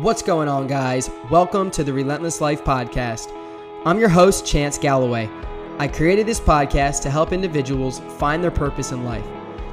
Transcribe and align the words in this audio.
What's 0.00 0.22
going 0.22 0.48
on, 0.48 0.66
guys? 0.66 1.10
Welcome 1.30 1.70
to 1.72 1.84
the 1.84 1.92
Relentless 1.92 2.40
Life 2.40 2.64
Podcast. 2.64 3.30
I'm 3.84 3.98
your 3.98 4.08
host, 4.08 4.46
Chance 4.46 4.78
Galloway. 4.78 5.28
I 5.78 5.88
created 5.88 6.24
this 6.24 6.40
podcast 6.40 7.02
to 7.02 7.10
help 7.10 7.34
individuals 7.34 7.98
find 8.16 8.42
their 8.42 8.50
purpose 8.50 8.92
in 8.92 9.04
life, 9.04 9.26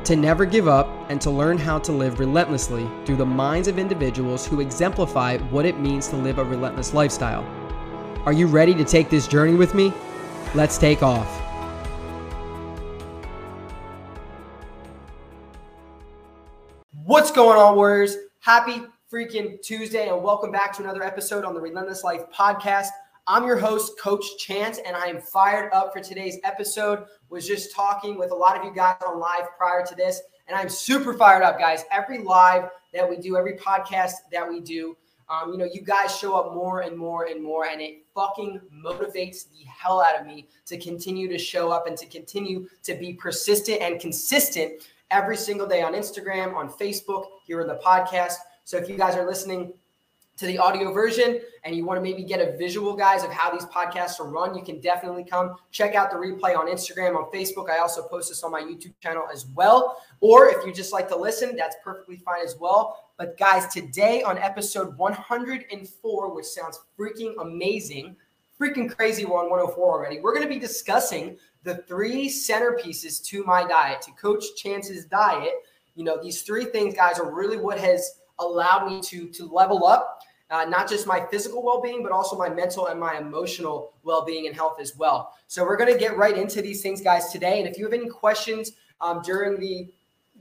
to 0.04 0.18
never 0.18 0.44
give 0.44 0.68
up, 0.68 0.90
and 1.08 1.22
to 1.22 1.32
learn 1.32 1.58
how 1.58 1.80
to 1.80 1.94
live 1.94 2.20
relentlessly 2.20 2.90
through 3.06 3.16
the 3.16 3.26
minds 3.26 3.70
of 3.70 3.80
individuals 3.80 4.46
who 4.46 4.60
exemplify 4.60 5.38
what 5.38 5.66
it 5.66 5.80
means 5.80 6.10
to 6.10 6.18
live 6.18 6.40
a 6.40 6.44
relentless 6.44 6.94
lifestyle. 6.94 7.46
Are 8.26 8.34
you 8.34 8.48
ready 8.48 8.76
to 8.76 8.84
take 8.84 9.10
this 9.10 9.30
journey 9.30 9.54
with 9.54 9.74
me? 9.74 9.94
Let's 10.54 10.78
take 10.78 11.04
off. 11.04 11.42
What's 17.06 17.32
going 17.32 17.58
on, 17.58 17.78
Warriors? 17.78 18.18
Happy 18.42 18.88
freaking 19.12 19.62
Tuesday, 19.62 20.10
and 20.10 20.22
welcome 20.22 20.52
back 20.52 20.74
to 20.74 20.84
another 20.84 21.02
episode 21.02 21.46
on 21.46 21.54
the 21.54 21.62
Relentless 21.62 22.04
Life 22.04 22.24
podcast. 22.34 22.90
I'm 23.26 23.46
your 23.46 23.58
host, 23.58 23.98
Coach 23.98 24.38
Chance, 24.38 24.80
and 24.86 24.98
I 24.98 25.06
am 25.06 25.22
fired 25.22 25.72
up 25.72 25.94
for 25.94 26.02
today's 26.02 26.38
episode. 26.44 27.06
Was 27.30 27.48
just 27.48 27.74
talking 27.74 28.18
with 28.18 28.32
a 28.32 28.36
lot 28.36 28.58
of 28.58 28.66
you 28.66 28.74
guys 28.76 28.98
on 29.08 29.18
live 29.18 29.48
prior 29.58 29.86
to 29.86 29.96
this, 29.96 30.22
and 30.50 30.58
I'm 30.58 30.68
super 30.68 31.14
fired 31.14 31.42
up, 31.42 31.58
guys. 31.58 31.86
Every 31.90 32.18
live 32.20 32.70
that 32.94 33.10
we 33.10 33.16
do, 33.16 33.38
every 33.38 33.54
podcast 33.54 34.12
that 34.34 34.48
we 34.48 34.60
do, 34.60 34.98
um, 35.30 35.54
you 35.54 35.58
know, 35.58 35.70
you 35.72 35.84
guys 35.84 36.14
show 36.14 36.36
up 36.36 36.54
more 36.54 36.82
and 36.82 36.98
more 36.98 37.28
and 37.28 37.42
more, 37.42 37.68
and 37.68 37.80
it 37.80 38.00
fucking 38.14 38.60
motivates 38.84 39.50
the 39.50 39.64
hell 39.66 40.02
out 40.02 40.20
of 40.20 40.28
me 40.28 40.50
to 40.66 40.78
continue 40.78 41.30
to 41.30 41.38
show 41.38 41.72
up 41.72 41.88
and 41.88 41.98
to 41.98 42.06
continue 42.08 42.68
to 42.84 42.94
be 42.96 43.14
persistent 43.14 43.82
and 43.82 44.02
consistent 44.02 44.86
every 45.12 45.38
single 45.38 45.66
day 45.66 45.82
on 45.82 45.94
Instagram, 45.94 46.56
on 46.56 46.70
Facebook, 46.70 47.26
here 47.46 47.62
in 47.62 47.68
the 47.68 47.80
podcast. 47.86 48.36
So 48.68 48.76
if 48.76 48.90
you 48.90 48.98
guys 48.98 49.16
are 49.16 49.26
listening 49.26 49.72
to 50.36 50.46
the 50.46 50.58
audio 50.58 50.92
version 50.92 51.40
and 51.64 51.74
you 51.74 51.86
want 51.86 52.00
to 52.00 52.02
maybe 52.02 52.26
get 52.26 52.42
a 52.42 52.58
visual, 52.58 52.98
guys, 52.98 53.24
of 53.24 53.32
how 53.32 53.50
these 53.50 53.64
podcasts 53.68 54.20
are 54.20 54.28
run, 54.28 54.54
you 54.54 54.62
can 54.62 54.82
definitely 54.82 55.24
come 55.24 55.56
check 55.72 55.96
out 55.96 56.12
the 56.12 56.18
replay 56.18 56.54
on 56.54 56.68
Instagram, 56.68 57.16
on 57.16 57.32
Facebook. 57.32 57.70
I 57.70 57.78
also 57.78 58.04
post 58.10 58.28
this 58.28 58.44
on 58.44 58.52
my 58.52 58.60
YouTube 58.60 58.92
channel 59.00 59.24
as 59.32 59.46
well. 59.56 60.02
Or 60.20 60.50
if 60.50 60.66
you 60.66 60.74
just 60.74 60.92
like 60.92 61.08
to 61.08 61.16
listen, 61.16 61.56
that's 61.56 61.78
perfectly 61.82 62.18
fine 62.18 62.44
as 62.44 62.58
well. 62.60 63.06
But 63.18 63.38
guys, 63.38 63.74
today 63.74 64.22
on 64.22 64.38
episode 64.38 64.98
104, 64.98 66.36
which 66.36 66.46
sounds 66.46 66.82
freaking 67.00 67.36
amazing, 67.40 68.18
freaking 68.60 68.94
crazy, 68.94 69.24
we're 69.24 69.40
on 69.40 69.50
104 69.50 69.82
already. 69.82 70.20
We're 70.20 70.34
going 70.34 70.46
to 70.46 70.54
be 70.54 70.60
discussing 70.60 71.38
the 71.64 71.78
three 71.88 72.28
centerpieces 72.28 73.24
to 73.28 73.46
my 73.46 73.66
diet, 73.66 74.02
to 74.02 74.12
Coach 74.12 74.44
Chance's 74.58 75.06
diet. 75.06 75.54
You 75.96 76.04
know, 76.04 76.22
these 76.22 76.42
three 76.42 76.66
things, 76.66 76.96
guys, 76.96 77.18
are 77.18 77.34
really 77.34 77.56
what 77.56 77.80
has 77.80 78.20
allowed 78.40 78.88
me 78.88 79.02
to 79.02 79.28
to 79.30 79.46
level 79.46 79.86
up 79.86 80.22
uh, 80.50 80.64
not 80.66 80.90
just 80.90 81.06
my 81.08 81.26
physical 81.30 81.62
well-being 81.64 82.02
but 82.04 82.12
also 82.12 82.38
my 82.38 82.50
mental 82.50 82.88
and 82.88 83.00
my 83.00 83.18
emotional 83.18 83.94
well-being 84.04 84.48
and 84.48 84.56
health 84.56 84.78
as 84.80 84.96
well. 84.96 85.34
So 85.48 85.64
we're 85.64 85.78
going 85.78 85.92
to 85.92 86.00
get 86.00 86.18
right 86.18 86.38
into 86.38 86.62
these 86.62 86.82
things 86.82 87.02
guys 87.02 87.32
today. 87.32 87.60
And 87.60 87.68
if 87.68 87.78
you 87.78 87.84
have 87.84 87.94
any 87.94 88.08
questions 88.08 88.74
um, 89.02 89.22
during 89.22 89.60
the 89.60 89.90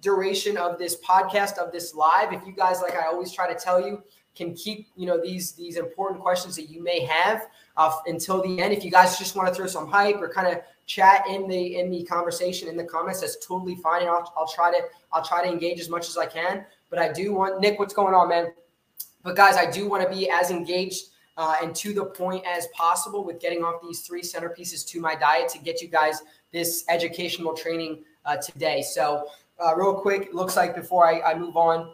duration 0.00 0.56
of 0.56 0.78
this 0.78 0.96
podcast 1.00 1.58
of 1.58 1.72
this 1.72 1.94
live 1.94 2.30
if 2.30 2.46
you 2.46 2.52
guys 2.52 2.82
like 2.82 2.94
i 2.94 3.06
always 3.06 3.32
try 3.32 3.50
to 3.50 3.58
tell 3.58 3.80
you 3.80 4.02
can 4.36 4.54
keep 4.54 4.86
you 4.94 5.06
know 5.06 5.20
these 5.20 5.52
these 5.52 5.76
important 5.76 6.20
questions 6.20 6.54
that 6.54 6.68
you 6.68 6.82
may 6.82 7.00
have 7.00 7.48
uh, 7.76 7.92
until 8.06 8.42
the 8.42 8.60
end. 8.60 8.72
If 8.72 8.84
you 8.84 8.90
guys 8.90 9.18
just 9.18 9.34
want 9.34 9.48
to 9.48 9.54
throw 9.54 9.66
some 9.66 9.88
hype 9.88 10.16
or 10.20 10.28
kind 10.28 10.46
of 10.46 10.62
chat 10.84 11.24
in 11.28 11.48
the 11.48 11.78
in 11.78 11.90
the 11.90 12.04
conversation 12.04 12.68
in 12.68 12.76
the 12.76 12.84
comments 12.84 13.20
that's 13.22 13.44
totally 13.44 13.74
fine. 13.76 14.02
And 14.02 14.10
I'll, 14.10 14.32
I'll 14.36 14.46
try 14.46 14.70
to 14.70 14.78
i'll 15.12 15.24
try 15.24 15.42
to 15.44 15.50
engage 15.50 15.80
as 15.80 15.88
much 15.88 16.08
as 16.08 16.16
i 16.16 16.26
can 16.26 16.64
but 16.90 16.98
I 16.98 17.12
do 17.12 17.34
want 17.34 17.60
Nick, 17.60 17.78
what's 17.78 17.94
going 17.94 18.14
on, 18.14 18.28
man? 18.28 18.52
But 19.22 19.36
guys, 19.36 19.56
I 19.56 19.70
do 19.70 19.88
want 19.88 20.08
to 20.08 20.14
be 20.14 20.30
as 20.30 20.50
engaged 20.50 21.06
uh, 21.36 21.54
and 21.62 21.74
to 21.76 21.92
the 21.92 22.04
point 22.04 22.44
as 22.46 22.68
possible 22.68 23.24
with 23.24 23.40
getting 23.40 23.62
off 23.62 23.82
these 23.82 24.00
three 24.00 24.22
centerpieces 24.22 24.86
to 24.88 25.00
my 25.00 25.14
diet 25.14 25.48
to 25.50 25.58
get 25.58 25.82
you 25.82 25.88
guys 25.88 26.22
this 26.52 26.84
educational 26.88 27.54
training 27.54 28.04
uh, 28.24 28.36
today. 28.36 28.82
So, 28.82 29.26
uh, 29.58 29.74
real 29.74 29.94
quick, 29.94 30.32
looks 30.32 30.56
like 30.56 30.74
before 30.74 31.06
I, 31.06 31.20
I 31.32 31.38
move 31.38 31.56
on, 31.56 31.90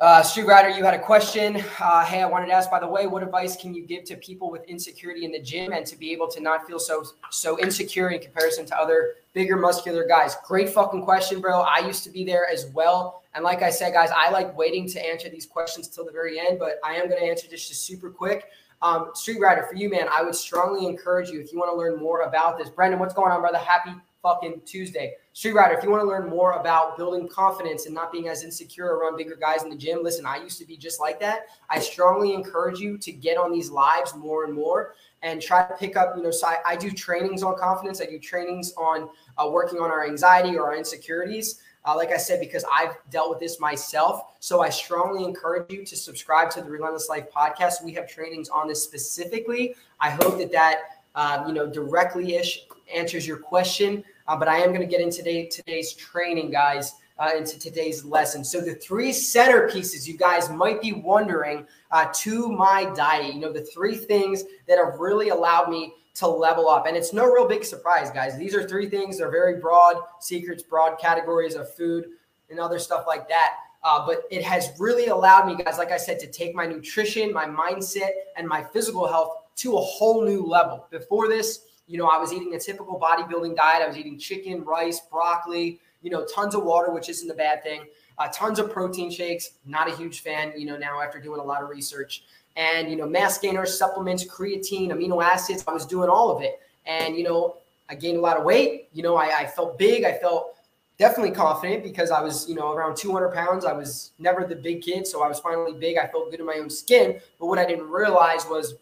uh, 0.00 0.22
Rider, 0.44 0.68
you 0.68 0.84
had 0.84 0.94
a 0.94 0.98
question. 0.98 1.56
Uh, 1.80 2.04
hey, 2.04 2.22
I 2.22 2.26
wanted 2.26 2.46
to 2.46 2.52
ask, 2.52 2.70
by 2.70 2.78
the 2.78 2.86
way, 2.86 3.08
what 3.08 3.24
advice 3.24 3.56
can 3.56 3.74
you 3.74 3.84
give 3.84 4.04
to 4.04 4.16
people 4.16 4.48
with 4.48 4.62
insecurity 4.68 5.24
in 5.24 5.32
the 5.32 5.40
gym 5.40 5.72
and 5.72 5.84
to 5.86 5.96
be 5.96 6.12
able 6.12 6.28
to 6.28 6.40
not 6.40 6.68
feel 6.68 6.78
so 6.78 7.02
so 7.30 7.58
insecure 7.58 8.10
in 8.10 8.20
comparison 8.20 8.64
to 8.66 8.78
other 8.78 9.14
bigger, 9.32 9.56
muscular 9.56 10.06
guys? 10.06 10.36
Great 10.46 10.68
fucking 10.68 11.02
question, 11.02 11.40
bro. 11.40 11.62
I 11.62 11.84
used 11.84 12.04
to 12.04 12.10
be 12.10 12.24
there 12.24 12.48
as 12.48 12.66
well. 12.72 13.22
And 13.38 13.44
like 13.44 13.62
I 13.62 13.70
said, 13.70 13.92
guys, 13.92 14.10
I 14.16 14.30
like 14.30 14.58
waiting 14.58 14.88
to 14.88 15.00
answer 15.00 15.28
these 15.28 15.46
questions 15.46 15.86
till 15.86 16.04
the 16.04 16.10
very 16.10 16.40
end, 16.40 16.58
but 16.58 16.80
I 16.84 16.96
am 16.96 17.08
going 17.08 17.20
to 17.20 17.24
answer 17.24 17.46
this 17.48 17.68
just 17.68 17.86
super 17.86 18.10
quick. 18.10 18.46
Um, 18.82 19.12
Street 19.14 19.38
Rider, 19.38 19.62
for 19.62 19.76
you, 19.76 19.88
man, 19.88 20.08
I 20.12 20.24
would 20.24 20.34
strongly 20.34 20.86
encourage 20.88 21.30
you 21.30 21.40
if 21.40 21.52
you 21.52 21.58
want 21.60 21.70
to 21.70 21.76
learn 21.76 22.00
more 22.00 22.22
about 22.22 22.58
this. 22.58 22.68
Brendan, 22.68 22.98
what's 22.98 23.14
going 23.14 23.30
on, 23.30 23.40
brother? 23.40 23.58
Happy 23.58 23.92
fucking 24.24 24.62
Tuesday. 24.66 25.14
Street 25.34 25.52
Rider, 25.52 25.78
if 25.78 25.84
you 25.84 25.90
want 25.90 26.02
to 26.02 26.08
learn 26.08 26.28
more 26.28 26.54
about 26.54 26.96
building 26.96 27.28
confidence 27.28 27.86
and 27.86 27.94
not 27.94 28.10
being 28.10 28.26
as 28.26 28.42
insecure 28.42 28.96
around 28.96 29.16
bigger 29.16 29.36
guys 29.36 29.62
in 29.62 29.70
the 29.70 29.76
gym, 29.76 30.00
listen, 30.02 30.26
I 30.26 30.38
used 30.38 30.58
to 30.58 30.66
be 30.66 30.76
just 30.76 30.98
like 30.98 31.20
that. 31.20 31.42
I 31.70 31.78
strongly 31.78 32.34
encourage 32.34 32.80
you 32.80 32.98
to 32.98 33.12
get 33.12 33.38
on 33.38 33.52
these 33.52 33.70
lives 33.70 34.16
more 34.16 34.46
and 34.46 34.52
more 34.52 34.94
and 35.22 35.40
try 35.40 35.64
to 35.64 35.74
pick 35.74 35.96
up, 35.96 36.14
you 36.16 36.24
know, 36.24 36.32
so 36.32 36.48
I, 36.48 36.56
I 36.66 36.74
do 36.76 36.90
trainings 36.90 37.44
on 37.44 37.56
confidence. 37.56 38.00
I 38.00 38.06
do 38.06 38.18
trainings 38.18 38.72
on 38.76 39.08
uh, 39.36 39.48
working 39.48 39.78
on 39.78 39.92
our 39.92 40.04
anxiety 40.08 40.56
or 40.56 40.66
our 40.66 40.76
insecurities. 40.76 41.60
Uh, 41.88 41.96
like 41.96 42.12
I 42.12 42.18
said, 42.18 42.38
because 42.38 42.66
I've 42.70 42.98
dealt 43.08 43.30
with 43.30 43.38
this 43.38 43.58
myself. 43.58 44.34
So 44.40 44.60
I 44.60 44.68
strongly 44.68 45.24
encourage 45.24 45.72
you 45.72 45.86
to 45.86 45.96
subscribe 45.96 46.50
to 46.50 46.60
the 46.60 46.68
Relentless 46.68 47.08
Life 47.08 47.32
podcast. 47.34 47.82
We 47.82 47.94
have 47.94 48.06
trainings 48.06 48.50
on 48.50 48.68
this 48.68 48.82
specifically. 48.82 49.74
I 49.98 50.10
hope 50.10 50.36
that 50.36 50.52
that, 50.52 50.80
uh, 51.14 51.44
you 51.46 51.54
know, 51.54 51.66
directly 51.66 52.34
ish 52.34 52.66
answers 52.94 53.26
your 53.26 53.38
question. 53.38 54.04
Uh, 54.26 54.36
but 54.36 54.48
I 54.48 54.58
am 54.58 54.68
going 54.68 54.82
to 54.82 54.86
get 54.86 55.00
into 55.00 55.18
today, 55.18 55.46
today's 55.46 55.94
training, 55.94 56.50
guys, 56.50 56.92
uh, 57.18 57.30
into 57.34 57.58
today's 57.58 58.04
lesson. 58.04 58.44
So 58.44 58.60
the 58.60 58.74
three 58.74 59.10
centerpieces 59.10 60.06
you 60.06 60.18
guys 60.18 60.50
might 60.50 60.82
be 60.82 60.92
wondering 60.92 61.66
uh, 61.90 62.08
to 62.16 62.52
my 62.52 62.92
diet, 62.94 63.32
you 63.32 63.40
know, 63.40 63.50
the 63.50 63.64
three 63.64 63.96
things 63.96 64.44
that 64.66 64.76
have 64.76 65.00
really 65.00 65.30
allowed 65.30 65.70
me 65.70 65.94
to 66.18 66.26
level 66.26 66.68
up. 66.68 66.86
And 66.86 66.96
it's 66.96 67.12
no 67.12 67.24
real 67.26 67.46
big 67.46 67.64
surprise, 67.64 68.10
guys. 68.10 68.36
These 68.36 68.54
are 68.54 68.66
three 68.66 68.88
things. 68.88 69.18
They're 69.18 69.30
very 69.30 69.60
broad 69.60 69.96
secrets, 70.20 70.62
broad 70.62 70.98
categories 70.98 71.54
of 71.54 71.72
food 71.74 72.06
and 72.50 72.58
other 72.58 72.78
stuff 72.78 73.04
like 73.06 73.28
that. 73.28 73.54
Uh, 73.84 74.04
but 74.04 74.24
it 74.30 74.42
has 74.42 74.70
really 74.80 75.06
allowed 75.06 75.46
me, 75.46 75.62
guys, 75.62 75.78
like 75.78 75.92
I 75.92 75.96
said, 75.96 76.18
to 76.20 76.26
take 76.26 76.56
my 76.56 76.66
nutrition, 76.66 77.32
my 77.32 77.46
mindset, 77.46 78.10
and 78.36 78.48
my 78.48 78.64
physical 78.64 79.06
health 79.06 79.30
to 79.56 79.76
a 79.76 79.80
whole 79.80 80.24
new 80.24 80.44
level. 80.44 80.86
Before 80.90 81.28
this, 81.28 81.60
you 81.86 81.98
know, 81.98 82.08
I 82.08 82.18
was 82.18 82.32
eating 82.32 82.54
a 82.54 82.58
typical 82.58 82.98
bodybuilding 82.98 83.54
diet. 83.54 83.82
I 83.84 83.86
was 83.86 83.96
eating 83.96 84.18
chicken, 84.18 84.64
rice, 84.64 85.00
broccoli, 85.08 85.80
you 86.02 86.10
know, 86.10 86.26
tons 86.26 86.56
of 86.56 86.64
water, 86.64 86.92
which 86.92 87.08
isn't 87.08 87.30
a 87.30 87.34
bad 87.34 87.62
thing. 87.62 87.82
Uh, 88.18 88.28
tons 88.32 88.58
of 88.58 88.72
protein 88.72 89.10
shakes. 89.10 89.52
Not 89.64 89.88
a 89.88 89.94
huge 89.94 90.20
fan, 90.20 90.52
you 90.56 90.66
know, 90.66 90.76
now 90.76 91.00
after 91.00 91.20
doing 91.20 91.38
a 91.38 91.44
lot 91.44 91.62
of 91.62 91.68
research. 91.68 92.24
And, 92.58 92.90
you 92.90 92.96
know, 92.96 93.06
mass 93.06 93.38
gainers, 93.38 93.78
supplements, 93.78 94.26
creatine, 94.26 94.90
amino 94.90 95.24
acids. 95.24 95.64
I 95.66 95.72
was 95.72 95.86
doing 95.86 96.10
all 96.10 96.36
of 96.36 96.42
it. 96.42 96.60
And, 96.84 97.16
you 97.16 97.22
know, 97.22 97.56
I 97.88 97.94
gained 97.94 98.18
a 98.18 98.20
lot 98.20 98.36
of 98.36 98.44
weight. 98.44 98.88
You 98.92 99.02
know, 99.02 99.16
I, 99.16 99.40
I 99.40 99.46
felt 99.46 99.78
big. 99.78 100.04
I 100.04 100.12
felt 100.18 100.56
definitely 100.98 101.30
confident 101.30 101.84
because 101.84 102.10
I 102.10 102.20
was, 102.20 102.48
you 102.48 102.56
know, 102.56 102.72
around 102.72 102.96
200 102.96 103.32
pounds. 103.32 103.64
I 103.64 103.72
was 103.72 104.10
never 104.18 104.44
the 104.44 104.56
big 104.56 104.82
kid. 104.82 105.06
So 105.06 105.22
I 105.22 105.28
was 105.28 105.38
finally 105.38 105.72
big. 105.72 105.96
I 105.96 106.08
felt 106.08 106.30
good 106.30 106.40
in 106.40 106.46
my 106.46 106.58
own 106.60 106.68
skin. 106.68 107.20
But 107.38 107.46
what 107.46 107.58
I 107.58 107.64
didn't 107.64 107.88
realize 107.88 108.44
was 108.46 108.74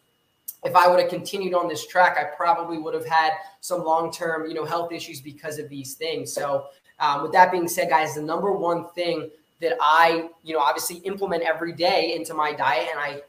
if 0.63 0.75
I 0.75 0.87
would 0.87 0.99
have 0.99 1.09
continued 1.09 1.53
on 1.53 1.67
this 1.67 1.85
track, 1.85 2.17
I 2.19 2.35
probably 2.35 2.79
would 2.79 2.95
have 2.95 3.05
had 3.05 3.33
some 3.61 3.83
long 3.83 4.11
term, 4.11 4.47
you 4.47 4.55
know, 4.55 4.65
health 4.65 4.91
issues 4.91 5.21
because 5.21 5.59
of 5.59 5.69
these 5.69 5.93
things. 5.93 6.33
So, 6.33 6.65
um, 6.99 7.21
with 7.21 7.31
that 7.33 7.51
being 7.51 7.67
said, 7.67 7.89
guys, 7.89 8.15
the 8.15 8.23
number 8.23 8.51
one 8.51 8.89
thing 8.89 9.29
that 9.61 9.77
I, 9.79 10.29
you 10.43 10.53
know, 10.53 10.59
obviously 10.59 10.97
implement 10.97 11.43
every 11.43 11.73
day 11.73 12.15
into 12.15 12.33
my 12.33 12.53
diet, 12.53 12.87
and 12.91 12.99
I 12.99 13.21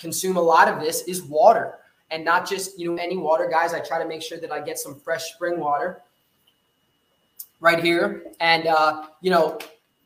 consume 0.00 0.36
a 0.36 0.42
lot 0.42 0.66
of 0.68 0.80
this, 0.80 1.02
is 1.02 1.22
water, 1.22 1.74
and 2.10 2.24
not 2.24 2.48
just 2.48 2.78
you 2.78 2.90
know 2.90 3.00
any 3.00 3.16
water, 3.16 3.48
guys. 3.50 3.74
I 3.74 3.80
try 3.80 4.02
to 4.02 4.08
make 4.08 4.22
sure 4.22 4.38
that 4.38 4.50
I 4.50 4.60
get 4.60 4.78
some 4.78 4.98
fresh 4.98 5.32
spring 5.34 5.60
water 5.60 6.02
right 7.60 7.82
here, 7.82 8.24
and 8.40 8.66
uh, 8.66 9.06
you 9.20 9.30
know, 9.30 9.58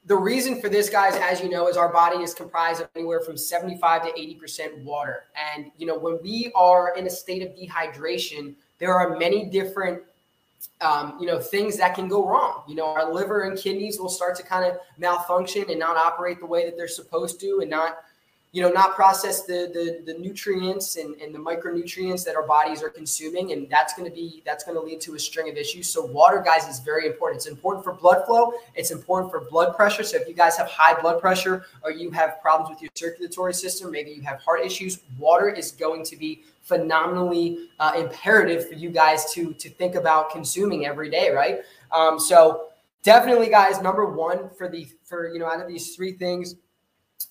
the 0.06 0.16
reason 0.16 0.60
for 0.60 0.68
this, 0.68 0.90
guys, 0.90 1.14
as 1.16 1.40
you 1.40 1.48
know, 1.48 1.68
is 1.68 1.76
our 1.76 1.92
body 1.92 2.22
is 2.22 2.34
comprised 2.34 2.82
of 2.82 2.88
anywhere 2.94 3.20
from 3.20 3.36
75 3.36 4.02
to 4.02 4.12
80% 4.12 4.84
water. 4.84 5.24
And, 5.54 5.70
you 5.78 5.86
know, 5.86 5.98
when 5.98 6.18
we 6.22 6.52
are 6.54 6.94
in 6.96 7.06
a 7.06 7.10
state 7.10 7.42
of 7.42 7.56
dehydration, 7.56 8.54
there 8.78 8.94
are 8.94 9.16
many 9.16 9.46
different, 9.46 10.02
um, 10.82 11.16
you 11.18 11.26
know, 11.26 11.40
things 11.40 11.78
that 11.78 11.94
can 11.94 12.06
go 12.06 12.28
wrong. 12.28 12.64
You 12.68 12.74
know, 12.74 12.86
our 12.86 13.12
liver 13.12 13.42
and 13.42 13.58
kidneys 13.58 13.98
will 13.98 14.10
start 14.10 14.36
to 14.36 14.42
kind 14.42 14.70
of 14.70 14.78
malfunction 14.98 15.64
and 15.70 15.78
not 15.78 15.96
operate 15.96 16.38
the 16.38 16.46
way 16.46 16.66
that 16.66 16.76
they're 16.76 16.86
supposed 16.86 17.40
to 17.40 17.60
and 17.62 17.70
not, 17.70 17.98
you 18.54 18.62
know, 18.62 18.70
not 18.70 18.94
process 18.94 19.42
the 19.42 19.68
the, 19.74 20.12
the 20.12 20.16
nutrients 20.16 20.94
and, 20.94 21.20
and 21.20 21.34
the 21.34 21.40
micronutrients 21.40 22.24
that 22.24 22.36
our 22.36 22.46
bodies 22.46 22.84
are 22.84 22.88
consuming, 22.88 23.50
and 23.50 23.68
that's 23.68 23.94
going 23.94 24.08
to 24.08 24.14
be 24.14 24.44
that's 24.46 24.62
going 24.62 24.76
to 24.76 24.80
lead 24.80 25.00
to 25.00 25.16
a 25.16 25.18
string 25.18 25.50
of 25.50 25.56
issues. 25.56 25.88
So 25.88 26.04
water, 26.06 26.40
guys, 26.40 26.68
is 26.68 26.78
very 26.78 27.04
important. 27.04 27.38
It's 27.38 27.48
important 27.48 27.82
for 27.82 27.94
blood 27.94 28.24
flow. 28.26 28.52
It's 28.76 28.92
important 28.92 29.32
for 29.32 29.40
blood 29.40 29.74
pressure. 29.74 30.04
So 30.04 30.18
if 30.18 30.28
you 30.28 30.34
guys 30.34 30.56
have 30.56 30.68
high 30.68 30.98
blood 31.00 31.20
pressure 31.20 31.66
or 31.82 31.90
you 31.90 32.12
have 32.12 32.40
problems 32.40 32.70
with 32.70 32.80
your 32.80 32.92
circulatory 32.94 33.54
system, 33.54 33.90
maybe 33.90 34.12
you 34.12 34.22
have 34.22 34.40
heart 34.40 34.60
issues, 34.64 35.00
water 35.18 35.48
is 35.48 35.72
going 35.72 36.04
to 36.04 36.16
be 36.16 36.44
phenomenally 36.62 37.70
uh, 37.80 37.94
imperative 37.96 38.68
for 38.68 38.74
you 38.74 38.88
guys 38.88 39.32
to 39.32 39.52
to 39.54 39.68
think 39.68 39.96
about 39.96 40.30
consuming 40.30 40.86
every 40.86 41.10
day, 41.10 41.32
right? 41.32 41.62
Um, 41.90 42.20
so 42.20 42.68
definitely, 43.02 43.48
guys, 43.48 43.82
number 43.82 44.06
one 44.06 44.48
for 44.56 44.68
the 44.68 44.86
for 45.04 45.26
you 45.26 45.40
know 45.40 45.46
out 45.46 45.60
of 45.60 45.66
these 45.66 45.96
three 45.96 46.12
things 46.12 46.54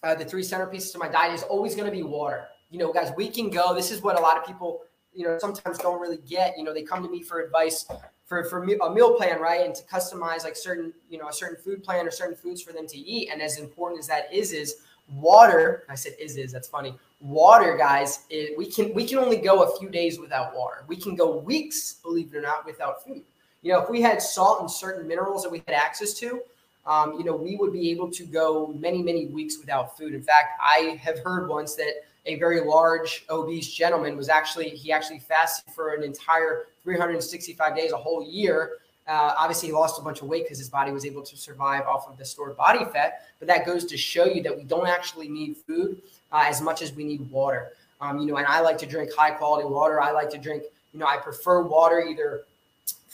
uh, 0.04 0.16
the 0.16 0.26
three 0.26 0.42
centerpieces 0.42 0.92
to 0.92 0.98
my 0.98 1.08
diet 1.08 1.34
is 1.34 1.44
always 1.44 1.76
going 1.76 1.90
to 1.90 1.96
be 1.96 2.04
water. 2.04 2.48
You 2.70 2.80
know, 2.80 2.92
guys, 2.92 3.12
we 3.16 3.28
can 3.28 3.50
go. 3.50 3.74
This 3.74 3.92
is 3.92 4.02
what 4.02 4.18
a 4.18 4.22
lot 4.22 4.38
of 4.38 4.46
people, 4.46 4.82
you 5.14 5.26
know, 5.26 5.38
sometimes 5.40 5.78
don't 5.78 6.02
really 6.02 6.18
get. 6.18 6.58
You 6.58 6.64
know, 6.64 6.74
they 6.74 6.84
come 6.84 7.04
to 7.04 7.10
me 7.10 7.22
for 7.22 7.42
advice 7.42 7.86
for 8.26 8.44
for 8.46 8.64
a 8.64 8.94
meal 8.94 9.16
plan, 9.16 9.40
right, 9.40 9.66
and 9.66 9.76
to 9.76 9.84
customize 9.84 10.44
like 10.44 10.56
certain, 10.56 10.94
you 11.10 11.18
know, 11.18 11.28
a 11.28 11.34
certain 11.34 11.62
food 11.64 11.84
plan 11.84 12.08
or 12.08 12.12
certain 12.12 12.36
foods 12.36 12.62
for 12.62 12.74
them 12.74 12.88
to 12.88 12.98
eat. 12.98 13.30
And 13.32 13.42
as 13.42 13.60
important 13.60 14.00
as 14.00 14.08
that 14.08 14.34
is, 14.34 14.54
is 14.54 14.78
water. 15.08 15.84
I 15.90 15.96
said 15.96 16.14
is 16.20 16.38
is 16.38 16.52
that's 16.52 16.68
funny. 16.68 16.96
Water, 17.22 17.78
guys, 17.78 18.26
it, 18.30 18.58
we 18.58 18.66
can 18.66 18.94
we 18.94 19.06
can 19.06 19.20
only 19.20 19.38
go 19.38 19.64
a 19.64 19.78
few 19.78 19.90
days 19.90 20.20
without 20.20 20.56
water. 20.56 20.84
We 20.88 20.96
can 20.96 21.16
go 21.16 21.38
weeks, 21.38 21.94
believe 22.04 22.34
it 22.34 22.38
or 22.38 22.42
not, 22.42 22.66
without 22.66 23.04
food. 23.04 23.22
You 23.62 23.74
know, 23.74 23.82
if 23.82 23.90
we 23.90 24.02
had 24.02 24.22
salt 24.22 24.60
and 24.60 24.70
certain 24.70 25.08
minerals 25.08 25.44
that 25.44 25.50
we 25.50 25.60
had 25.68 25.76
access 25.76 26.14
to, 26.16 26.42
um, 26.86 27.14
you 27.18 27.24
know, 27.24 27.36
we 27.36 27.56
would 27.56 27.72
be 27.72 27.92
able 27.92 28.10
to 28.12 28.26
go 28.26 28.68
many, 28.78 29.02
many 29.02 29.28
weeks 29.28 29.58
without 29.58 29.98
food. 29.98 30.14
In 30.14 30.22
fact, 30.22 30.60
I 30.62 31.00
have 31.02 31.20
heard 31.20 31.48
once 31.48 31.76
that 31.76 31.94
a 32.26 32.36
very 32.36 32.62
large 32.62 33.26
obese 33.30 33.74
gentleman 33.74 34.16
was 34.16 34.30
actually 34.30 34.70
he 34.70 34.92
actually 34.92 35.20
fasted 35.20 35.74
for 35.74 35.94
an 35.94 36.04
entire 36.04 36.68
365 36.84 37.76
days, 37.76 37.92
a 37.92 37.98
whole 37.98 38.26
year. 38.26 38.74
Uh, 39.08 39.34
obviously, 39.38 39.70
he 39.70 39.74
lost 39.74 40.00
a 40.00 40.04
bunch 40.04 40.22
of 40.22 40.28
weight 40.28 40.46
because 40.46 40.58
his 40.58 40.70
body 40.70 40.92
was 40.92 41.06
able 41.06 41.22
to 41.22 41.36
survive 41.36 41.86
off 41.86 42.08
of 42.08 42.18
the 42.18 42.24
stored 42.24 42.56
body 42.56 42.86
fat. 42.86 43.28
But 43.40 43.48
that 43.50 43.66
goes 43.66 43.86
to 43.86 43.98
show 43.98 44.26
you 44.26 44.42
that 44.44 44.56
we 44.56 44.64
don't 44.64 44.88
actually 44.88 45.28
need 45.28 45.58
food 45.58 46.02
uh, 46.32 46.46
as 46.46 46.62
much 46.62 46.82
as 46.82 46.94
we 46.94 47.04
need 47.04 47.30
water. 47.30 47.74
Um, 48.00 48.20
you 48.20 48.26
know, 48.26 48.38
and 48.38 48.48
I 48.48 48.60
like 48.62 48.78
to 48.80 48.86
drink 48.86 49.12
high 49.14 49.32
quality 49.32 49.68
water. 49.68 50.02
I 50.02 50.12
like 50.12 50.30
to 50.32 50.38
drink, 50.38 50.64
you 50.94 51.00
know, 51.00 51.06
I 51.06 51.18
prefer 51.18 51.62
water 51.62 52.02
either 52.02 52.44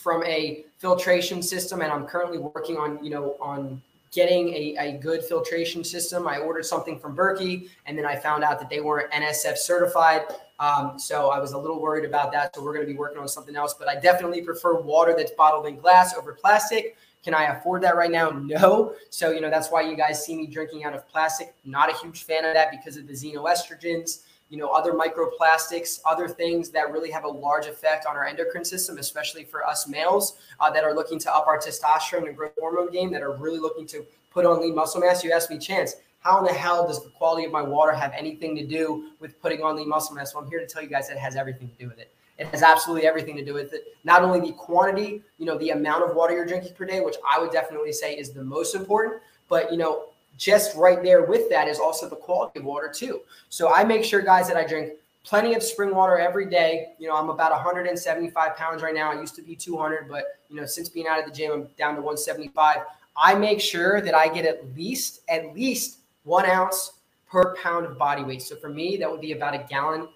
from 0.01 0.23
a 0.23 0.63
filtration 0.77 1.41
system, 1.41 1.81
and 1.81 1.91
I'm 1.91 2.05
currently 2.05 2.37
working 2.37 2.77
on 2.77 3.03
you 3.03 3.09
know 3.09 3.35
on 3.41 3.81
getting 4.11 4.49
a, 4.49 4.75
a 4.79 4.97
good 4.97 5.23
filtration 5.23 5.83
system. 5.83 6.27
I 6.27 6.39
ordered 6.39 6.65
something 6.65 6.99
from 6.99 7.15
Berkey, 7.15 7.69
and 7.85 7.97
then 7.97 8.05
I 8.05 8.15
found 8.15 8.43
out 8.43 8.59
that 8.59 8.69
they 8.69 8.81
weren't 8.81 9.11
NSF 9.11 9.57
certified. 9.57 10.21
Um, 10.59 10.97
so 10.97 11.29
I 11.29 11.39
was 11.39 11.51
a 11.51 11.57
little 11.57 11.79
worried 11.79 12.05
about 12.05 12.31
that. 12.31 12.55
So 12.55 12.63
we're 12.63 12.73
going 12.73 12.85
to 12.85 12.91
be 12.91 12.97
working 12.97 13.19
on 13.19 13.27
something 13.27 13.55
else. 13.55 13.75
But 13.75 13.87
I 13.87 13.99
definitely 13.99 14.41
prefer 14.41 14.79
water 14.79 15.13
that's 15.15 15.31
bottled 15.31 15.67
in 15.67 15.77
glass 15.77 16.15
over 16.15 16.33
plastic. 16.33 16.97
Can 17.23 17.33
I 17.33 17.57
afford 17.57 17.83
that 17.83 17.95
right 17.95 18.11
now? 18.11 18.29
No. 18.29 18.93
So, 19.09 19.31
you 19.31 19.41
know, 19.41 19.49
that's 19.49 19.69
why 19.69 19.81
you 19.81 19.95
guys 19.95 20.25
see 20.25 20.35
me 20.35 20.47
drinking 20.47 20.85
out 20.85 20.93
of 20.93 21.07
plastic. 21.07 21.53
Not 21.65 21.91
a 21.91 21.97
huge 21.97 22.23
fan 22.23 22.45
of 22.45 22.53
that 22.53 22.71
because 22.71 22.97
of 22.97 23.07
the 23.07 23.13
xenoestrogens 23.13 24.23
you 24.49 24.57
know, 24.57 24.69
other 24.69 24.93
microplastics, 24.93 25.99
other 26.05 26.27
things 26.27 26.69
that 26.71 26.91
really 26.91 27.11
have 27.11 27.23
a 27.23 27.27
large 27.27 27.67
effect 27.67 28.05
on 28.07 28.15
our 28.15 28.25
endocrine 28.25 28.65
system, 28.65 28.97
especially 28.97 29.43
for 29.43 29.65
us 29.65 29.87
males 29.87 30.39
uh, 30.59 30.69
that 30.71 30.83
are 30.83 30.95
looking 30.95 31.19
to 31.19 31.33
up 31.33 31.45
our 31.47 31.59
testosterone 31.59 32.27
and 32.27 32.35
growth 32.35 32.53
hormone 32.59 32.91
game, 32.91 33.11
that 33.11 33.21
are 33.21 33.33
really 33.33 33.59
looking 33.59 33.85
to 33.87 34.05
put 34.31 34.45
on 34.45 34.59
lean 34.61 34.75
muscle 34.75 34.99
mass. 34.99 35.23
You 35.23 35.31
ask 35.31 35.49
me, 35.49 35.59
Chance, 35.59 35.95
how 36.21 36.39
in 36.39 36.45
the 36.45 36.53
hell 36.53 36.87
does 36.87 37.03
the 37.03 37.11
quality 37.11 37.45
of 37.45 37.51
my 37.51 37.61
water 37.61 37.93
have 37.93 38.11
anything 38.17 38.55
to 38.55 38.65
do 38.65 39.11
with 39.19 39.39
putting 39.41 39.61
on 39.61 39.75
lean 39.75 39.87
muscle 39.87 40.15
mass? 40.15 40.33
Well, 40.33 40.43
I'm 40.43 40.49
here 40.49 40.59
to 40.59 40.65
tell 40.65 40.81
you 40.81 40.89
guys 40.89 41.07
that 41.09 41.17
it 41.17 41.19
has 41.19 41.35
everything 41.35 41.69
to 41.69 41.75
do 41.75 41.87
with 41.87 41.99
it. 41.99 42.11
It 42.39 42.47
has 42.47 42.63
absolutely 42.63 43.05
everything 43.05 43.35
to 43.35 43.43
do 43.43 43.53
with 43.53 43.73
it. 43.73 43.83
Not 44.03 44.23
only 44.23 44.39
the 44.39 44.53
quantity, 44.53 45.21
you 45.37 45.45
know, 45.45 45.57
the 45.57 45.71
amount 45.71 46.09
of 46.09 46.15
water 46.15 46.33
you're 46.33 46.45
drinking 46.45 46.73
per 46.73 46.85
day, 46.85 47.01
which 47.01 47.17
I 47.29 47.39
would 47.39 47.51
definitely 47.51 47.91
say 47.91 48.17
is 48.17 48.31
the 48.31 48.43
most 48.43 48.75
important, 48.75 49.21
but 49.49 49.71
you 49.71 49.77
know, 49.77 50.08
just 50.39 50.75
right 50.75 51.03
there 51.03 51.23
with 51.23 51.49
that 51.49 51.67
is 51.67 51.79
also 51.79 52.09
the 52.09 52.15
quality 52.15 52.59
of 52.59 52.65
water 52.65 52.91
too. 52.91 53.21
So 53.49 53.71
I 53.73 53.83
make 53.83 54.03
sure, 54.03 54.21
guys, 54.21 54.47
that 54.47 54.55
I 54.55 54.65
drink 54.65 54.93
plenty 55.25 55.53
of 55.53 55.61
spring 55.61 55.93
water 55.93 56.17
every 56.17 56.49
day. 56.49 56.93
You 56.97 57.09
know, 57.09 57.15
I'm 57.15 57.29
about 57.29 57.51
175 57.51 58.55
pounds 58.55 58.81
right 58.81 58.95
now. 58.95 59.11
I 59.11 59.19
used 59.19 59.35
to 59.35 59.41
be 59.41 59.55
200, 59.55 60.07
but 60.09 60.39
you 60.49 60.55
know, 60.55 60.65
since 60.65 60.87
being 60.87 61.07
out 61.07 61.19
of 61.19 61.25
the 61.25 61.31
gym, 61.31 61.51
I'm 61.51 61.67
down 61.77 61.95
to 61.95 62.01
175. 62.01 62.77
I 63.21 63.35
make 63.35 63.59
sure 63.59 63.99
that 63.99 64.15
I 64.15 64.29
get 64.29 64.45
at 64.45 64.73
least 64.75 65.21
at 65.27 65.53
least 65.53 65.99
one 66.23 66.45
ounce 66.45 66.93
per 67.29 67.53
pound 67.57 67.85
of 67.85 67.97
body 67.97 68.23
weight. 68.23 68.41
So 68.41 68.55
for 68.55 68.69
me, 68.69 68.95
that 68.97 69.11
would 69.11 69.21
be 69.21 69.33
about 69.33 69.53
a 69.53 69.65
gallon 69.69 70.07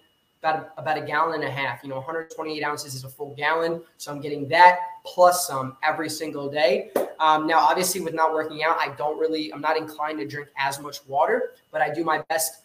about 0.44 0.70
a, 0.76 0.80
about 0.80 0.98
a 0.98 1.00
gallon 1.00 1.36
and 1.36 1.44
a 1.44 1.50
half. 1.50 1.82
You 1.82 1.88
know, 1.88 1.96
128 1.96 2.62
ounces 2.62 2.94
is 2.94 3.04
a 3.04 3.08
full 3.08 3.34
gallon, 3.34 3.80
so 3.96 4.12
I'm 4.12 4.20
getting 4.20 4.46
that 4.48 4.78
plus 5.04 5.46
some 5.46 5.76
every 5.82 6.10
single 6.10 6.50
day. 6.50 6.90
Um, 7.18 7.46
now, 7.46 7.60
obviously, 7.60 8.00
with 8.02 8.14
not 8.14 8.32
working 8.32 8.62
out, 8.62 8.76
I 8.78 8.94
don't 8.96 9.18
really, 9.18 9.52
I'm 9.52 9.62
not 9.62 9.76
inclined 9.76 10.18
to 10.18 10.26
drink 10.26 10.48
as 10.58 10.80
much 10.80 11.04
water, 11.06 11.52
but 11.70 11.80
I 11.80 11.92
do 11.92 12.04
my 12.04 12.18
best 12.28 12.60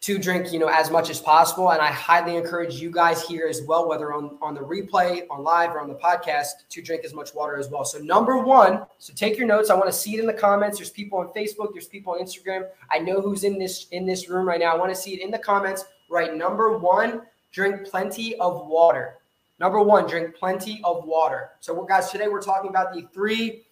to 0.00 0.18
drink, 0.18 0.52
you 0.52 0.58
know, 0.58 0.68
as 0.68 0.90
much 0.90 1.08
as 1.08 1.20
possible. 1.20 1.70
And 1.70 1.80
I 1.80 1.88
highly 1.88 2.36
encourage 2.36 2.74
you 2.74 2.90
guys 2.90 3.22
here 3.22 3.46
as 3.46 3.62
well, 3.62 3.88
whether 3.88 4.12
on, 4.12 4.36
on 4.42 4.54
the 4.54 4.60
replay, 4.60 5.26
on 5.30 5.42
live, 5.42 5.70
or 5.70 5.80
on 5.80 5.88
the 5.88 5.94
podcast, 5.94 6.68
to 6.68 6.82
drink 6.82 7.04
as 7.04 7.14
much 7.14 7.34
water 7.34 7.56
as 7.56 7.68
well. 7.68 7.84
So, 7.84 7.98
number 7.98 8.38
one, 8.38 8.84
so 8.98 9.14
take 9.14 9.38
your 9.38 9.46
notes. 9.46 9.70
I 9.70 9.74
want 9.74 9.86
to 9.86 9.92
see 9.92 10.14
it 10.14 10.20
in 10.20 10.26
the 10.26 10.32
comments. 10.32 10.78
There's 10.78 10.90
people 10.90 11.18
on 11.18 11.28
Facebook, 11.28 11.72
there's 11.72 11.86
people 11.86 12.14
on 12.14 12.20
Instagram. 12.20 12.66
I 12.90 12.98
know 12.98 13.20
who's 13.20 13.44
in 13.44 13.58
this 13.58 13.86
in 13.92 14.06
this 14.06 14.28
room 14.28 14.46
right 14.46 14.58
now. 14.58 14.74
I 14.74 14.76
want 14.76 14.90
to 14.90 15.00
see 15.00 15.14
it 15.14 15.20
in 15.20 15.30
the 15.30 15.38
comments 15.38 15.84
right? 16.08 16.34
Number 16.34 16.76
one, 16.78 17.22
drink 17.52 17.86
plenty 17.86 18.36
of 18.36 18.66
water. 18.66 19.16
Number 19.58 19.80
one, 19.80 20.06
drink 20.06 20.34
plenty 20.36 20.80
of 20.84 21.04
water. 21.04 21.50
So, 21.60 21.82
guys, 21.84 22.10
today 22.10 22.28
we're 22.28 22.42
talking 22.42 22.68
about 22.68 22.92
the 22.92 23.02
three 23.14 23.62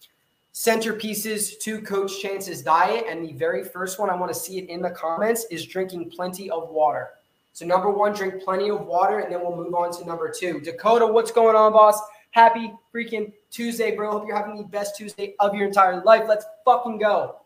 centerpieces 0.55 1.59
to 1.61 1.81
Coach 1.83 2.21
Chance's 2.23 2.63
diet. 2.63 3.05
And 3.09 3.29
the 3.29 3.33
very 3.33 3.63
first 3.65 3.99
one, 3.99 4.09
I 4.09 4.17
want 4.17 4.33
to 4.33 4.39
see 4.39 4.59
it 4.59 4.69
in 4.71 4.81
the 4.81 4.91
comments, 4.91 5.45
is 5.51 5.67
drinking 5.67 6.11
plenty 6.11 6.51
of 6.51 6.71
water. 6.71 7.11
So, 7.53 7.67
number 7.67 7.91
one, 7.91 8.15
drink 8.15 8.43
plenty 8.43 8.71
of 8.71 8.87
water, 8.87 9.19
and 9.19 9.33
then 9.33 9.41
we'll 9.43 9.57
move 9.57 9.75
on 9.75 9.93
to 9.99 10.07
number 10.07 10.33
two. 10.33 10.61
Dakota, 10.61 11.07
what's 11.07 11.31
going 11.31 11.55
on, 11.55 11.73
boss? 11.73 12.01
Happy 12.31 12.73
freaking 12.93 13.33
Tuesday, 13.51 13.95
bro. 13.95 14.11
Hope 14.11 14.27
you're 14.27 14.37
having 14.37 14.57
the 14.57 14.65
best 14.65 14.97
Tuesday 14.97 15.35
of 15.39 15.55
your 15.55 15.67
entire 15.69 16.03
life. 16.03 16.25
Let's 16.27 16.47
fucking 16.65 16.99
go. 16.99 17.37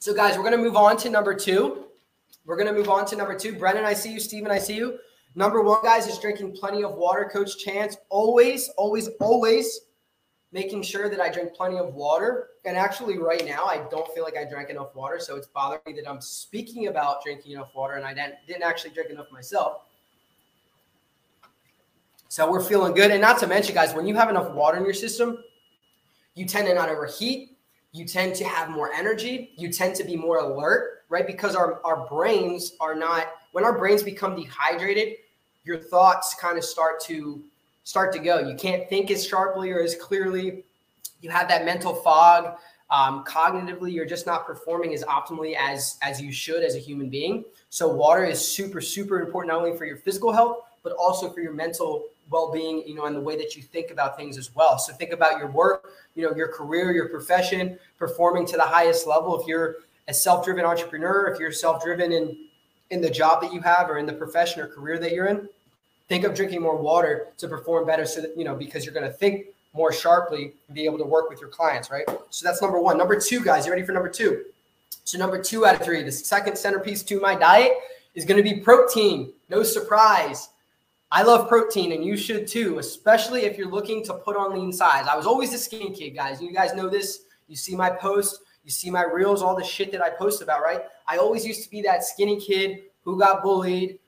So, 0.00 0.14
guys, 0.14 0.36
we're 0.36 0.44
going 0.44 0.56
to 0.56 0.62
move 0.62 0.76
on 0.76 0.96
to 0.98 1.10
number 1.10 1.34
two. 1.34 1.87
We're 2.48 2.56
going 2.56 2.66
to 2.66 2.72
move 2.72 2.88
on 2.88 3.04
to 3.04 3.14
number 3.14 3.38
two. 3.38 3.52
Brennan, 3.52 3.84
I 3.84 3.92
see 3.92 4.10
you. 4.10 4.18
Steven, 4.18 4.50
I 4.50 4.58
see 4.58 4.74
you. 4.74 4.98
Number 5.34 5.60
one, 5.60 5.82
guys, 5.82 6.06
is 6.06 6.18
drinking 6.18 6.56
plenty 6.56 6.82
of 6.82 6.94
water. 6.94 7.28
Coach 7.30 7.58
Chance, 7.62 7.98
always, 8.08 8.70
always, 8.78 9.08
always 9.20 9.80
making 10.50 10.80
sure 10.80 11.10
that 11.10 11.20
I 11.20 11.28
drink 11.28 11.52
plenty 11.52 11.76
of 11.76 11.92
water. 11.92 12.48
And 12.64 12.74
actually, 12.74 13.18
right 13.18 13.44
now, 13.44 13.66
I 13.66 13.86
don't 13.90 14.08
feel 14.14 14.24
like 14.24 14.38
I 14.38 14.46
drank 14.46 14.70
enough 14.70 14.94
water. 14.96 15.20
So 15.20 15.36
it's 15.36 15.46
bothering 15.48 15.82
me 15.86 15.92
that 16.00 16.08
I'm 16.08 16.22
speaking 16.22 16.86
about 16.86 17.22
drinking 17.22 17.52
enough 17.52 17.68
water 17.74 17.96
and 17.96 18.04
I 18.06 18.14
didn't, 18.14 18.36
didn't 18.46 18.62
actually 18.62 18.94
drink 18.94 19.10
enough 19.10 19.30
myself. 19.30 19.82
So 22.28 22.50
we're 22.50 22.64
feeling 22.64 22.94
good. 22.94 23.10
And 23.10 23.20
not 23.20 23.38
to 23.40 23.46
mention, 23.46 23.74
guys, 23.74 23.92
when 23.92 24.06
you 24.06 24.14
have 24.14 24.30
enough 24.30 24.52
water 24.52 24.78
in 24.78 24.84
your 24.84 24.94
system, 24.94 25.36
you 26.34 26.46
tend 26.46 26.66
to 26.66 26.74
not 26.74 26.88
overheat. 26.88 27.58
You 27.92 28.06
tend 28.06 28.36
to 28.36 28.44
have 28.44 28.70
more 28.70 28.90
energy. 28.90 29.52
You 29.58 29.70
tend 29.70 29.96
to 29.96 30.04
be 30.04 30.16
more 30.16 30.38
alert 30.38 30.97
right? 31.08 31.26
Because 31.26 31.54
our, 31.54 31.80
our 31.84 32.06
brains 32.08 32.72
are 32.80 32.94
not, 32.94 33.28
when 33.52 33.64
our 33.64 33.76
brains 33.76 34.02
become 34.02 34.36
dehydrated, 34.36 35.14
your 35.64 35.78
thoughts 35.78 36.34
kind 36.34 36.58
of 36.58 36.64
start 36.64 37.00
to 37.02 37.42
start 37.84 38.12
to 38.12 38.18
go. 38.18 38.38
You 38.40 38.54
can't 38.54 38.88
think 38.88 39.10
as 39.10 39.26
sharply 39.26 39.70
or 39.70 39.80
as 39.80 39.94
clearly. 39.94 40.64
You 41.20 41.30
have 41.30 41.48
that 41.48 41.64
mental 41.64 41.94
fog. 41.94 42.58
Um, 42.90 43.24
cognitively, 43.24 43.92
you're 43.92 44.06
just 44.06 44.26
not 44.26 44.46
performing 44.46 44.94
as 44.94 45.04
optimally 45.04 45.54
as 45.58 45.98
as 46.02 46.20
you 46.20 46.32
should 46.32 46.62
as 46.62 46.74
a 46.74 46.78
human 46.78 47.10
being. 47.10 47.44
So 47.70 47.88
water 47.88 48.24
is 48.24 48.46
super, 48.46 48.80
super 48.80 49.20
important 49.20 49.52
not 49.52 49.62
only 49.62 49.76
for 49.76 49.84
your 49.84 49.98
physical 49.98 50.32
health, 50.32 50.64
but 50.82 50.92
also 50.92 51.30
for 51.30 51.40
your 51.40 51.52
mental 51.52 52.04
well-being, 52.30 52.82
you 52.86 52.94
know, 52.94 53.04
and 53.04 53.16
the 53.16 53.20
way 53.20 53.36
that 53.36 53.56
you 53.56 53.62
think 53.62 53.90
about 53.90 54.16
things 54.16 54.36
as 54.36 54.54
well. 54.54 54.78
So 54.78 54.92
think 54.92 55.12
about 55.12 55.38
your 55.38 55.48
work, 55.48 55.90
you 56.14 56.22
know, 56.22 56.34
your 56.36 56.48
career, 56.48 56.92
your 56.92 57.08
profession, 57.08 57.78
performing 57.98 58.46
to 58.46 58.56
the 58.56 58.62
highest 58.62 59.06
level. 59.06 59.38
If 59.40 59.46
you're 59.46 59.76
a 60.08 60.14
self-driven 60.14 60.64
entrepreneur, 60.64 61.26
if 61.28 61.38
you're 61.38 61.52
self-driven 61.52 62.12
in 62.12 62.36
in 62.90 63.02
the 63.02 63.10
job 63.10 63.42
that 63.42 63.52
you 63.52 63.60
have 63.60 63.90
or 63.90 63.98
in 63.98 64.06
the 64.06 64.12
profession 64.12 64.62
or 64.62 64.66
career 64.66 64.98
that 64.98 65.12
you're 65.12 65.26
in, 65.26 65.46
think 66.08 66.24
of 66.24 66.34
drinking 66.34 66.62
more 66.62 66.76
water 66.76 67.28
to 67.36 67.46
perform 67.46 67.86
better 67.86 68.06
so 68.06 68.22
that 68.22 68.36
you 68.36 68.44
know 68.44 68.54
because 68.54 68.84
you're 68.84 68.94
going 68.94 69.06
to 69.06 69.12
think 69.12 69.46
more 69.74 69.92
sharply 69.92 70.54
and 70.66 70.74
be 70.74 70.84
able 70.84 70.98
to 70.98 71.04
work 71.04 71.28
with 71.28 71.40
your 71.40 71.50
clients, 71.50 71.90
right? 71.90 72.04
So 72.30 72.46
that's 72.46 72.62
number 72.62 72.80
1. 72.80 72.96
Number 72.96 73.20
2, 73.20 73.44
guys, 73.44 73.66
you 73.66 73.72
ready 73.72 73.84
for 73.84 73.92
number 73.92 74.08
2? 74.08 74.44
So 75.04 75.18
number 75.18 75.40
2 75.40 75.66
out 75.66 75.76
of 75.76 75.82
3, 75.82 76.02
the 76.02 76.10
second 76.10 76.56
centerpiece 76.56 77.02
to 77.04 77.20
my 77.20 77.34
diet 77.34 77.72
is 78.14 78.24
going 78.24 78.42
to 78.42 78.42
be 78.42 78.60
protein. 78.60 79.32
No 79.50 79.62
surprise. 79.62 80.48
I 81.12 81.22
love 81.22 81.48
protein 81.48 81.92
and 81.92 82.04
you 82.04 82.16
should 82.16 82.46
too, 82.46 82.78
especially 82.78 83.42
if 83.42 83.56
you're 83.56 83.70
looking 83.70 84.04
to 84.04 84.14
put 84.14 84.36
on 84.36 84.52
lean 84.52 84.72
size. 84.72 85.06
I 85.06 85.16
was 85.16 85.26
always 85.26 85.54
a 85.54 85.58
skinny 85.58 85.90
kid, 85.90 86.10
guys. 86.10 86.40
You 86.40 86.52
guys 86.52 86.74
know 86.74 86.88
this. 86.88 87.20
You 87.46 87.56
see 87.56 87.76
my 87.76 87.90
post 87.90 88.40
You 88.68 88.72
see 88.72 88.90
my 88.90 89.04
reels, 89.04 89.40
all 89.40 89.56
the 89.56 89.64
shit 89.64 89.90
that 89.92 90.02
I 90.02 90.10
post 90.10 90.42
about, 90.42 90.60
right? 90.60 90.82
I 91.06 91.16
always 91.16 91.46
used 91.46 91.64
to 91.64 91.70
be 91.70 91.80
that 91.80 92.04
skinny 92.04 92.38
kid 92.38 92.80
who 93.02 93.18
got 93.18 93.42
bullied, 93.42 93.98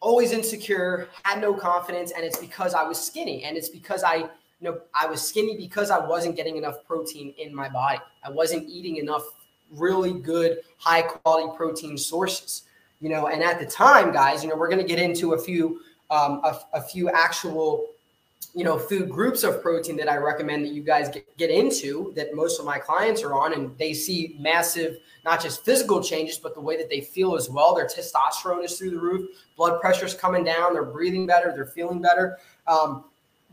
always 0.00 0.32
insecure, 0.32 1.08
had 1.22 1.40
no 1.40 1.54
confidence, 1.54 2.12
and 2.14 2.22
it's 2.22 2.36
because 2.36 2.74
I 2.74 2.82
was 2.82 3.02
skinny, 3.02 3.44
and 3.44 3.56
it's 3.56 3.70
because 3.70 4.04
I, 4.04 4.16
you 4.16 4.28
know, 4.60 4.82
I 4.94 5.06
was 5.06 5.26
skinny 5.26 5.56
because 5.56 5.90
I 5.90 5.98
wasn't 5.98 6.36
getting 6.36 6.58
enough 6.58 6.84
protein 6.86 7.32
in 7.38 7.54
my 7.54 7.70
body. 7.70 8.00
I 8.22 8.28
wasn't 8.28 8.68
eating 8.68 8.98
enough 8.98 9.22
really 9.70 10.12
good, 10.12 10.58
high 10.76 11.00
quality 11.00 11.50
protein 11.56 11.96
sources. 11.96 12.64
You 13.00 13.08
know, 13.08 13.28
and 13.28 13.42
at 13.42 13.58
the 13.58 13.64
time, 13.64 14.12
guys, 14.12 14.44
you 14.44 14.50
know, 14.50 14.56
we're 14.56 14.68
to 14.76 14.84
get 14.84 14.98
into 14.98 15.32
a 15.32 15.38
few, 15.38 15.80
um, 16.10 16.42
a, 16.44 16.60
a 16.74 16.82
few 16.82 17.08
actual 17.08 17.86
you 18.54 18.64
know 18.64 18.78
food 18.78 19.08
groups 19.08 19.44
of 19.44 19.62
protein 19.62 19.96
that 19.96 20.10
i 20.10 20.16
recommend 20.16 20.64
that 20.64 20.72
you 20.72 20.82
guys 20.82 21.08
get, 21.08 21.36
get 21.36 21.50
into 21.50 22.12
that 22.14 22.34
most 22.34 22.58
of 22.58 22.66
my 22.66 22.78
clients 22.78 23.22
are 23.22 23.34
on 23.34 23.52
and 23.54 23.76
they 23.78 23.94
see 23.94 24.36
massive 24.38 24.98
not 25.24 25.40
just 25.40 25.64
physical 25.64 26.02
changes 26.02 26.38
but 26.38 26.54
the 26.54 26.60
way 26.60 26.76
that 26.76 26.88
they 26.90 27.00
feel 27.00 27.34
as 27.36 27.48
well. 27.48 27.74
Their 27.74 27.86
testosterone 27.86 28.64
is 28.64 28.78
through 28.78 28.90
the 28.90 28.98
roof. 28.98 29.30
Blood 29.56 29.80
pressure's 29.80 30.14
coming 30.14 30.44
down. 30.44 30.72
They're 30.72 30.84
breathing 30.84 31.26
better. 31.26 31.52
They're 31.54 31.66
feeling 31.66 32.00
better. 32.00 32.38
Um, 32.66 33.04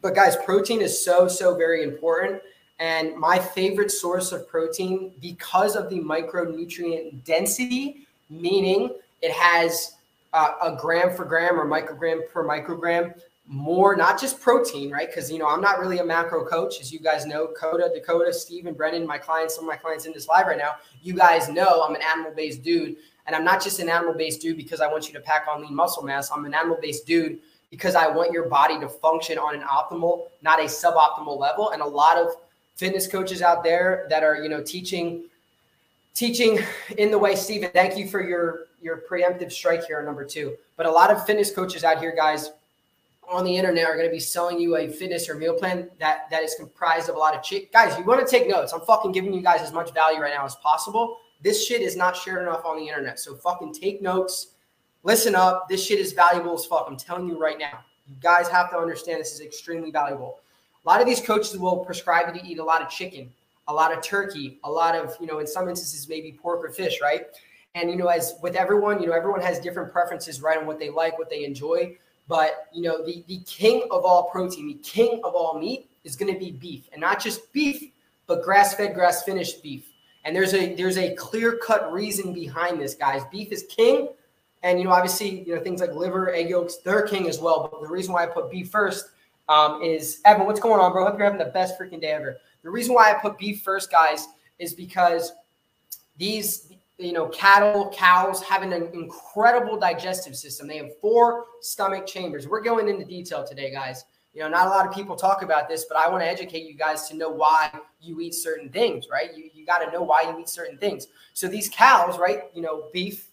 but 0.01 0.15
guys 0.15 0.35
protein 0.37 0.81
is 0.81 1.03
so 1.03 1.27
so 1.27 1.55
very 1.55 1.83
important. 1.83 2.41
And 2.79 3.15
my 3.17 3.37
favorite 3.37 3.91
source 3.91 4.31
of 4.31 4.47
protein 4.47 5.13
because 5.21 5.75
of 5.75 5.89
the 5.89 5.99
micronutrient 5.99 7.23
density 7.23 8.07
meaning 8.29 8.95
it 9.21 9.31
has 9.31 9.95
uh, 10.33 10.51
a 10.61 10.75
gram 10.75 11.15
for 11.15 11.25
gram 11.25 11.59
or 11.59 11.65
microgram 11.65 12.21
per 12.31 12.47
microgram 12.47 13.19
more, 13.49 13.95
not 13.95 14.21
just 14.21 14.39
protein, 14.39 14.91
right? 14.91 15.07
Because 15.09 15.31
you 15.31 15.39
know, 15.39 15.47
I'm 15.47 15.59
not 15.59 15.79
really 15.79 15.97
a 15.97 16.05
macro 16.05 16.45
coach, 16.45 16.79
as 16.79 16.93
you 16.93 16.99
guys 16.99 17.25
know. 17.25 17.47
Coda, 17.47 17.89
Dakota, 17.93 18.31
Steve, 18.31 18.67
and 18.67 18.77
Brennan, 18.77 19.07
my 19.07 19.17
clients, 19.17 19.55
some 19.55 19.63
of 19.63 19.67
my 19.67 19.75
clients 19.75 20.05
in 20.05 20.13
this 20.13 20.27
live 20.27 20.45
right 20.45 20.57
now. 20.57 20.75
You 21.01 21.15
guys 21.15 21.49
know 21.49 21.83
I'm 21.83 21.95
an 21.95 22.01
animal-based 22.01 22.61
dude, 22.61 22.95
and 23.25 23.35
I'm 23.35 23.43
not 23.43 23.61
just 23.61 23.79
an 23.79 23.89
animal-based 23.89 24.39
dude 24.39 24.55
because 24.55 24.81
I 24.81 24.87
want 24.87 25.07
you 25.07 25.13
to 25.13 25.19
pack 25.19 25.47
on 25.51 25.61
lean 25.61 25.73
muscle 25.73 26.03
mass. 26.03 26.29
I'm 26.31 26.45
an 26.45 26.53
animal-based 26.53 27.07
dude 27.07 27.39
because 27.71 27.95
I 27.95 28.07
want 28.07 28.31
your 28.31 28.47
body 28.47 28.79
to 28.79 28.87
function 28.87 29.39
on 29.39 29.55
an 29.55 29.61
optimal, 29.61 30.27
not 30.43 30.59
a 30.59 30.65
suboptimal 30.65 31.37
level. 31.39 31.71
And 31.71 31.81
a 31.81 31.87
lot 31.87 32.17
of 32.17 32.35
fitness 32.75 33.07
coaches 33.07 33.41
out 33.41 33.63
there 33.63 34.05
that 34.11 34.23
are, 34.23 34.43
you 34.43 34.49
know, 34.49 34.61
teaching, 34.61 35.23
teaching 36.13 36.59
in 36.99 37.09
the 37.09 37.17
way, 37.17 37.35
Steven, 37.35 37.71
thank 37.71 37.97
you 37.97 38.07
for 38.07 38.21
your 38.21 38.65
your 38.81 39.03
preemptive 39.09 39.51
strike 39.51 39.83
here 39.85 39.99
on 39.99 40.05
number 40.05 40.23
two. 40.23 40.55
But 40.77 40.85
a 40.85 40.91
lot 40.91 41.11
of 41.11 41.25
fitness 41.25 41.51
coaches 41.51 41.83
out 41.83 41.99
here, 41.99 42.15
guys, 42.15 42.51
on 43.29 43.43
the 43.43 43.55
internet 43.55 43.85
are 43.85 43.95
going 43.95 44.07
to 44.07 44.11
be 44.11 44.19
selling 44.19 44.59
you 44.59 44.77
a 44.77 44.87
fitness 44.87 45.29
or 45.29 45.35
meal 45.35 45.53
plan 45.53 45.89
that 45.99 46.29
that 46.31 46.43
is 46.43 46.55
comprised 46.55 47.09
of 47.09 47.15
a 47.15 47.17
lot 47.17 47.35
of 47.35 47.43
chick 47.43 47.71
guys 47.71 47.97
you 47.97 48.03
want 48.03 48.19
to 48.19 48.27
take 48.27 48.47
notes. 48.47 48.73
I'm 48.73 48.81
fucking 48.81 49.11
giving 49.11 49.33
you 49.33 49.41
guys 49.41 49.61
as 49.61 49.71
much 49.71 49.93
value 49.93 50.19
right 50.19 50.33
now 50.33 50.45
as 50.45 50.55
possible. 50.55 51.17
This 51.41 51.65
shit 51.65 51.81
is 51.81 51.95
not 51.95 52.17
shared 52.17 52.41
enough 52.41 52.65
on 52.65 52.77
the 52.77 52.87
internet 52.87 53.19
so 53.19 53.35
fucking 53.35 53.73
take 53.73 54.01
notes. 54.01 54.53
Listen 55.03 55.33
up. 55.33 55.69
This 55.69 55.85
shit 55.85 55.99
is 55.99 56.11
valuable 56.11 56.53
as 56.53 56.65
fuck. 56.65 56.85
I'm 56.87 56.97
telling 56.97 57.27
you 57.27 57.39
right 57.39 57.57
now. 57.57 57.79
You 58.07 58.15
guys 58.21 58.47
have 58.49 58.69
to 58.71 58.77
understand 58.77 59.21
this 59.21 59.33
is 59.33 59.41
extremely 59.41 59.91
valuable. 59.91 60.39
A 60.83 60.89
lot 60.89 60.99
of 60.99 61.07
these 61.07 61.21
coaches 61.21 61.55
will 61.57 61.77
prescribe 61.77 62.33
you 62.33 62.41
to 62.41 62.47
eat 62.47 62.57
a 62.57 62.63
lot 62.63 62.81
of 62.81 62.89
chicken 62.89 63.31
a 63.69 63.73
lot 63.73 63.95
of 63.95 64.03
turkey 64.03 64.59
a 64.65 64.71
lot 64.71 64.95
of 64.95 65.15
you 65.21 65.27
know 65.27 65.39
in 65.39 65.47
some 65.47 65.69
instances 65.69 66.09
maybe 66.09 66.33
pork 66.33 66.65
or 66.65 66.69
fish 66.69 66.99
right? 67.01 67.27
And 67.75 67.89
you 67.89 67.95
know 67.95 68.07
as 68.07 68.33
with 68.41 68.55
everyone 68.55 68.99
you 68.99 69.07
know 69.07 69.13
everyone 69.13 69.41
has 69.41 69.59
different 69.59 69.93
preferences 69.93 70.41
right 70.41 70.57
on 70.57 70.65
what 70.65 70.79
they 70.79 70.89
like 70.89 71.17
what 71.17 71.29
they 71.29 71.45
enjoy 71.45 71.95
but 72.29 72.67
you 72.71 72.83
know, 72.83 73.03
the, 73.03 73.25
the 73.27 73.39
king 73.39 73.83
of 73.91 74.05
all 74.05 74.29
protein, 74.29 74.67
the 74.67 74.75
king 74.75 75.19
of 75.25 75.33
all 75.33 75.59
meat 75.59 75.89
is 76.05 76.15
going 76.15 76.31
to 76.31 76.39
be 76.39 76.51
beef, 76.51 76.87
and 76.93 77.01
not 77.01 77.21
just 77.21 77.51
beef, 77.51 77.91
but 78.27 78.43
grass-fed, 78.43 78.93
grass-finished 78.93 79.61
beef. 79.61 79.91
And 80.23 80.35
there's 80.35 80.53
a 80.53 80.75
there's 80.75 80.97
a 80.97 81.15
clear-cut 81.15 81.91
reason 81.91 82.31
behind 82.31 82.79
this, 82.79 82.93
guys. 82.93 83.23
Beef 83.31 83.51
is 83.51 83.63
king, 83.63 84.09
and 84.61 84.77
you 84.77 84.85
know, 84.85 84.91
obviously, 84.91 85.41
you 85.41 85.55
know, 85.55 85.61
things 85.61 85.81
like 85.81 85.93
liver, 85.93 86.31
egg 86.33 86.49
yolks, 86.49 86.77
they're 86.77 87.01
king 87.01 87.27
as 87.27 87.39
well. 87.39 87.67
But 87.69 87.81
the 87.81 87.87
reason 87.87 88.13
why 88.13 88.23
I 88.23 88.27
put 88.27 88.51
beef 88.51 88.69
first 88.69 89.09
um, 89.49 89.81
is 89.81 90.21
Evan. 90.23 90.45
What's 90.45 90.59
going 90.59 90.79
on, 90.79 90.91
bro? 90.91 91.05
Hope 91.05 91.17
you're 91.17 91.25
having 91.25 91.39
the 91.39 91.51
best 91.51 91.79
freaking 91.79 91.99
day 91.99 92.11
ever. 92.11 92.37
The 92.61 92.69
reason 92.69 92.93
why 92.93 93.09
I 93.11 93.15
put 93.15 93.39
beef 93.39 93.63
first, 93.63 93.89
guys, 93.89 94.27
is 94.59 94.73
because 94.73 95.31
these 96.17 96.68
you 96.99 97.13
know, 97.13 97.27
cattle, 97.29 97.89
cows 97.95 98.43
have 98.43 98.61
an 98.61 98.73
incredible 98.73 99.79
digestive 99.79 100.35
system. 100.35 100.67
They 100.67 100.77
have 100.77 100.97
four 100.99 101.45
stomach 101.61 102.05
chambers. 102.05 102.45
We're 102.47 102.61
going 102.61 102.89
into 102.89 103.05
detail 103.05 103.47
today, 103.47 103.71
guys. 103.71 104.03
You 104.33 104.41
know, 104.41 104.49
not 104.49 104.67
a 104.67 104.69
lot 104.69 104.85
of 104.85 104.93
people 104.93 105.15
talk 105.15 105.41
about 105.41 105.69
this, 105.69 105.85
but 105.85 105.97
I 105.97 106.09
want 106.09 106.23
to 106.23 106.27
educate 106.27 106.67
you 106.67 106.75
guys 106.75 107.07
to 107.07 107.15
know 107.15 107.29
why 107.29 107.71
you 108.01 108.19
eat 108.19 108.35
certain 108.35 108.69
things, 108.69 109.07
right? 109.09 109.35
You, 109.35 109.49
you 109.53 109.65
got 109.65 109.79
to 109.79 109.91
know 109.91 110.03
why 110.03 110.23
you 110.23 110.37
eat 110.39 110.49
certain 110.49 110.77
things. 110.77 111.07
So 111.33 111.47
these 111.47 111.69
cows, 111.69 112.19
right? 112.19 112.43
You 112.53 112.61
know, 112.61 112.89
beef, 112.93 113.29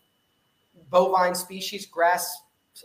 bovine 0.88 1.34
species, 1.34 1.86
grass, 1.86 2.42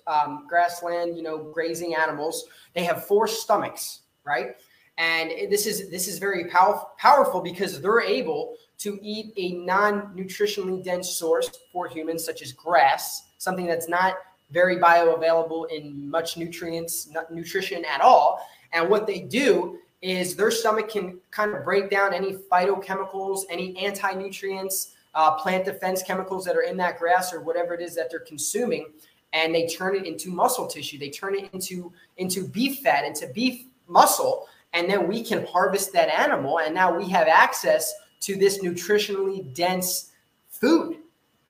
um, 0.08 0.46
grassland, 0.50 1.16
you 1.16 1.24
know, 1.24 1.38
grazing 1.38 1.96
animals. 1.96 2.46
They 2.74 2.84
have 2.84 3.06
four 3.06 3.28
stomachs, 3.28 4.02
right? 4.26 4.56
And 4.98 5.32
this 5.50 5.66
is 5.66 5.90
this 5.90 6.08
is 6.08 6.18
very 6.18 6.46
pow- 6.46 6.92
powerful 6.98 7.42
because 7.42 7.82
they're 7.82 8.02
able 8.02 8.56
to 8.82 9.00
eat 9.02 9.32
a 9.38 9.54
non-nutritionally 9.64 10.84
dense 10.84 11.10
source 11.10 11.50
for 11.72 11.88
humans, 11.88 12.26
such 12.26 12.42
as 12.42 12.52
grass, 12.52 13.30
something 13.38 13.68
that's 13.68 13.88
not 13.88 14.16
very 14.50 14.78
bioavailable 14.78 15.70
in 15.72 16.10
much 16.10 16.36
nutrients, 16.36 17.10
nutrition 17.30 17.86
at 17.86 18.02
all. 18.02 18.46
And 18.74 18.90
what 18.90 19.06
they 19.06 19.20
do 19.20 19.78
is 20.02 20.36
their 20.36 20.50
stomach 20.50 20.90
can 20.90 21.20
kind 21.30 21.54
of 21.54 21.64
break 21.64 21.92
down 21.92 22.14
any 22.14 22.34
phytochemicals, 22.34 23.44
any 23.50 23.78
anti-nutrients, 23.78 24.96
uh, 25.14 25.32
plant 25.36 25.66
defense 25.66 26.02
chemicals 26.02 26.44
that 26.46 26.56
are 26.56 26.64
in 26.64 26.76
that 26.78 26.98
grass 26.98 27.34
or 27.34 27.42
whatever 27.42 27.76
it 27.76 27.82
is 27.82 27.94
that 27.96 28.10
they're 28.10 28.20
consuming, 28.22 28.88
and 29.34 29.54
they 29.54 29.68
turn 29.68 29.96
it 29.96 30.06
into 30.06 30.32
muscle 30.32 30.66
tissue. 30.66 30.98
They 30.98 31.10
turn 31.10 31.36
it 31.36 31.50
into 31.54 31.92
into 32.18 32.48
beef 32.48 32.80
fat, 32.80 33.06
into 33.06 33.28
beef 33.28 33.66
muscle, 33.88 34.48
and 34.74 34.90
then 34.90 35.08
we 35.08 35.24
can 35.24 35.46
harvest 35.46 35.94
that 35.94 36.10
animal, 36.10 36.60
and 36.60 36.74
now 36.74 36.98
we 36.98 37.08
have 37.10 37.28
access 37.28 37.94
to 38.22 38.36
this 38.36 38.64
nutritionally 38.64 39.54
dense 39.54 40.12
food. 40.50 40.98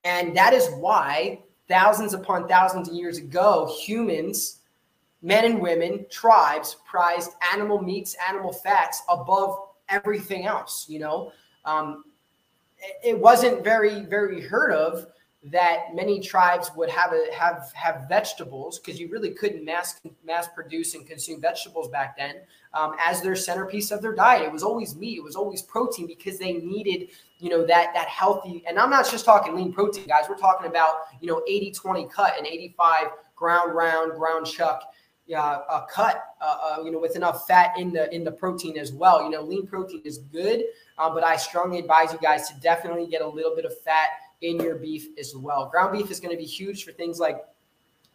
And 0.04 0.36
that 0.36 0.54
is 0.54 0.70
why 0.78 1.40
thousands 1.68 2.14
upon 2.14 2.48
thousands 2.48 2.90
of 2.90 2.96
years 2.96 3.18
ago, 3.18 3.74
humans, 3.80 4.60
men 5.22 5.46
and 5.46 5.62
women, 5.62 6.06
tribes 6.10 6.78
prized 6.86 7.32
animal 7.54 7.82
meats, 7.82 8.16
animal 8.28 8.52
fats 8.52 9.04
above 9.10 9.58
everything 9.90 10.46
else. 10.46 10.86
You 10.90 11.00
know, 11.00 11.32
um, 11.66 12.06
it 13.04 13.18
wasn't 13.18 13.64
very, 13.64 14.02
very 14.02 14.42
heard 14.42 14.72
of 14.72 15.08
that 15.44 15.96
many 15.96 16.20
tribes 16.20 16.70
would 16.76 16.90
have 16.90 17.14
a, 17.14 17.34
have 17.34 17.72
have 17.74 18.08
vegetables 18.08 18.78
because 18.78 19.00
you 19.00 19.10
really 19.10 19.32
couldn't 19.32 19.66
mass 19.66 20.00
mass 20.24 20.48
produce 20.54 20.94
and 20.94 21.08
consume 21.08 21.42
vegetables 21.42 21.88
back 21.88 22.16
then 22.16 22.36
um, 22.76 22.96
as 23.04 23.22
their 23.22 23.36
centerpiece 23.36 23.90
of 23.90 24.04
their 24.04 24.14
diet. 24.14 24.44
It 24.44 24.52
was 24.52 24.62
always 24.62 24.96
meat. 24.96 25.18
It 25.18 25.24
was 25.24 25.36
always 25.36 25.64
protein 25.64 26.06
because 26.06 26.38
they 26.38 26.54
needed 26.54 27.10
you 27.40 27.50
know 27.50 27.66
that 27.66 27.92
that 27.96 28.08
healthy. 28.08 28.64
And 28.68 28.78
I'm 28.78 28.92
not 28.92 29.10
just 29.10 29.26
talking 29.26 29.56
lean 29.56 29.74
protein, 29.74 30.06
guys. 30.06 30.26
We're 30.30 30.38
talking 30.38 30.68
about 30.68 30.96
you 31.22 31.28
know 31.28 31.42
80-20 31.50 32.12
cut 32.12 32.38
and 32.38 32.46
85 32.46 33.08
ground 33.36 33.74
round 33.74 34.14
ground 34.14 34.46
chuck. 34.46 34.84
Yeah, 35.28 35.60
a 35.70 35.86
cut, 35.90 36.26
uh, 36.42 36.58
uh, 36.64 36.84
you 36.84 36.92
know, 36.92 37.00
with 37.00 37.16
enough 37.16 37.48
fat 37.48 37.78
in 37.80 37.94
the 37.94 38.14
in 38.14 38.24
the 38.24 38.32
protein 38.32 38.78
as 38.78 38.92
well. 38.92 39.24
You 39.24 39.30
know, 39.30 39.42
lean 39.42 39.66
protein 39.66 40.02
is 40.04 40.18
good, 40.18 40.64
uh, 40.98 41.10
but 41.10 41.24
I 41.24 41.38
strongly 41.38 41.80
advise 41.80 42.12
you 42.12 42.20
guys 42.20 42.50
to 42.50 42.60
definitely 42.60 43.08
get 43.08 43.22
a 43.22 43.28
little 43.28 43.56
bit 43.56 43.64
of 43.64 43.80
fat 43.82 44.10
in 44.42 44.60
your 44.60 44.76
beef 44.76 45.08
as 45.20 45.36
well. 45.36 45.70
Ground 45.70 45.98
beef 45.98 46.12
is 46.12 46.20
going 46.20 46.36
to 46.36 46.38
be 46.38 46.46
huge 46.46 46.84
for 46.84 46.92
things 46.92 47.20
like 47.20 47.44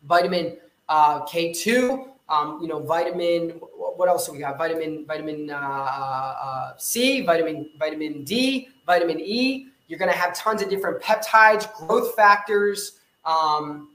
vitamin 0.04 0.56
uh, 0.88 1.25
K2, 1.26 2.09
um, 2.28 2.59
you 2.61 2.68
know, 2.68 2.80
vitamin, 2.80 3.50
what 3.97 4.09
else 4.09 4.26
do 4.26 4.33
we 4.33 4.38
got? 4.38 4.59
Vitamin, 4.59 5.04
vitamin 5.06 5.50
uh, 5.50 5.54
uh, 5.54 6.73
C, 6.76 7.23
vitamin, 7.23 7.71
vitamin 7.78 8.25
D, 8.25 8.68
vitamin 8.85 9.21
E. 9.21 9.68
You're 9.88 9.99
going 9.99 10.11
to 10.11 10.16
have 10.16 10.35
tons 10.35 10.62
of 10.62 10.68
different 10.68 11.00
peptides, 11.00 11.73
growth 11.75 12.14
factors. 12.16 12.99
Um, 13.25 13.90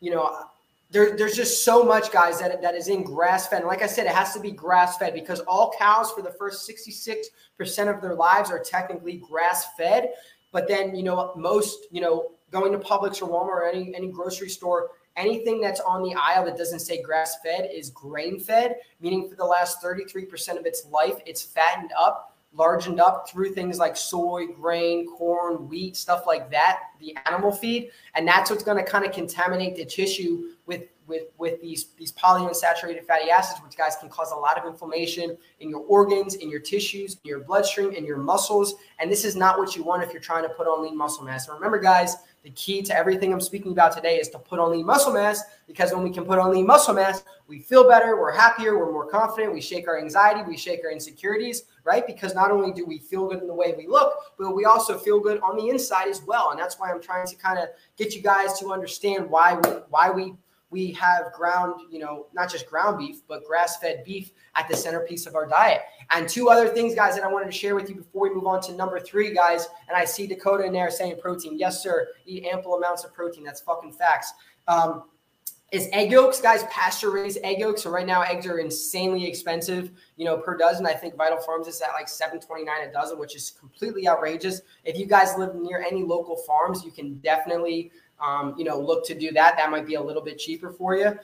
you 0.00 0.10
know, 0.10 0.46
there, 0.90 1.16
there's 1.16 1.36
just 1.36 1.64
so 1.64 1.84
much, 1.84 2.10
guys, 2.10 2.40
that, 2.40 2.60
that 2.62 2.74
is 2.74 2.88
in 2.88 3.04
grass 3.04 3.46
fed. 3.46 3.60
And 3.60 3.68
like 3.68 3.82
I 3.82 3.86
said, 3.86 4.06
it 4.06 4.12
has 4.12 4.32
to 4.34 4.40
be 4.40 4.50
grass 4.50 4.96
fed 4.96 5.12
because 5.12 5.40
all 5.40 5.72
cows 5.78 6.10
for 6.10 6.22
the 6.22 6.32
first 6.32 6.68
66% 6.68 7.94
of 7.94 8.00
their 8.00 8.14
lives 8.14 8.50
are 8.50 8.58
technically 8.58 9.18
grass 9.18 9.66
fed. 9.76 10.10
But 10.52 10.68
then, 10.68 10.94
you 10.94 11.02
know, 11.02 11.32
most, 11.36 11.86
you 11.90 12.00
know, 12.00 12.32
going 12.50 12.72
to 12.72 12.78
Publix 12.78 13.22
or 13.22 13.28
Walmart 13.28 13.48
or 13.48 13.68
any 13.68 13.94
any 13.94 14.08
grocery 14.08 14.48
store, 14.48 14.90
anything 15.16 15.60
that's 15.60 15.80
on 15.80 16.02
the 16.02 16.14
aisle 16.14 16.44
that 16.44 16.56
doesn't 16.56 16.80
say 16.80 17.02
grass 17.02 17.36
fed 17.44 17.68
is 17.72 17.90
grain 17.90 18.40
fed, 18.40 18.76
meaning 19.00 19.28
for 19.28 19.36
the 19.36 19.44
last 19.44 19.82
33% 19.82 20.58
of 20.58 20.66
its 20.66 20.86
life, 20.86 21.16
it's 21.26 21.42
fattened 21.42 21.92
up, 21.98 22.36
largened 22.52 23.00
up 23.00 23.28
through 23.28 23.52
things 23.52 23.78
like 23.78 23.96
soy, 23.96 24.46
grain, 24.46 25.06
corn, 25.06 25.68
wheat, 25.68 25.96
stuff 25.96 26.26
like 26.26 26.50
that, 26.50 26.80
the 26.98 27.16
animal 27.26 27.52
feed. 27.52 27.90
And 28.14 28.26
that's 28.26 28.50
what's 28.50 28.64
going 28.64 28.82
to 28.82 28.88
kind 28.88 29.04
of 29.04 29.12
contaminate 29.12 29.76
the 29.76 29.84
tissue 29.84 30.50
with 30.66 30.82
with 31.10 31.24
with 31.36 31.60
these 31.60 31.88
these 31.98 32.12
polyunsaturated 32.12 33.04
fatty 33.04 33.30
acids, 33.30 33.60
which 33.62 33.76
guys 33.76 33.96
can 33.96 34.08
cause 34.08 34.32
a 34.32 34.36
lot 34.36 34.56
of 34.56 34.64
inflammation 34.64 35.36
in 35.58 35.68
your 35.68 35.80
organs, 35.80 36.36
in 36.36 36.48
your 36.48 36.60
tissues, 36.60 37.18
in 37.22 37.28
your 37.28 37.40
bloodstream, 37.40 37.92
in 37.92 38.06
your 38.06 38.16
muscles. 38.16 38.76
And 38.98 39.12
this 39.12 39.26
is 39.26 39.36
not 39.36 39.58
what 39.58 39.76
you 39.76 39.82
want 39.82 40.02
if 40.02 40.12
you're 40.12 40.22
trying 40.22 40.44
to 40.44 40.48
put 40.48 40.66
on 40.66 40.82
lean 40.82 40.96
muscle 40.96 41.24
mass. 41.24 41.48
And 41.48 41.54
remember, 41.56 41.78
guys, 41.78 42.16
the 42.42 42.50
key 42.50 42.80
to 42.82 42.96
everything 42.96 43.32
I'm 43.32 43.40
speaking 43.40 43.72
about 43.72 43.92
today 43.92 44.16
is 44.16 44.30
to 44.30 44.38
put 44.38 44.58
on 44.58 44.70
lean 44.70 44.86
muscle 44.86 45.12
mass 45.12 45.42
because 45.66 45.92
when 45.92 46.02
we 46.02 46.10
can 46.10 46.24
put 46.24 46.38
on 46.38 46.50
lean 46.50 46.66
muscle 46.66 46.94
mass, 46.94 47.22
we 47.46 47.58
feel 47.58 47.86
better, 47.86 48.18
we're 48.18 48.32
happier, 48.32 48.78
we're 48.78 48.92
more 48.92 49.06
confident, 49.06 49.52
we 49.52 49.60
shake 49.60 49.86
our 49.88 49.98
anxiety, 49.98 50.42
we 50.48 50.56
shake 50.56 50.80
our 50.84 50.90
insecurities, 50.90 51.64
right? 51.84 52.06
Because 52.06 52.34
not 52.34 52.50
only 52.50 52.72
do 52.72 52.86
we 52.86 52.98
feel 52.98 53.28
good 53.28 53.42
in 53.42 53.46
the 53.46 53.54
way 53.54 53.74
we 53.76 53.86
look, 53.86 54.14
but 54.38 54.54
we 54.54 54.64
also 54.64 54.98
feel 54.98 55.20
good 55.20 55.40
on 55.40 55.56
the 55.56 55.68
inside 55.68 56.08
as 56.08 56.22
well. 56.22 56.50
And 56.50 56.58
that's 56.58 56.78
why 56.78 56.90
I'm 56.90 57.02
trying 57.02 57.26
to 57.26 57.36
kind 57.36 57.58
of 57.58 57.68
get 57.98 58.14
you 58.14 58.22
guys 58.22 58.58
to 58.60 58.72
understand 58.72 59.28
why 59.28 59.54
we, 59.54 59.68
why 59.90 60.10
we 60.10 60.34
we 60.70 60.92
have 60.92 61.32
ground, 61.32 61.80
you 61.90 61.98
know, 61.98 62.26
not 62.32 62.50
just 62.50 62.66
ground 62.68 62.98
beef, 62.98 63.22
but 63.28 63.44
grass 63.44 63.78
fed 63.78 64.04
beef 64.04 64.30
at 64.54 64.68
the 64.68 64.76
centerpiece 64.76 65.26
of 65.26 65.34
our 65.34 65.46
diet. 65.46 65.80
And 66.10 66.28
two 66.28 66.48
other 66.48 66.68
things, 66.68 66.94
guys, 66.94 67.16
that 67.16 67.24
I 67.24 67.28
wanted 67.28 67.46
to 67.46 67.52
share 67.52 67.74
with 67.74 67.88
you 67.88 67.96
before 67.96 68.28
we 68.28 68.34
move 68.34 68.46
on 68.46 68.60
to 68.62 68.72
number 68.74 69.00
three, 69.00 69.34
guys. 69.34 69.68
And 69.88 69.96
I 69.96 70.04
see 70.04 70.26
Dakota 70.26 70.64
in 70.64 70.72
there 70.72 70.90
saying 70.90 71.16
protein. 71.20 71.58
Yes, 71.58 71.82
sir. 71.82 72.08
Eat 72.24 72.44
ample 72.44 72.74
amounts 72.74 73.04
of 73.04 73.12
protein. 73.12 73.44
That's 73.44 73.60
fucking 73.60 73.92
facts. 73.92 74.32
Um, 74.68 75.04
is 75.72 75.88
egg 75.92 76.10
yolks, 76.10 76.40
guys, 76.40 76.64
pasture 76.64 77.12
raised 77.12 77.38
egg 77.44 77.60
yolks. 77.60 77.82
So 77.82 77.90
right 77.90 78.06
now, 78.06 78.22
eggs 78.22 78.44
are 78.46 78.58
insanely 78.58 79.24
expensive, 79.24 79.92
you 80.16 80.24
know, 80.24 80.36
per 80.36 80.56
dozen. 80.56 80.84
I 80.84 80.94
think 80.94 81.16
Vital 81.16 81.38
Farms 81.38 81.68
is 81.68 81.80
at 81.80 81.90
like 81.92 82.08
seven 82.08 82.40
twenty 82.40 82.64
nine 82.64 82.88
a 82.88 82.92
dozen, 82.92 83.20
which 83.20 83.36
is 83.36 83.52
completely 83.52 84.08
outrageous. 84.08 84.62
If 84.84 84.98
you 84.98 85.06
guys 85.06 85.36
live 85.38 85.54
near 85.54 85.84
any 85.86 86.02
local 86.02 86.36
farms, 86.38 86.84
you 86.84 86.90
can 86.90 87.18
definitely 87.18 87.92
um, 88.20 88.54
you 88.56 88.64
know, 88.64 88.78
look 88.78 89.04
to 89.06 89.14
do 89.14 89.32
that. 89.32 89.56
That 89.56 89.70
might 89.70 89.86
be 89.86 89.94
a 89.94 90.02
little 90.02 90.22
bit 90.22 90.38
cheaper 90.38 90.70
for 90.70 90.96
you. 90.96 91.18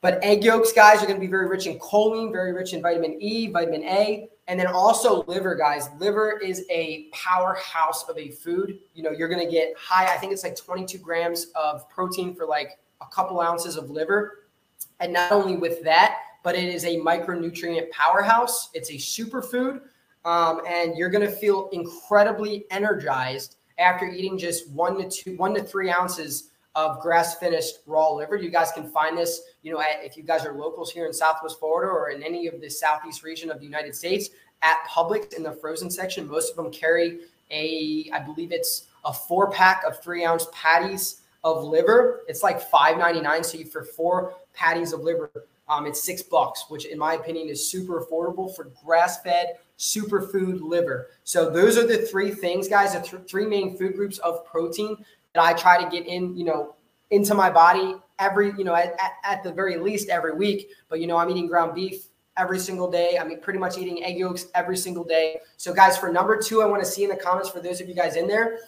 But 0.00 0.18
egg 0.24 0.42
yolks, 0.42 0.72
guys, 0.72 1.00
are 1.00 1.06
going 1.06 1.16
to 1.16 1.20
be 1.20 1.30
very 1.30 1.48
rich 1.48 1.68
in 1.68 1.78
choline, 1.78 2.32
very 2.32 2.52
rich 2.52 2.72
in 2.72 2.82
vitamin 2.82 3.16
E, 3.22 3.46
vitamin 3.46 3.84
A, 3.84 4.28
and 4.48 4.58
then 4.58 4.66
also 4.66 5.22
liver, 5.24 5.54
guys. 5.54 5.88
Liver 6.00 6.40
is 6.40 6.66
a 6.70 7.06
powerhouse 7.12 8.08
of 8.08 8.18
a 8.18 8.30
food. 8.30 8.80
You 8.94 9.04
know, 9.04 9.10
you're 9.10 9.28
going 9.28 9.46
to 9.46 9.50
get 9.50 9.74
high, 9.78 10.12
I 10.12 10.16
think 10.16 10.32
it's 10.32 10.42
like 10.42 10.56
22 10.56 10.98
grams 10.98 11.46
of 11.54 11.88
protein 11.88 12.34
for 12.34 12.46
like 12.46 12.80
a 13.00 13.06
couple 13.14 13.40
ounces 13.40 13.76
of 13.76 13.90
liver. 13.90 14.40
And 14.98 15.12
not 15.12 15.30
only 15.30 15.56
with 15.56 15.84
that, 15.84 16.18
but 16.42 16.56
it 16.56 16.64
is 16.64 16.84
a 16.84 16.96
micronutrient 16.96 17.90
powerhouse. 17.90 18.70
It's 18.74 18.90
a 18.90 18.94
superfood. 18.94 19.82
Um, 20.24 20.62
and 20.66 20.96
you're 20.96 21.10
going 21.10 21.24
to 21.26 21.32
feel 21.32 21.68
incredibly 21.72 22.64
energized 22.70 23.56
after 23.78 24.06
eating 24.06 24.38
just 24.38 24.70
one 24.70 24.96
to 24.98 25.08
two, 25.08 25.36
one 25.36 25.54
to 25.54 25.62
three 25.62 25.90
ounces 25.90 26.50
of 26.74 27.00
grass 27.00 27.36
finished 27.36 27.80
raw 27.86 28.08
liver. 28.08 28.36
You 28.36 28.48
guys 28.48 28.72
can 28.72 28.90
find 28.90 29.16
this, 29.16 29.42
you 29.62 29.72
know, 29.72 29.80
at, 29.80 30.02
if 30.02 30.16
you 30.16 30.22
guys 30.22 30.46
are 30.46 30.54
locals 30.54 30.90
here 30.90 31.06
in 31.06 31.12
Southwest 31.12 31.58
Florida 31.58 31.92
or 31.92 32.10
in 32.10 32.22
any 32.22 32.46
of 32.46 32.60
the 32.60 32.70
Southeast 32.70 33.22
region 33.22 33.50
of 33.50 33.58
the 33.58 33.66
United 33.66 33.94
States 33.94 34.30
at 34.62 34.78
Publix 34.88 35.34
in 35.34 35.42
the 35.42 35.52
frozen 35.52 35.90
section. 35.90 36.26
Most 36.26 36.50
of 36.50 36.56
them 36.56 36.70
carry 36.70 37.20
a, 37.50 38.08
I 38.12 38.20
believe 38.20 38.52
it's 38.52 38.86
a 39.04 39.12
four 39.12 39.50
pack 39.50 39.82
of 39.84 40.02
three 40.02 40.24
ounce 40.24 40.46
patties 40.52 41.22
of 41.44 41.64
liver. 41.64 42.22
It's 42.28 42.42
like 42.42 42.60
five 42.60 42.96
ninety 42.96 43.20
nine. 43.20 43.42
So 43.44 43.58
you 43.58 43.66
for 43.66 43.82
four 43.82 44.34
patties 44.54 44.92
of 44.92 45.00
liver, 45.00 45.30
um, 45.68 45.86
it's 45.86 46.02
six 46.02 46.22
bucks, 46.22 46.66
which 46.68 46.86
in 46.86 46.98
my 46.98 47.14
opinion 47.14 47.48
is 47.48 47.68
super 47.68 48.00
affordable 48.00 48.54
for 48.54 48.70
grass 48.84 49.20
fed 49.22 49.58
superfood 49.82 50.60
liver. 50.60 51.08
So 51.24 51.50
those 51.50 51.76
are 51.76 51.84
the 51.84 51.98
three 51.98 52.30
things, 52.30 52.68
guys, 52.68 52.94
the 52.94 53.00
th- 53.00 53.28
three 53.28 53.46
main 53.46 53.76
food 53.76 53.96
groups 53.96 54.18
of 54.18 54.46
protein 54.46 55.04
that 55.34 55.42
I 55.42 55.54
try 55.54 55.82
to 55.82 55.90
get 55.90 56.06
in, 56.06 56.36
you 56.36 56.44
know, 56.44 56.76
into 57.10 57.34
my 57.34 57.50
body 57.50 57.96
every, 58.20 58.52
you 58.56 58.62
know, 58.62 58.76
at, 58.76 58.92
at, 59.00 59.12
at 59.24 59.42
the 59.42 59.52
very 59.52 59.76
least 59.76 60.08
every 60.08 60.34
week. 60.34 60.68
But, 60.88 61.00
you 61.00 61.08
know, 61.08 61.16
I'm 61.16 61.28
eating 61.30 61.48
ground 61.48 61.74
beef 61.74 62.06
every 62.36 62.60
single 62.60 62.88
day. 62.88 63.18
I 63.20 63.24
mean, 63.24 63.40
pretty 63.40 63.58
much 63.58 63.76
eating 63.76 64.04
egg 64.04 64.18
yolks 64.18 64.46
every 64.54 64.76
single 64.76 65.02
day. 65.02 65.40
So, 65.56 65.74
guys, 65.74 65.98
for 65.98 66.12
number 66.12 66.40
two, 66.40 66.62
I 66.62 66.66
want 66.66 66.80
to 66.84 66.88
see 66.88 67.02
in 67.02 67.10
the 67.10 67.16
comments 67.16 67.50
for 67.50 67.58
those 67.58 67.80
of 67.80 67.88
you 67.88 67.94
guys 67.96 68.14
in 68.14 68.28
there, 68.28 68.60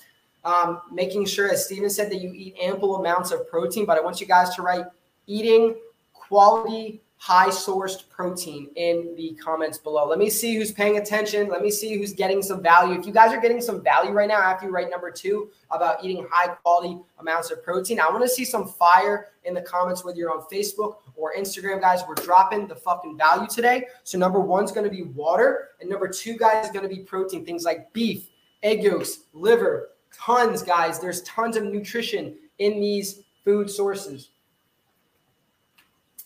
um, 0.44 0.82
making 0.90 1.26
sure, 1.26 1.48
as 1.48 1.64
Steven 1.64 1.90
said, 1.90 2.10
that 2.10 2.20
you 2.20 2.32
eat 2.34 2.56
ample 2.60 2.96
amounts 2.96 3.30
of 3.30 3.48
protein. 3.48 3.86
But 3.86 3.98
I 3.98 4.00
want 4.00 4.20
you 4.20 4.26
guys 4.26 4.52
to 4.56 4.62
write 4.62 4.86
eating 5.28 5.76
quality 6.12 7.00
high 7.24 7.48
sourced 7.48 8.06
protein 8.10 8.68
in 8.76 9.14
the 9.16 9.34
comments 9.42 9.78
below. 9.78 10.06
Let 10.06 10.18
me 10.18 10.28
see 10.28 10.56
who's 10.56 10.70
paying 10.70 10.98
attention. 10.98 11.48
Let 11.48 11.62
me 11.62 11.70
see 11.70 11.96
who's 11.96 12.12
getting 12.12 12.42
some 12.42 12.62
value. 12.62 13.00
If 13.00 13.06
you 13.06 13.14
guys 13.14 13.32
are 13.32 13.40
getting 13.40 13.62
some 13.62 13.82
value 13.82 14.10
right 14.10 14.28
now 14.28 14.42
after 14.42 14.66
you 14.66 14.72
write 14.72 14.90
number 14.90 15.10
two 15.10 15.48
about 15.70 16.04
eating 16.04 16.26
high 16.30 16.48
quality 16.48 16.98
amounts 17.20 17.50
of 17.50 17.64
protein, 17.64 17.98
I 17.98 18.10
want 18.10 18.24
to 18.24 18.28
see 18.28 18.44
some 18.44 18.68
fire 18.68 19.28
in 19.44 19.54
the 19.54 19.62
comments, 19.62 20.04
whether 20.04 20.18
you're 20.18 20.30
on 20.30 20.44
Facebook 20.52 20.96
or 21.16 21.32
Instagram, 21.34 21.80
guys. 21.80 22.02
We're 22.06 22.14
dropping 22.16 22.66
the 22.66 22.76
fucking 22.76 23.16
value 23.16 23.48
today. 23.48 23.86
So, 24.02 24.18
number 24.18 24.40
one 24.40 24.62
is 24.64 24.70
going 24.70 24.84
to 24.84 24.94
be 24.94 25.04
water, 25.04 25.70
and 25.80 25.88
number 25.88 26.08
two, 26.08 26.36
guys, 26.36 26.66
is 26.66 26.72
going 26.72 26.86
to 26.86 26.94
be 26.94 27.00
protein, 27.04 27.46
things 27.46 27.64
like 27.64 27.90
beef, 27.94 28.28
egg 28.62 28.82
yolks, 28.82 29.20
liver, 29.32 29.92
tons, 30.12 30.62
guys. 30.62 30.98
There's 30.98 31.22
tons 31.22 31.56
of 31.56 31.64
nutrition 31.64 32.36
in 32.58 32.80
these 32.80 33.22
food 33.46 33.70
sources. 33.70 34.28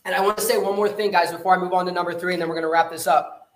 And 0.08 0.16
I 0.16 0.22
want 0.22 0.38
to 0.38 0.42
say 0.42 0.56
one 0.56 0.74
more 0.74 0.88
thing, 0.88 1.10
guys, 1.10 1.30
before 1.30 1.54
I 1.54 1.58
move 1.58 1.74
on 1.74 1.84
to 1.84 1.92
number 1.92 2.18
three, 2.18 2.32
and 2.32 2.40
then 2.40 2.48
we're 2.48 2.54
going 2.54 2.64
to 2.64 2.70
wrap 2.70 2.90
this 2.90 3.06
up. 3.06 3.50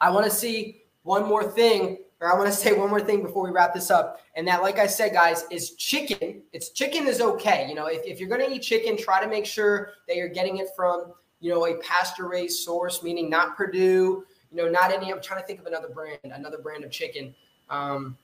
I 0.00 0.10
want 0.10 0.24
to 0.24 0.30
see 0.30 0.84
one 1.02 1.28
more 1.28 1.44
thing, 1.44 1.98
or 2.18 2.32
I 2.32 2.34
want 2.34 2.50
to 2.50 2.56
say 2.56 2.72
one 2.72 2.88
more 2.88 3.02
thing 3.02 3.22
before 3.22 3.44
we 3.44 3.50
wrap 3.50 3.74
this 3.74 3.90
up. 3.90 4.22
And 4.34 4.48
that, 4.48 4.62
like 4.62 4.78
I 4.78 4.86
said, 4.86 5.12
guys, 5.12 5.44
is 5.50 5.72
chicken. 5.72 6.40
It's 6.54 6.70
chicken 6.70 7.06
is 7.06 7.20
okay. 7.20 7.66
You 7.68 7.74
know, 7.74 7.88
if, 7.88 8.00
if 8.06 8.20
you're 8.20 8.30
going 8.30 8.40
to 8.40 8.50
eat 8.50 8.62
chicken, 8.62 8.96
try 8.96 9.22
to 9.22 9.28
make 9.28 9.44
sure 9.44 9.90
that 10.08 10.16
you're 10.16 10.30
getting 10.30 10.56
it 10.56 10.68
from, 10.74 11.12
you 11.40 11.50
know, 11.50 11.66
a 11.66 11.74
pasture 11.82 12.26
raised 12.26 12.60
source, 12.60 13.02
meaning 13.02 13.28
not 13.28 13.54
Perdue, 13.54 14.24
you 14.50 14.56
know, 14.56 14.70
not 14.70 14.92
any. 14.92 15.12
I'm 15.12 15.20
trying 15.20 15.42
to 15.42 15.46
think 15.46 15.60
of 15.60 15.66
another 15.66 15.90
brand, 15.90 16.20
another 16.24 16.56
brand 16.56 16.84
of 16.84 16.90
chicken. 16.90 17.34
Um, 17.68 18.16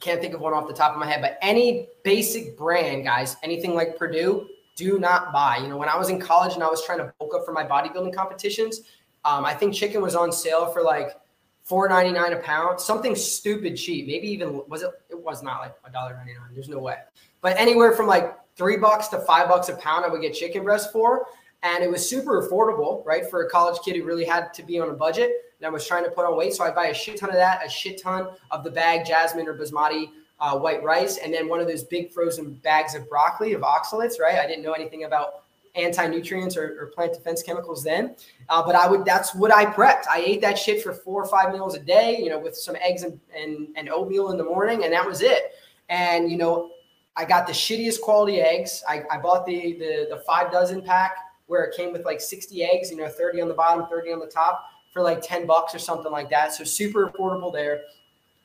can't 0.00 0.20
think 0.20 0.34
of 0.34 0.42
one 0.42 0.52
off 0.52 0.68
the 0.68 0.74
top 0.74 0.92
of 0.92 0.98
my 0.98 1.06
head, 1.06 1.22
but 1.22 1.38
any 1.40 1.88
basic 2.02 2.58
brand, 2.58 3.04
guys, 3.04 3.36
anything 3.42 3.74
like 3.74 3.96
Perdue, 3.96 4.48
do 4.76 4.98
not 4.98 5.32
buy. 5.32 5.58
You 5.58 5.68
know, 5.68 5.76
when 5.76 5.88
I 5.88 5.96
was 5.96 6.08
in 6.08 6.20
college 6.20 6.54
and 6.54 6.62
I 6.62 6.68
was 6.68 6.84
trying 6.84 6.98
to 6.98 7.12
bulk 7.18 7.34
up 7.34 7.44
for 7.44 7.52
my 7.52 7.64
bodybuilding 7.64 8.14
competitions, 8.14 8.82
um, 9.24 9.44
I 9.44 9.54
think 9.54 9.74
chicken 9.74 10.02
was 10.02 10.14
on 10.14 10.32
sale 10.32 10.66
for 10.66 10.82
like 10.82 11.16
four 11.62 11.88
ninety 11.88 12.12
nine 12.12 12.32
a 12.32 12.36
pound, 12.36 12.80
something 12.80 13.14
stupid 13.14 13.76
cheap. 13.76 14.06
Maybe 14.06 14.28
even 14.28 14.62
was 14.68 14.82
it? 14.82 14.90
It 15.10 15.18
was 15.18 15.42
not 15.42 15.60
like 15.60 15.74
a 15.84 15.90
dollar 15.90 16.14
ninety 16.16 16.34
nine. 16.34 16.50
There's 16.52 16.68
no 16.68 16.78
way. 16.78 16.96
But 17.40 17.56
anywhere 17.58 17.92
from 17.92 18.06
like 18.06 18.36
three 18.56 18.76
bucks 18.76 19.08
to 19.08 19.18
five 19.20 19.48
bucks 19.48 19.68
a 19.68 19.76
pound, 19.76 20.04
I 20.04 20.08
would 20.08 20.20
get 20.20 20.34
chicken 20.34 20.64
breast 20.64 20.92
for, 20.92 21.26
and 21.62 21.82
it 21.82 21.90
was 21.90 22.08
super 22.08 22.42
affordable, 22.42 23.04
right, 23.04 23.28
for 23.28 23.44
a 23.44 23.50
college 23.50 23.80
kid 23.84 23.96
who 23.96 24.04
really 24.04 24.24
had 24.24 24.52
to 24.54 24.62
be 24.62 24.78
on 24.78 24.90
a 24.90 24.94
budget 24.94 25.32
and 25.64 25.66
I 25.66 25.70
was 25.70 25.86
trying 25.86 26.04
to 26.04 26.10
put 26.10 26.26
on 26.26 26.36
weight. 26.36 26.54
So 26.54 26.64
I'd 26.64 26.74
buy 26.74 26.86
a 26.86 26.94
shit 26.94 27.18
ton 27.18 27.30
of 27.30 27.36
that, 27.36 27.64
a 27.64 27.68
shit 27.68 28.00
ton 28.00 28.28
of 28.50 28.64
the 28.64 28.70
bag 28.70 29.06
jasmine 29.06 29.48
or 29.48 29.56
basmati 29.56 30.10
uh, 30.44 30.58
white 30.58 30.82
rice, 30.82 31.16
and 31.16 31.32
then 31.32 31.48
one 31.48 31.58
of 31.58 31.66
those 31.66 31.84
big 31.84 32.12
frozen 32.12 32.52
bags 32.52 32.94
of 32.94 33.08
broccoli 33.08 33.54
of 33.54 33.62
oxalates. 33.62 34.20
Right, 34.20 34.38
I 34.38 34.46
didn't 34.46 34.62
know 34.62 34.72
anything 34.72 35.04
about 35.04 35.44
anti-nutrients 35.74 36.56
or, 36.56 36.76
or 36.80 36.86
plant 36.94 37.14
defense 37.14 37.42
chemicals 37.42 37.82
then, 37.82 38.14
uh, 38.50 38.62
but 38.62 38.74
I 38.74 38.86
would. 38.86 39.06
That's 39.06 39.34
what 39.34 39.52
I 39.54 39.64
prepped. 39.64 40.04
I 40.10 40.22
ate 40.24 40.42
that 40.42 40.58
shit 40.58 40.82
for 40.82 40.92
four 40.92 41.22
or 41.22 41.28
five 41.28 41.50
meals 41.50 41.74
a 41.74 41.80
day. 41.80 42.18
You 42.18 42.28
know, 42.28 42.38
with 42.38 42.56
some 42.56 42.76
eggs 42.76 43.04
and 43.04 43.18
and, 43.34 43.68
and 43.74 43.88
oatmeal 43.88 44.32
in 44.32 44.36
the 44.36 44.44
morning, 44.44 44.84
and 44.84 44.92
that 44.92 45.06
was 45.06 45.22
it. 45.22 45.54
And 45.88 46.30
you 46.30 46.36
know, 46.36 46.72
I 47.16 47.24
got 47.24 47.46
the 47.46 47.54
shittiest 47.54 48.02
quality 48.02 48.40
eggs. 48.42 48.84
I, 48.86 49.02
I 49.10 49.16
bought 49.16 49.46
the, 49.46 49.78
the 49.78 50.08
the 50.10 50.22
five 50.26 50.52
dozen 50.52 50.82
pack 50.82 51.16
where 51.46 51.64
it 51.64 51.76
came 51.76 51.92
with 51.92 52.04
like 52.06 52.20
60 52.22 52.62
eggs, 52.64 52.90
you 52.90 52.96
know, 52.96 53.06
30 53.06 53.42
on 53.42 53.48
the 53.48 53.54
bottom, 53.54 53.86
30 53.86 54.12
on 54.12 54.18
the 54.18 54.26
top 54.26 54.64
for 54.94 55.02
like 55.02 55.20
10 55.20 55.46
bucks 55.46 55.74
or 55.74 55.78
something 55.78 56.10
like 56.10 56.30
that. 56.30 56.54
So 56.54 56.64
super 56.64 57.10
affordable 57.10 57.52
there. 57.52 57.82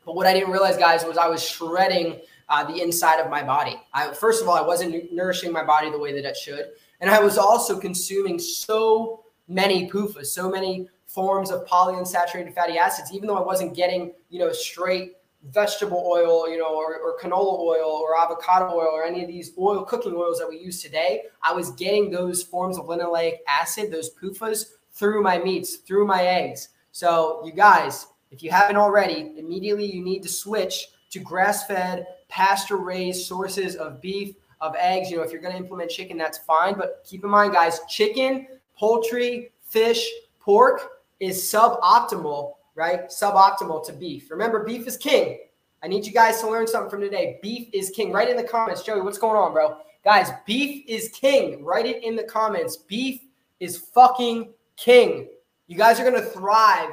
But 0.06 0.16
what 0.16 0.28
I 0.28 0.34
didn't 0.34 0.52
realize, 0.52 0.78
guys, 0.78 1.04
was 1.04 1.18
I 1.18 1.28
was 1.28 1.44
shredding 1.44 2.22
uh, 2.50 2.64
the 2.64 2.82
inside 2.82 3.20
of 3.20 3.30
my 3.30 3.44
body. 3.44 3.80
I, 3.94 4.12
first 4.14 4.42
of 4.42 4.48
all, 4.48 4.56
I 4.56 4.62
wasn't 4.62 5.14
nourishing 5.14 5.52
my 5.52 5.64
body 5.64 5.92
the 5.92 6.00
way 6.00 6.14
that 6.14 6.26
it 6.28 6.36
should. 6.36 6.72
And 7.00 7.10
I 7.10 7.20
was 7.20 7.38
also 7.38 7.80
consuming 7.80 8.40
so 8.40 9.24
many 9.48 9.90
PUFAs, 9.90 10.28
so 10.28 10.50
many 10.50 10.90
forms 11.06 11.52
of 11.52 11.66
polyunsaturated 11.66 12.54
fatty 12.54 12.78
acids, 12.78 13.12
even 13.12 13.28
though 13.28 13.38
I 13.38 13.46
wasn't 13.46 13.76
getting, 13.76 14.14
you 14.30 14.40
know, 14.40 14.52
straight 14.52 15.14
vegetable 15.52 16.06
oil, 16.06 16.50
you 16.50 16.58
know, 16.58 16.76
or, 16.76 16.98
or, 16.98 17.18
canola 17.18 17.58
oil 17.60 17.90
or 17.90 18.20
avocado 18.20 18.76
oil 18.76 18.90
or 18.92 19.06
any 19.06 19.22
of 19.22 19.28
these 19.30 19.54
oil 19.58 19.86
cooking 19.86 20.14
oils 20.14 20.38
that 20.38 20.50
we 20.50 20.60
use 20.60 20.82
today. 20.82 21.24
I 21.42 21.54
was 21.54 21.72
getting 21.72 22.12
those 22.12 22.44
forms 22.44 22.78
of 22.78 22.86
linoleic 22.86 23.38
acid, 23.48 23.90
those 23.90 24.14
PUFAs, 24.16 24.66
through 24.92 25.24
my 25.24 25.38
meats, 25.38 25.78
through 25.78 26.06
my 26.06 26.26
eggs. 26.26 26.70
So, 26.92 27.42
you 27.46 27.54
guys, 27.54 28.08
if 28.32 28.44
you 28.44 28.52
haven't 28.52 28.78
already, 28.78 29.34
immediately 29.38 29.86
you 29.86 30.04
need 30.04 30.24
to 30.24 30.30
switch 30.30 30.88
to 31.12 31.20
grass 31.20 31.66
fed, 31.66 32.06
pasture 32.28 32.78
raised 32.78 33.26
sources 33.26 33.76
of 33.76 34.02
beef, 34.02 34.36
of 34.62 34.76
eggs. 34.78 35.10
You 35.10 35.18
know, 35.18 35.24
if 35.24 35.32
you're 35.32 35.42
going 35.42 35.54
to 35.54 35.60
implement 35.60 35.90
chicken, 35.90 36.18
that's 36.18 36.38
fine. 36.40 36.78
But 36.78 37.04
keep 37.06 37.24
in 37.24 37.30
mind, 37.30 37.54
guys, 37.54 37.80
chicken, 37.88 38.48
poultry, 38.78 39.52
fish, 39.64 40.08
pork 40.40 40.82
is 41.20 41.38
suboptimal, 41.38 42.54
right? 42.76 43.08
Suboptimal 43.08 43.86
to 43.88 43.94
beef. 43.94 44.30
Remember, 44.30 44.64
beef 44.64 44.88
is 44.88 44.98
king. 44.98 45.40
I 45.82 45.88
need 45.88 46.06
you 46.06 46.12
guys 46.12 46.42
to 46.42 46.50
learn 46.50 46.68
something 46.68 46.90
from 46.90 47.02
today. 47.02 47.40
Beef 47.42 47.70
is 47.74 47.90
king. 47.90 48.12
Write 48.12 48.30
in 48.30 48.38
the 48.38 48.44
comments, 48.44 48.84
Joey. 48.84 49.02
What's 49.02 49.18
going 49.18 49.38
on, 49.38 49.54
bro? 49.54 49.78
Guys, 50.04 50.30
beef 50.46 50.84
is 50.88 51.10
king. 51.10 51.64
Write 51.64 51.86
it 51.86 52.04
in 52.04 52.16
the 52.16 52.24
comments. 52.24 52.78
Beef 52.78 53.22
is 53.60 53.78
fucking 53.78 54.54
king. 54.76 55.30
You 55.68 55.78
guys 55.78 56.00
are 56.00 56.04
gonna 56.04 56.22
thrive 56.22 56.90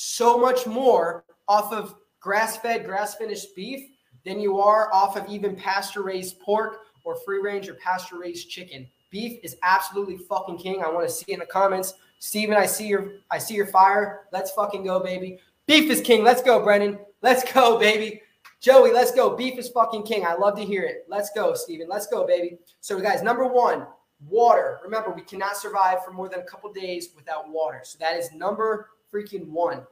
so 0.00 0.38
much 0.38 0.64
more 0.64 1.24
off 1.48 1.72
of 1.72 1.96
grass-fed, 2.20 2.86
grass-finished 2.86 3.56
beef 3.56 3.90
than 4.24 4.38
you 4.38 4.60
are 4.60 4.92
off 4.94 5.16
of 5.16 5.28
even 5.28 5.56
pasture-raised 5.56 6.38
pork 6.38 6.82
or 7.02 7.16
free-range 7.24 7.68
or 7.68 7.74
pasture-raised 7.74 8.48
chicken. 8.48 8.86
Beef 9.10 9.40
is 9.42 9.56
absolutely 9.64 10.16
fucking 10.16 10.58
king. 10.58 10.84
I 10.84 10.88
want 10.88 11.08
to 11.08 11.12
see 11.12 11.32
in 11.32 11.40
the 11.40 11.46
comments. 11.46 11.94
Steven, 12.20 12.56
I 12.56 12.64
see 12.64 12.86
your 12.86 13.12
I 13.30 13.38
see 13.38 13.54
your 13.54 13.66
fire. 13.66 14.26
Let's 14.32 14.52
fucking 14.52 14.84
go, 14.84 15.00
baby. 15.00 15.38
Beef 15.66 15.90
is 15.90 16.00
king. 16.00 16.22
Let's 16.22 16.42
go, 16.42 16.62
Brennan. 16.62 16.98
Let's 17.22 17.50
go, 17.52 17.78
baby. 17.78 18.22
Joey, 18.60 18.92
let's 18.92 19.10
go. 19.10 19.36
Beef 19.36 19.58
is 19.58 19.68
fucking 19.68 20.04
king. 20.04 20.24
I 20.24 20.34
love 20.34 20.56
to 20.58 20.64
hear 20.64 20.84
it. 20.84 21.06
Let's 21.08 21.30
go, 21.34 21.54
Steven. 21.54 21.88
Let's 21.88 22.06
go, 22.06 22.26
baby. 22.26 22.58
So, 22.80 23.00
guys, 23.00 23.22
number 23.22 23.46
one, 23.46 23.86
water. 24.28 24.78
Remember, 24.84 25.10
we 25.10 25.22
cannot 25.22 25.56
survive 25.56 26.04
for 26.04 26.12
more 26.12 26.28
than 26.28 26.40
a 26.40 26.44
couple 26.44 26.72
days 26.72 27.10
without 27.16 27.48
water. 27.48 27.80
So 27.82 27.96
that 28.00 28.16
is 28.16 28.30
number 28.32 28.90
freaking 29.12 29.48
one. 29.48 29.82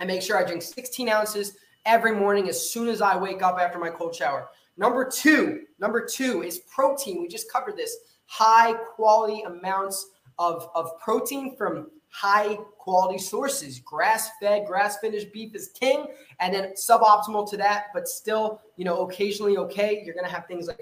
I 0.00 0.04
make 0.04 0.22
sure 0.22 0.36
I 0.36 0.44
drink 0.44 0.62
16 0.62 1.08
ounces 1.08 1.56
every 1.86 2.12
morning 2.12 2.48
as 2.48 2.70
soon 2.70 2.88
as 2.88 3.00
I 3.00 3.16
wake 3.16 3.42
up 3.42 3.58
after 3.58 3.78
my 3.78 3.90
cold 3.90 4.14
shower. 4.14 4.48
Number 4.76 5.08
two, 5.08 5.62
number 5.80 6.04
two 6.04 6.42
is 6.42 6.60
protein. 6.72 7.20
We 7.20 7.28
just 7.28 7.50
covered 7.50 7.76
this. 7.76 7.96
High 8.26 8.74
quality 8.74 9.42
amounts 9.42 10.10
of, 10.38 10.68
of 10.74 10.98
protein 11.00 11.56
from 11.56 11.90
high 12.10 12.56
quality 12.78 13.18
sources. 13.18 13.80
Grass 13.80 14.30
fed, 14.40 14.66
grass 14.66 14.98
finished 14.98 15.32
beef 15.32 15.54
is 15.54 15.68
king. 15.68 16.06
And 16.40 16.54
then 16.54 16.72
suboptimal 16.74 17.50
to 17.50 17.56
that, 17.56 17.86
but 17.92 18.06
still, 18.06 18.60
you 18.76 18.84
know, 18.84 19.06
occasionally 19.06 19.56
okay. 19.56 20.02
You're 20.04 20.14
going 20.14 20.26
to 20.26 20.32
have 20.32 20.46
things 20.46 20.68
like 20.68 20.80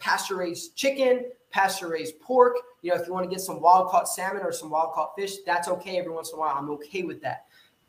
pasture 0.00 0.36
raised 0.36 0.74
chicken, 0.74 1.26
pasture 1.50 1.88
raised 1.88 2.18
pork. 2.20 2.56
You 2.82 2.90
know, 2.90 3.00
if 3.00 3.06
you 3.06 3.12
want 3.12 3.24
to 3.24 3.30
get 3.30 3.40
some 3.40 3.60
wild 3.60 3.88
caught 3.88 4.08
salmon 4.08 4.42
or 4.42 4.52
some 4.52 4.70
wild 4.70 4.92
caught 4.92 5.14
fish, 5.16 5.36
that's 5.46 5.68
okay 5.68 5.98
every 5.98 6.12
once 6.12 6.30
in 6.30 6.36
a 6.36 6.40
while. 6.40 6.56
I'm 6.56 6.70
okay 6.70 7.02
with 7.02 7.20
that. 7.22 7.46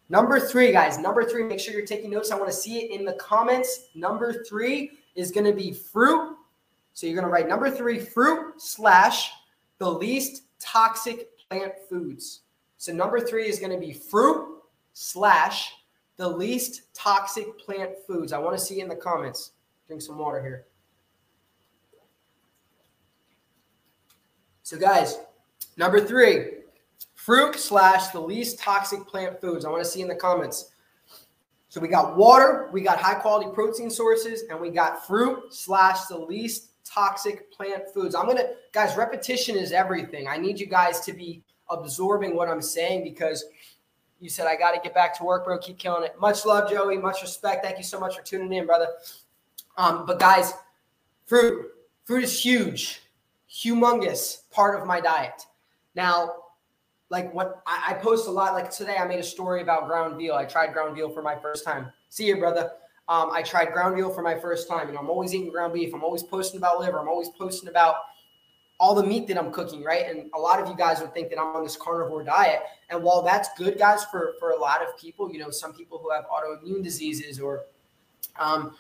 Number 0.10 0.40
three, 0.40 0.74
guys, 0.74 0.98
number 0.98 1.24
three, 1.24 1.44
make 1.44 1.60
sure 1.60 1.74
you're 1.74 1.86
taking 1.86 2.12
notes. 2.12 2.32
I 2.32 2.36
want 2.36 2.50
to 2.50 2.56
see 2.56 2.80
it 2.80 2.92
in 2.92 3.06
the 3.06 3.14
comments. 3.14 3.88
Number 3.96 4.44
three 4.44 4.92
is 5.16 5.32
going 5.32 5.46
to 5.46 5.54
be 5.54 5.72
fruit. 5.72 6.36
So 6.94 7.08
you're 7.08 7.16
going 7.16 7.26
to 7.26 7.32
write 7.32 7.48
number 7.48 7.72
three, 7.72 7.98
fruit 7.98 8.62
slash 8.62 9.32
the 9.78 9.90
least 9.90 10.44
toxic 10.60 11.30
plant 11.48 11.74
foods. 11.90 12.42
So 12.78 12.92
number 12.92 13.22
three 13.22 13.48
is 13.48 13.60
going 13.60 13.72
to 13.72 13.80
be 13.80 13.94
fruit 13.94 14.62
slash 14.94 15.72
the 16.18 16.28
least 16.28 16.94
toxic 16.94 17.58
plant 17.58 17.92
foods. 18.06 18.34
I 18.34 18.38
want 18.38 18.58
to 18.58 18.64
see 18.64 18.80
it 18.80 18.84
in 18.84 18.90
the 18.90 18.96
comments. 18.96 19.52
Drink 19.88 20.02
some 20.02 20.18
water 20.18 20.42
here. 20.42 20.66
So, 24.72 24.78
guys, 24.78 25.20
number 25.76 26.00
three, 26.00 26.46
fruit 27.16 27.56
slash 27.56 28.08
the 28.12 28.22
least 28.22 28.58
toxic 28.58 29.06
plant 29.06 29.42
foods. 29.42 29.66
I 29.66 29.70
want 29.70 29.84
to 29.84 29.90
see 29.90 30.02
in 30.02 30.08
the 30.08 30.16
comments. 30.16 30.72
So 31.68 31.82
we 31.82 31.90
got 31.90 32.16
water, 32.16 32.70
we 32.72 32.80
got 32.80 32.98
high 32.98 33.16
quality 33.16 33.52
protein 33.54 33.90
sources, 33.90 34.44
and 34.50 34.62
we 34.62 34.70
got 34.70 35.06
fruit 35.06 35.54
slash 35.54 36.06
the 36.06 36.18
least 36.18 36.70
toxic 36.86 37.52
plant 37.52 37.84
foods. 37.94 38.16
I'm 38.16 38.28
gonna, 38.28 38.48
guys, 38.72 38.96
repetition 38.96 39.58
is 39.58 39.74
everything. 39.74 40.30
I 40.30 40.38
need 40.38 40.58
you 40.58 40.68
guys 40.68 41.02
to 41.02 41.12
be 41.12 41.44
absorbing 41.70 42.34
what 42.34 42.48
I'm 42.48 42.62
saying 42.62 43.04
because 43.04 43.44
you 44.22 44.30
said 44.30 44.48
I 44.48 44.56
got 44.56 44.72
to 44.72 44.80
get 44.80 44.94
back 44.94 45.18
to 45.18 45.26
work, 45.26 45.44
bro. 45.44 45.58
Keep 45.58 45.80
killing 45.80 46.06
it. 46.06 46.18
Much 46.18 46.46
love, 46.46 46.70
Joey. 46.70 46.98
Much 46.98 47.22
respect. 47.22 47.62
Thank 47.62 47.78
you 47.78 47.84
so 47.84 48.00
much 48.00 48.16
for 48.16 48.24
tuning 48.24 48.54
in, 48.54 48.66
brother. 48.68 48.88
Um, 49.76 50.06
but 50.06 50.18
guys, 50.18 50.54
fruit, 51.26 51.72
fruit 52.06 52.24
is 52.24 52.42
huge 52.42 53.02
humongous 53.52 54.50
part 54.52 54.80
of 54.80 54.88
my 54.88 55.02
diet. 55.02 55.46
Now, 55.96 56.36
like 57.10 57.34
what 57.34 57.62
I, 57.68 57.88
I, 57.90 57.94
post 57.96 58.28
a 58.28 58.32
lot, 58.32 58.54
like 58.54 58.72
today 58.72 58.96
I 58.98 59.06
made 59.06 59.20
a 59.20 59.24
story 59.24 59.62
about 59.62 59.88
ground 59.88 60.18
veal. 60.18 60.36
I 60.36 60.46
tried 60.46 60.72
ground 60.72 60.96
veal 60.96 61.10
for 61.10 61.22
my 61.22 61.36
first 61.36 61.66
time. 61.66 61.92
See 62.10 62.28
you, 62.28 62.38
brother. 62.38 62.72
Um, 63.10 63.30
I 63.34 63.42
tried 63.42 63.74
ground 63.74 63.98
veal 63.98 64.10
for 64.10 64.22
my 64.22 64.40
first 64.40 64.70
time. 64.70 64.88
You 64.88 64.94
know, 64.94 65.02
I'm 65.02 65.10
always 65.10 65.36
eating 65.36 65.52
ground 65.52 65.74
beef. 65.74 65.94
I'm 65.94 66.04
always 66.04 66.24
posting 66.24 66.58
about 66.58 66.80
liver. 66.80 67.00
I'm 67.00 67.10
always 67.10 67.30
posting 67.38 67.68
about 67.68 67.96
all 68.80 68.96
the 68.96 69.04
meat 69.04 69.28
that 69.28 69.38
I'm 69.38 69.52
cooking, 69.52 69.84
right? 69.84 70.06
And 70.10 70.32
a 70.34 70.40
lot 70.40 70.62
of 70.62 70.70
you 70.70 70.76
guys 70.76 71.02
would 71.02 71.14
think 71.14 71.30
that 71.30 71.40
I'm 71.40 71.56
on 71.56 71.64
this 71.64 71.76
carnivore 71.76 72.24
diet. 72.24 72.62
And 72.90 73.04
while 73.04 73.22
that's 73.22 73.50
good, 73.58 73.78
guys, 73.78 74.06
for 74.06 74.34
for 74.40 74.52
a 74.52 74.60
lot 74.60 74.82
of 74.82 74.98
people, 74.98 75.32
you 75.32 75.40
know, 75.40 75.52
some 75.52 75.74
people 75.74 76.00
who 76.00 76.10
have 76.12 76.26
autoimmune 76.26 76.82
diseases 76.82 77.40
or 77.40 77.66
um, 78.40 78.76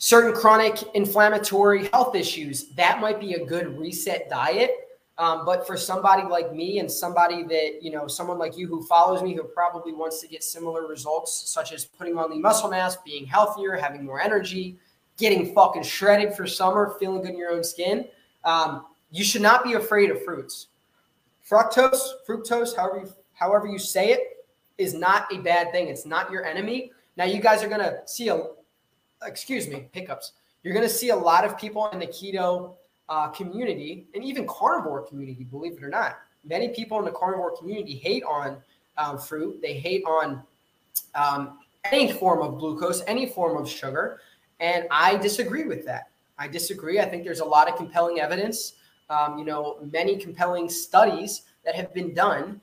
certain 0.00 0.32
chronic 0.32 0.82
inflammatory 0.94 1.86
health 1.88 2.16
issues, 2.16 2.68
that 2.70 3.00
might 3.00 3.20
be 3.20 3.34
a 3.34 3.44
good 3.44 3.78
reset 3.78 4.28
diet. 4.30 4.88
Um, 5.18 5.44
but 5.44 5.66
for 5.66 5.76
somebody 5.76 6.22
like 6.22 6.54
me 6.54 6.78
and 6.78 6.90
somebody 6.90 7.42
that, 7.42 7.82
you 7.82 7.90
know, 7.90 8.08
someone 8.08 8.38
like 8.38 8.56
you 8.56 8.66
who 8.66 8.82
follows 8.86 9.22
me 9.22 9.34
who 9.34 9.44
probably 9.44 9.92
wants 9.92 10.18
to 10.22 10.26
get 10.26 10.42
similar 10.42 10.88
results, 10.88 11.50
such 11.50 11.74
as 11.74 11.84
putting 11.84 12.16
on 12.16 12.30
the 12.30 12.36
muscle 12.36 12.70
mass, 12.70 12.96
being 13.04 13.26
healthier, 13.26 13.76
having 13.76 14.02
more 14.02 14.18
energy, 14.18 14.78
getting 15.18 15.54
fucking 15.54 15.82
shredded 15.82 16.34
for 16.34 16.46
summer, 16.46 16.96
feeling 16.98 17.20
good 17.20 17.32
in 17.32 17.38
your 17.38 17.50
own 17.50 17.62
skin, 17.62 18.06
um, 18.44 18.86
you 19.10 19.22
should 19.22 19.42
not 19.42 19.62
be 19.62 19.74
afraid 19.74 20.10
of 20.10 20.24
fruits. 20.24 20.68
Fructose, 21.46 22.00
fructose, 22.26 22.74
however 22.74 23.00
you, 23.04 23.12
however 23.34 23.66
you 23.66 23.78
say 23.78 24.12
it, 24.12 24.46
is 24.78 24.94
not 24.94 25.30
a 25.30 25.38
bad 25.40 25.70
thing. 25.72 25.88
It's 25.88 26.06
not 26.06 26.30
your 26.30 26.46
enemy. 26.46 26.90
Now, 27.18 27.24
you 27.24 27.42
guys 27.42 27.62
are 27.62 27.68
going 27.68 27.82
to 27.82 28.00
see 28.06 28.28
a, 28.28 28.44
excuse 29.24 29.68
me, 29.68 29.88
pickups. 29.92 30.32
You're 30.62 30.74
going 30.74 30.86
to 30.86 30.92
see 30.92 31.10
a 31.10 31.16
lot 31.16 31.44
of 31.44 31.58
people 31.58 31.88
in 31.88 31.98
the 31.98 32.06
keto 32.06 32.74
uh, 33.08 33.28
community 33.28 34.06
and 34.14 34.24
even 34.24 34.46
carnivore 34.46 35.02
community, 35.02 35.44
believe 35.44 35.72
it 35.72 35.82
or 35.82 35.88
not. 35.88 36.18
Many 36.44 36.68
people 36.68 36.98
in 36.98 37.04
the 37.04 37.10
carnivore 37.10 37.56
community 37.56 37.96
hate 37.96 38.22
on 38.24 38.58
um, 38.96 39.18
fruit. 39.18 39.60
They 39.60 39.74
hate 39.74 40.04
on 40.04 40.42
um, 41.14 41.58
any 41.90 42.12
form 42.12 42.40
of 42.42 42.58
glucose, 42.58 43.02
any 43.06 43.26
form 43.26 43.56
of 43.56 43.68
sugar. 43.68 44.20
And 44.60 44.86
I 44.90 45.16
disagree 45.16 45.64
with 45.64 45.84
that. 45.86 46.10
I 46.38 46.48
disagree. 46.48 47.00
I 47.00 47.04
think 47.06 47.24
there's 47.24 47.40
a 47.40 47.44
lot 47.44 47.68
of 47.68 47.76
compelling 47.76 48.20
evidence, 48.20 48.74
um, 49.10 49.38
you 49.38 49.44
know, 49.44 49.78
many 49.92 50.16
compelling 50.16 50.68
studies 50.68 51.42
that 51.64 51.74
have 51.74 51.92
been 51.92 52.14
done 52.14 52.60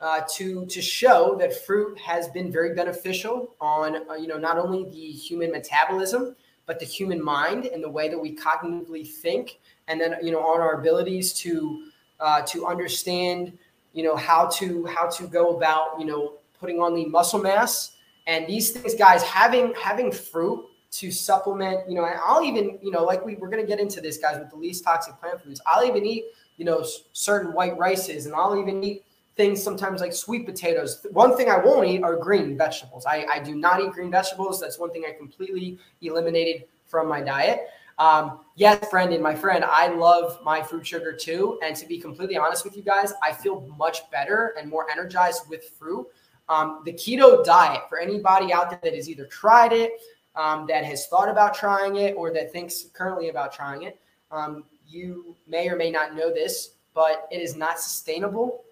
uh, 0.00 0.22
to 0.32 0.64
to 0.66 0.80
show 0.80 1.36
that 1.38 1.64
fruit 1.64 1.98
has 1.98 2.28
been 2.28 2.50
very 2.50 2.74
beneficial 2.74 3.54
on 3.60 4.08
uh, 4.08 4.14
you 4.14 4.26
know 4.26 4.38
not 4.38 4.58
only 4.58 4.84
the 4.84 5.12
human 5.12 5.50
metabolism 5.50 6.34
but 6.66 6.78
the 6.78 6.86
human 6.86 7.22
mind 7.22 7.66
and 7.66 7.82
the 7.82 7.90
way 7.90 8.08
that 8.08 8.18
we 8.18 8.34
cognitively 8.34 9.06
think 9.06 9.58
and 9.88 10.00
then 10.00 10.14
you 10.22 10.30
know 10.30 10.40
on 10.40 10.60
our 10.60 10.80
abilities 10.80 11.32
to 11.32 11.90
uh, 12.20 12.42
to 12.42 12.66
understand 12.66 13.56
you 13.92 14.02
know 14.02 14.16
how 14.16 14.46
to 14.46 14.86
how 14.86 15.08
to 15.08 15.26
go 15.26 15.56
about 15.56 15.98
you 15.98 16.06
know 16.06 16.34
putting 16.60 16.80
on 16.80 16.94
the 16.94 17.06
muscle 17.06 17.40
mass. 17.40 17.96
And 18.26 18.46
these 18.46 18.70
things 18.70 18.94
guys 18.94 19.22
having 19.22 19.74
having 19.74 20.12
fruit 20.12 20.66
to 20.92 21.10
supplement 21.10 21.88
you 21.88 21.94
know 21.94 22.04
and 22.04 22.18
i'll 22.24 22.42
even 22.42 22.76
you 22.82 22.90
know 22.90 23.04
like 23.04 23.24
we, 23.24 23.36
we're 23.36 23.48
going 23.48 23.62
to 23.62 23.66
get 23.66 23.78
into 23.78 24.00
this 24.00 24.18
guys 24.18 24.38
with 24.40 24.50
the 24.50 24.56
least 24.56 24.84
toxic 24.84 25.18
plant 25.20 25.40
foods. 25.40 25.60
I'll 25.66 25.84
even 25.84 26.04
eat 26.04 26.24
you 26.56 26.64
know 26.64 26.84
certain 27.12 27.52
white 27.52 27.78
rices 27.78 28.26
and 28.26 28.34
i'll 28.34 28.60
even 28.60 28.82
eat 28.84 29.04
things 29.36 29.62
sometimes 29.62 30.00
like 30.00 30.12
sweet 30.12 30.44
potatoes. 30.46 31.06
One 31.12 31.36
thing 31.36 31.48
I 31.48 31.58
won't 31.58 31.86
eat 31.86 32.02
are 32.02 32.16
green 32.16 32.56
vegetables. 32.56 33.06
I, 33.06 33.26
I 33.32 33.38
do 33.38 33.54
not 33.54 33.80
eat 33.80 33.92
green 33.92 34.10
vegetables. 34.10 34.60
That's 34.60 34.78
one 34.78 34.90
thing 34.90 35.04
I 35.08 35.12
completely 35.12 35.78
eliminated 36.02 36.64
from 36.86 37.08
my 37.08 37.20
diet. 37.20 37.68
Um, 37.98 38.40
yes, 38.56 38.84
Brendan, 38.90 39.22
my 39.22 39.34
friend, 39.34 39.62
I 39.62 39.88
love 39.88 40.38
my 40.42 40.62
fruit 40.62 40.86
sugar 40.86 41.12
too. 41.12 41.58
And 41.62 41.76
to 41.76 41.86
be 41.86 41.98
completely 41.98 42.36
honest 42.36 42.64
with 42.64 42.76
you 42.76 42.82
guys, 42.82 43.12
I 43.22 43.32
feel 43.32 43.60
much 43.78 44.10
better 44.10 44.54
and 44.58 44.68
more 44.68 44.90
energized 44.90 45.48
with 45.48 45.64
fruit. 45.78 46.06
Um, 46.48 46.80
the 46.84 46.92
keto 46.92 47.44
diet, 47.44 47.82
for 47.88 47.98
anybody 48.00 48.52
out 48.52 48.70
there 48.70 48.80
that 48.82 48.94
has 48.94 49.08
either 49.08 49.26
tried 49.26 49.72
it, 49.72 49.92
um, 50.34 50.66
that 50.68 50.84
has 50.84 51.06
thought 51.08 51.28
about 51.28 51.54
trying 51.54 51.96
it, 51.96 52.14
or 52.16 52.32
that 52.32 52.52
thinks 52.52 52.86
currently 52.92 53.28
about 53.28 53.52
trying 53.52 53.82
it, 53.82 54.00
um, 54.30 54.64
you 54.88 55.36
may 55.46 55.68
or 55.68 55.76
may 55.76 55.90
not 55.90 56.14
know 56.14 56.32
this, 56.32 56.70
but 56.94 57.28
it 57.30 57.40
is 57.40 57.54
not 57.54 57.78
sustainable 57.78 58.64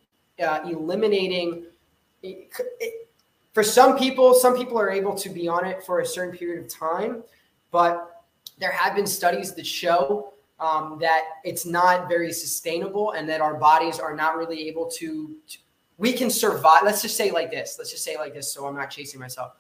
uh, 0.45 0.61
eliminating 0.65 1.65
for 3.53 3.63
some 3.63 3.99
people 3.99 4.35
some 4.35 4.57
people 4.57 4.79
are 4.79 4.91
able 4.91 5.15
to 5.15 5.29
be 5.29 5.49
on 5.49 5.65
it 5.65 5.83
for 5.85 6.01
a 6.01 6.07
certain 6.07 6.37
period 6.37 6.65
of 6.65 6.71
time 6.71 7.23
but 7.71 8.25
there 8.59 8.73
have 8.73 8.95
been 8.95 9.07
studies 9.07 9.55
that 9.55 9.67
show 9.67 10.33
um, 10.61 10.99
that 11.01 11.25
it's 11.45 11.65
not 11.65 12.09
very 12.09 12.33
sustainable 12.33 13.13
and 13.13 13.29
that 13.29 13.41
our 13.41 13.55
bodies 13.55 14.01
are 14.01 14.15
not 14.15 14.37
really 14.37 14.69
able 14.69 14.87
to, 14.87 15.37
to 15.49 15.59
we 15.99 16.13
can 16.13 16.31
survive 16.31 16.83
let's 16.85 17.03
just 17.03 17.17
say 17.17 17.31
like 17.31 17.51
this 17.51 17.77
let's 17.79 17.91
just 17.91 18.05
say 18.05 18.17
like 18.17 18.35
this 18.35 18.53
so 18.53 18.67
i'm 18.67 18.77
not 18.77 18.91
chasing 18.91 19.21
myself. 19.21 19.53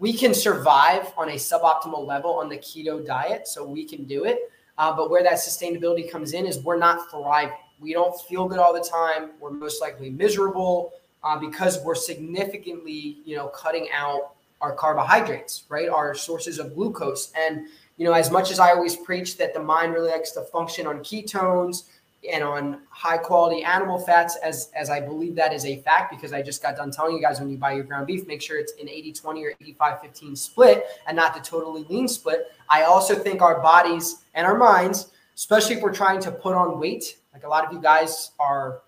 We 0.00 0.12
can 0.12 0.32
survive 0.32 1.12
on 1.16 1.30
a 1.30 1.34
suboptimal 1.34 2.06
level 2.06 2.30
on 2.34 2.48
the 2.48 2.56
keto 2.58 3.04
diet 3.04 3.48
so 3.48 3.64
we 3.64 3.84
can 3.84 4.04
do 4.04 4.24
it 4.24 4.38
uh, 4.78 4.94
but 4.94 5.10
where 5.10 5.24
that 5.24 5.34
sustainability 5.34 6.10
comes 6.10 6.34
in 6.34 6.46
is 6.46 6.60
we're 6.60 6.78
not 6.78 7.10
thriving 7.10 7.56
we 7.80 7.92
don't 7.92 8.18
feel 8.22 8.46
good 8.46 8.58
all 8.58 8.72
the 8.72 8.86
time. 8.86 9.30
We're 9.40 9.50
most 9.50 9.80
likely 9.80 10.10
miserable 10.10 10.92
uh, 11.22 11.38
because 11.38 11.82
we're 11.84 11.94
significantly, 11.94 13.18
you 13.24 13.36
know, 13.36 13.48
cutting 13.48 13.88
out 13.92 14.34
our 14.60 14.74
carbohydrates, 14.74 15.64
right? 15.68 15.88
Our 15.88 16.14
sources 16.14 16.58
of 16.58 16.74
glucose. 16.74 17.32
And, 17.36 17.66
you 17.96 18.04
know, 18.04 18.12
as 18.12 18.30
much 18.30 18.50
as 18.50 18.58
I 18.58 18.70
always 18.70 18.96
preach 18.96 19.36
that 19.38 19.54
the 19.54 19.60
mind 19.60 19.92
really 19.92 20.10
likes 20.10 20.32
to 20.32 20.42
function 20.42 20.86
on 20.86 21.00
ketones 21.00 21.84
and 22.32 22.42
on 22.42 22.80
high 22.90 23.18
quality 23.18 23.62
animal 23.62 24.00
fats, 24.00 24.36
as, 24.42 24.70
as 24.74 24.90
I 24.90 25.00
believe 25.00 25.36
that 25.36 25.52
is 25.52 25.64
a 25.64 25.76
fact, 25.82 26.10
because 26.10 26.32
I 26.32 26.42
just 26.42 26.60
got 26.60 26.76
done 26.76 26.90
telling 26.90 27.14
you 27.14 27.22
guys 27.22 27.38
when 27.38 27.48
you 27.48 27.56
buy 27.56 27.72
your 27.72 27.84
ground 27.84 28.08
beef, 28.08 28.26
make 28.26 28.42
sure 28.42 28.58
it's 28.58 28.72
an 28.80 28.88
80 28.88 29.12
20 29.12 29.44
or 29.44 29.52
85 29.60 30.00
15 30.00 30.36
split 30.36 30.84
and 31.06 31.16
not 31.16 31.34
the 31.34 31.40
totally 31.40 31.84
lean 31.84 32.08
split. 32.08 32.52
I 32.68 32.82
also 32.82 33.14
think 33.14 33.40
our 33.40 33.60
bodies 33.60 34.22
and 34.34 34.46
our 34.46 34.58
minds, 34.58 35.12
especially 35.36 35.76
if 35.76 35.82
we're 35.82 35.94
trying 35.94 36.20
to 36.22 36.32
put 36.32 36.54
on 36.54 36.80
weight, 36.80 37.17
like 37.38 37.46
a 37.46 37.48
lot 37.48 37.64
of 37.64 37.72
you 37.72 37.80
guys 37.80 38.32
are 38.40 38.82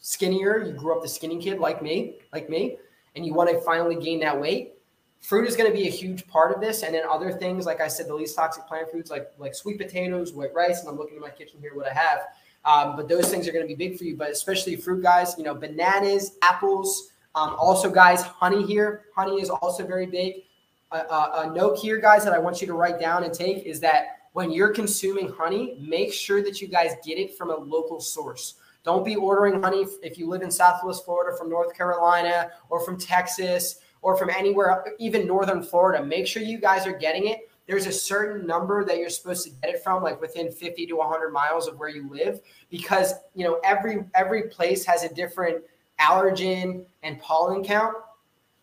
skinnier, 0.00 0.64
you 0.64 0.72
grew 0.72 0.96
up 0.96 1.02
the 1.02 1.08
skinny 1.08 1.38
kid 1.38 1.58
like 1.58 1.82
me, 1.82 2.14
like 2.32 2.48
me 2.48 2.78
and 3.14 3.26
you 3.26 3.34
want 3.34 3.50
to 3.50 3.60
finally 3.60 3.96
gain 3.96 4.20
that 4.20 4.38
weight, 4.38 4.74
fruit 5.20 5.46
is 5.46 5.56
going 5.56 5.70
to 5.70 5.76
be 5.76 5.86
a 5.86 5.90
huge 5.90 6.26
part 6.26 6.54
of 6.54 6.60
this. 6.60 6.82
And 6.82 6.94
then 6.94 7.02
other 7.08 7.32
things, 7.32 7.66
like 7.66 7.80
I 7.80 7.88
said, 7.88 8.08
the 8.08 8.14
least 8.14 8.36
toxic 8.36 8.66
plant 8.66 8.90
foods 8.90 9.10
like 9.10 9.30
like 9.38 9.54
sweet 9.54 9.78
potatoes, 9.78 10.32
white 10.32 10.54
rice, 10.54 10.80
and 10.80 10.88
I'm 10.88 10.96
looking 10.96 11.16
in 11.16 11.22
my 11.22 11.30
kitchen 11.30 11.60
here 11.60 11.74
what 11.74 11.86
I 11.86 11.92
have. 11.92 12.20
Um, 12.64 12.96
but 12.96 13.08
those 13.08 13.28
things 13.28 13.48
are 13.48 13.52
going 13.52 13.66
to 13.66 13.74
be 13.74 13.88
big 13.88 13.98
for 13.98 14.04
you. 14.04 14.16
But 14.16 14.30
especially 14.30 14.76
fruit, 14.76 15.02
guys, 15.02 15.34
you 15.36 15.44
know, 15.44 15.54
bananas, 15.54 16.36
apples. 16.42 17.10
Um, 17.34 17.56
also, 17.58 17.90
guys, 17.90 18.22
honey 18.22 18.64
here. 18.64 19.04
Honey 19.14 19.40
is 19.40 19.50
also 19.50 19.86
very 19.86 20.06
big. 20.06 20.44
a 20.92 21.50
note 21.52 21.78
here, 21.78 21.98
guys, 21.98 22.24
that 22.24 22.32
I 22.32 22.38
want 22.38 22.60
you 22.60 22.66
to 22.66 22.74
write 22.74 23.00
down 23.00 23.24
and 23.24 23.32
take 23.32 23.64
is 23.64 23.80
that 23.80 24.21
when 24.32 24.50
you're 24.50 24.70
consuming 24.70 25.28
honey, 25.28 25.76
make 25.80 26.12
sure 26.12 26.42
that 26.42 26.60
you 26.60 26.68
guys 26.68 26.92
get 27.04 27.18
it 27.18 27.36
from 27.36 27.50
a 27.50 27.56
local 27.56 28.00
source. 28.00 28.54
Don't 28.84 29.04
be 29.04 29.14
ordering 29.14 29.62
honey 29.62 29.86
if 30.02 30.18
you 30.18 30.28
live 30.28 30.42
in 30.42 30.50
Southwest 30.50 31.04
Florida 31.04 31.36
from 31.36 31.48
North 31.48 31.74
Carolina 31.76 32.50
or 32.68 32.80
from 32.84 32.98
Texas 32.98 33.80
or 34.00 34.16
from 34.16 34.30
anywhere, 34.30 34.84
even 34.98 35.26
Northern 35.26 35.62
Florida. 35.62 36.04
Make 36.04 36.26
sure 36.26 36.42
you 36.42 36.58
guys 36.58 36.86
are 36.86 36.96
getting 36.96 37.28
it. 37.28 37.48
There's 37.66 37.86
a 37.86 37.92
certain 37.92 38.44
number 38.44 38.84
that 38.84 38.98
you're 38.98 39.08
supposed 39.08 39.44
to 39.44 39.50
get 39.62 39.74
it 39.74 39.84
from, 39.84 40.02
like 40.02 40.20
within 40.20 40.50
50 40.50 40.86
to 40.86 40.96
100 40.96 41.30
miles 41.30 41.68
of 41.68 41.78
where 41.78 41.88
you 41.88 42.10
live, 42.10 42.40
because 42.70 43.14
you 43.34 43.44
know 43.44 43.60
every 43.62 44.04
every 44.14 44.48
place 44.48 44.84
has 44.84 45.04
a 45.04 45.14
different 45.14 45.62
allergen 46.00 46.84
and 47.04 47.20
pollen 47.20 47.62
count, 47.62 47.94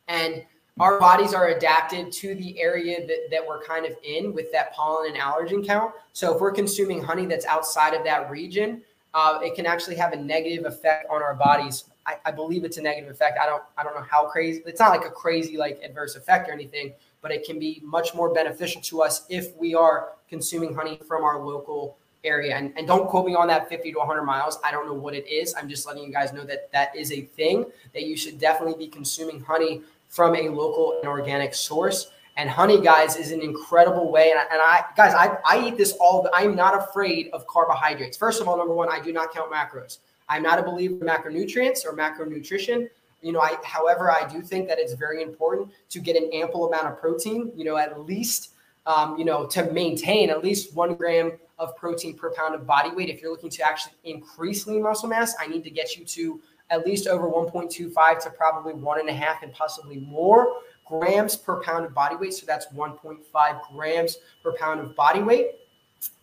and 0.09 0.43
our 0.79 0.99
bodies 0.99 1.33
are 1.33 1.49
adapted 1.49 2.11
to 2.11 2.35
the 2.35 2.59
area 2.61 3.05
that, 3.05 3.27
that 3.31 3.45
we're 3.45 3.61
kind 3.63 3.85
of 3.85 3.95
in 4.03 4.33
with 4.33 4.51
that 4.51 4.73
pollen 4.73 5.11
and 5.11 5.19
allergen 5.19 5.65
count. 5.65 5.93
So 6.13 6.33
if 6.33 6.41
we're 6.41 6.51
consuming 6.51 7.03
honey 7.03 7.25
that's 7.25 7.45
outside 7.45 7.93
of 7.93 8.03
that 8.05 8.29
region, 8.31 8.81
uh, 9.13 9.39
it 9.41 9.55
can 9.55 9.65
actually 9.65 9.95
have 9.95 10.13
a 10.13 10.15
negative 10.15 10.65
effect 10.65 11.07
on 11.09 11.21
our 11.21 11.33
bodies. 11.33 11.85
I, 12.05 12.17
I, 12.25 12.31
believe 12.31 12.63
it's 12.63 12.77
a 12.77 12.81
negative 12.81 13.09
effect. 13.09 13.39
I 13.41 13.45
don't 13.45 13.63
I 13.77 13.83
don't 13.83 13.95
know 13.95 14.05
how 14.09 14.27
crazy. 14.27 14.61
It's 14.65 14.79
not 14.79 14.89
like 14.89 15.05
a 15.05 15.09
crazy 15.11 15.57
like 15.57 15.81
adverse 15.83 16.15
effect 16.15 16.47
or 16.47 16.53
anything, 16.53 16.93
but 17.21 17.31
it 17.31 17.43
can 17.43 17.59
be 17.59 17.81
much 17.83 18.13
more 18.13 18.33
beneficial 18.33 18.81
to 18.83 19.01
us 19.01 19.25
if 19.29 19.55
we 19.57 19.73
are 19.73 20.09
consuming 20.29 20.75
honey 20.75 20.99
from 21.07 21.23
our 21.23 21.43
local 21.43 21.97
area. 22.23 22.55
And, 22.55 22.73
and 22.77 22.85
don't 22.85 23.07
quote 23.07 23.25
me 23.25 23.35
on 23.35 23.47
that 23.47 23.69
50 23.69 23.93
to 23.93 23.97
100 23.99 24.23
miles. 24.23 24.59
I 24.63 24.71
don't 24.71 24.85
know 24.85 24.93
what 24.93 25.15
it 25.15 25.27
is. 25.27 25.55
I'm 25.55 25.69
just 25.69 25.87
letting 25.87 26.03
you 26.03 26.11
guys 26.11 26.33
know 26.33 26.43
that 26.45 26.71
that 26.71 26.95
is 26.95 27.11
a 27.11 27.21
thing 27.21 27.65
that 27.93 28.03
you 28.03 28.17
should 28.17 28.39
definitely 28.39 28.85
be 28.85 28.87
consuming 28.87 29.39
honey 29.39 29.81
from 30.09 30.35
a 30.35 30.49
local 30.49 30.99
and 30.99 31.07
organic 31.07 31.53
source. 31.53 32.11
And 32.35 32.49
honey, 32.49 32.81
guys, 32.81 33.15
is 33.15 33.31
an 33.31 33.41
incredible 33.41 34.11
way. 34.11 34.31
And 34.31 34.39
I, 34.39 34.43
and 34.51 34.61
I 34.61 34.83
guys, 34.95 35.13
I, 35.13 35.37
I 35.45 35.67
eat 35.67 35.77
this 35.77 35.93
all. 35.99 36.27
I'm 36.33 36.55
not 36.55 36.75
afraid 36.75 37.29
of 37.31 37.45
carbohydrates. 37.47 38.17
First 38.17 38.41
of 38.41 38.47
all, 38.47 38.57
number 38.57 38.73
one, 38.73 38.89
I 38.89 38.99
do 38.99 39.11
not 39.13 39.33
count 39.33 39.51
macros. 39.51 39.99
I'm 40.27 40.43
not 40.43 40.59
a 40.59 40.63
believer 40.63 40.95
in 40.95 41.01
macronutrients 41.01 41.85
or 41.85 41.93
macronutrition. 41.93 42.89
You 43.21 43.33
know, 43.33 43.41
I, 43.41 43.57
however, 43.63 44.09
I 44.09 44.27
do 44.27 44.41
think 44.41 44.67
that 44.69 44.79
it's 44.79 44.93
very 44.93 45.21
important 45.21 45.71
to 45.89 45.99
get 45.99 46.15
an 46.15 46.29
ample 46.33 46.67
amount 46.67 46.87
of 46.87 46.99
protein. 46.99 47.51
You 47.55 47.65
know, 47.65 47.77
at 47.77 47.99
least, 48.05 48.51
um, 48.85 49.17
you 49.17 49.25
know, 49.25 49.45
to 49.47 49.71
maintain 49.71 50.29
at 50.29 50.41
least 50.41 50.73
one 50.73 50.95
gram 50.95 51.33
of 51.57 51.75
protein 51.75 52.15
per 52.15 52.31
pound 52.31 52.55
of 52.55 52.65
body 52.65 52.91
weight. 52.91 53.09
If 53.09 53.21
you're 53.21 53.31
looking 53.31 53.49
to 53.49 53.63
actually 53.63 53.95
increase 54.05 54.65
lean 54.65 54.81
muscle 54.81 55.09
mass, 55.09 55.35
I 55.39 55.47
need 55.47 55.65
to 55.65 55.69
get 55.69 55.97
you 55.97 56.05
to 56.05 56.39
at 56.69 56.85
least 56.85 57.07
over 57.07 57.29
1.25 57.29 58.23
to 58.23 58.29
probably 58.29 58.73
one 58.73 58.99
and 58.99 59.09
a 59.09 59.13
half 59.13 59.43
and 59.43 59.51
possibly 59.53 59.97
more 59.97 60.57
grams 60.85 61.35
per 61.35 61.61
pound 61.61 61.85
of 61.85 61.93
body 61.93 62.15
weight. 62.15 62.33
So 62.33 62.45
that's 62.45 62.67
1.5 62.67 63.61
grams 63.71 64.17
per 64.43 64.53
pound 64.53 64.79
of 64.79 64.95
body 64.95 65.21
weight. 65.21 65.51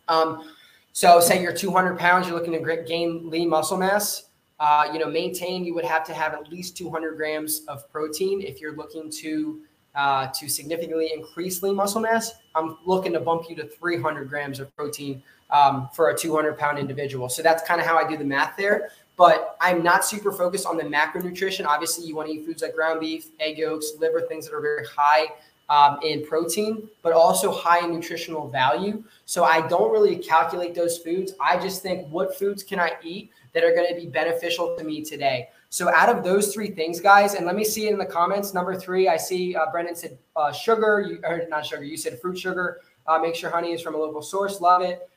Um, 0.09 0.51
so 0.93 1.21
say 1.21 1.43
you're 1.43 1.53
200 1.53 1.99
pounds, 1.99 2.27
you're 2.27 2.39
looking 2.39 2.53
to 2.53 2.85
gain 2.87 3.29
lean 3.29 3.49
muscle 3.49 3.77
mass. 3.77 4.25
Uh, 4.59 4.89
you 4.91 4.99
know, 4.99 5.11
maintain, 5.11 5.65
you 5.65 5.75
would 5.75 5.85
have 5.85 6.03
to 6.05 6.15
have 6.15 6.33
at 6.33 6.49
least 6.49 6.77
200 6.77 7.17
grams 7.17 7.63
of 7.69 7.91
protein. 7.93 8.41
If 8.41 8.61
you're 8.61 8.75
looking 8.75 9.11
to 9.11 9.61
uh, 9.95 10.29
to 10.29 10.49
significantly 10.49 11.11
increase 11.15 11.63
lean 11.63 11.75
muscle 11.75 12.01
mass, 12.01 12.33
I'm 12.55 12.77
looking 12.85 13.13
to 13.15 13.21
bump 13.21 13.49
you 13.49 13.57
to 13.57 13.67
300 13.67 14.29
grams 14.29 14.61
of 14.61 14.75
protein 14.77 15.23
um, 15.51 15.89
for 15.95 16.11
a 16.11 16.17
200 16.17 16.59
pound 16.59 16.79
individual. 16.79 17.29
So 17.29 17.43
that's 17.43 17.63
kind 17.63 17.81
of 17.81 17.87
how 17.87 17.97
I 17.97 18.09
do 18.09 18.17
the 18.17 18.25
math 18.25 18.57
there 18.57 18.91
but 19.17 19.57
I'm 19.61 19.83
not 19.83 20.05
super 20.05 20.31
focused 20.31 20.67
on 20.67 20.77
the 20.77 20.85
macronutrition. 20.85 21.67
Obviously, 21.67 22.07
you 22.07 22.15
want 22.15 22.29
to 22.29 22.35
eat 22.35 22.45
foods 22.45 22.63
like 22.63 22.75
ground 22.75 23.01
beef, 23.01 23.29
egg 23.41 23.59
yolks, 23.59 23.93
liver, 23.99 24.21
things 24.23 24.47
that 24.47 24.55
are 24.55 24.61
very 24.61 24.87
high 24.87 25.27
um, 25.69 25.99
in 26.03 26.25
protein, 26.25 26.89
but 27.03 27.13
also 27.13 27.51
high 27.51 27.85
in 27.85 27.93
nutritional 27.93 28.49
value. 28.49 29.03
So 29.25 29.45
I 29.45 29.67
don't 29.67 29.91
really 29.91 30.17
calculate 30.17 30.75
those 30.75 30.99
foods. 30.99 31.33
I 31.41 31.59
just 31.59 31.83
think 31.83 32.09
what 32.09 32.39
foods 32.39 32.63
can 32.63 32.79
I 32.79 32.93
eat 33.03 33.31
that 33.53 33.65
are 33.65 33.75
going 33.75 33.89
to 33.89 33.99
be 33.99 34.07
beneficial 34.07 34.77
to 34.77 34.85
me 34.85 35.03
today. 35.03 35.49
So 35.71 35.93
out 35.93 36.09
of 36.09 36.23
those 36.23 36.55
three 36.55 36.71
things, 36.71 37.01
guys, 37.01 37.35
and 37.35 37.45
let 37.45 37.57
me 37.57 37.65
see 37.65 37.89
in 37.89 37.99
the 37.99 38.07
comments. 38.07 38.55
Number 38.55 38.77
three, 38.79 39.09
I 39.09 39.17
see 39.17 39.57
uh, 39.57 39.71
Brendan 39.71 39.97
said 39.97 40.19
uh, 40.37 40.53
sugar, 40.53 41.05
you, 41.07 41.21
or 41.25 41.43
not 41.49 41.67
sugar. 41.67 41.83
You 41.83 41.97
said 41.97 42.21
fruit 42.21 42.39
sugar. 42.39 42.81
Uh, 43.07 43.19
make 43.19 43.35
sure 43.35 43.51
honey 43.51 43.73
is 43.73 43.83
from 43.83 43.95
a 43.95 43.99
local 43.99 44.23
source. 44.23 44.61
Love 44.61 44.83
it. 44.83 45.09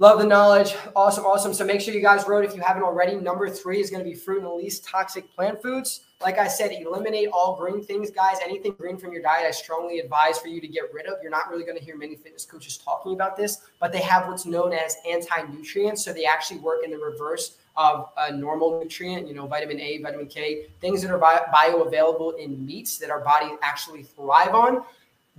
Love 0.00 0.20
the 0.20 0.24
knowledge. 0.24 0.76
Awesome, 0.94 1.24
awesome. 1.24 1.52
So 1.52 1.64
make 1.64 1.80
sure 1.80 1.92
you 1.92 2.00
guys 2.00 2.24
wrote 2.28 2.44
if 2.44 2.54
you 2.54 2.62
haven't 2.62 2.84
already. 2.84 3.16
Number 3.16 3.50
three 3.50 3.80
is 3.80 3.90
going 3.90 4.04
to 4.04 4.08
be 4.08 4.14
fruit 4.14 4.36
and 4.36 4.46
the 4.46 4.50
least 4.50 4.84
toxic 4.84 5.28
plant 5.34 5.60
foods. 5.60 6.02
Like 6.20 6.38
I 6.38 6.46
said, 6.46 6.70
eliminate 6.70 7.30
all 7.32 7.56
green 7.56 7.82
things, 7.82 8.08
guys. 8.08 8.36
Anything 8.44 8.74
green 8.78 8.96
from 8.96 9.12
your 9.12 9.22
diet, 9.22 9.44
I 9.44 9.50
strongly 9.50 9.98
advise 9.98 10.38
for 10.38 10.46
you 10.46 10.60
to 10.60 10.68
get 10.68 10.84
rid 10.94 11.06
of. 11.06 11.14
You're 11.20 11.32
not 11.32 11.50
really 11.50 11.64
going 11.64 11.76
to 11.76 11.84
hear 11.84 11.96
many 11.96 12.14
fitness 12.14 12.44
coaches 12.44 12.78
talking 12.78 13.14
about 13.14 13.36
this, 13.36 13.62
but 13.80 13.90
they 13.90 14.00
have 14.02 14.28
what's 14.28 14.46
known 14.46 14.72
as 14.72 14.94
anti-nutrients. 15.04 16.04
So 16.04 16.12
they 16.12 16.26
actually 16.26 16.60
work 16.60 16.84
in 16.84 16.92
the 16.92 16.98
reverse 16.98 17.56
of 17.76 18.08
a 18.18 18.32
normal 18.32 18.80
nutrient, 18.80 19.26
you 19.26 19.34
know, 19.34 19.48
vitamin 19.48 19.80
A, 19.80 19.98
vitamin 19.98 20.28
K, 20.28 20.66
things 20.80 21.02
that 21.02 21.10
are 21.10 21.18
bioavailable 21.18 22.38
in 22.38 22.64
meats 22.64 22.98
that 22.98 23.10
our 23.10 23.20
body 23.20 23.50
actually 23.62 24.04
thrive 24.04 24.54
on. 24.54 24.84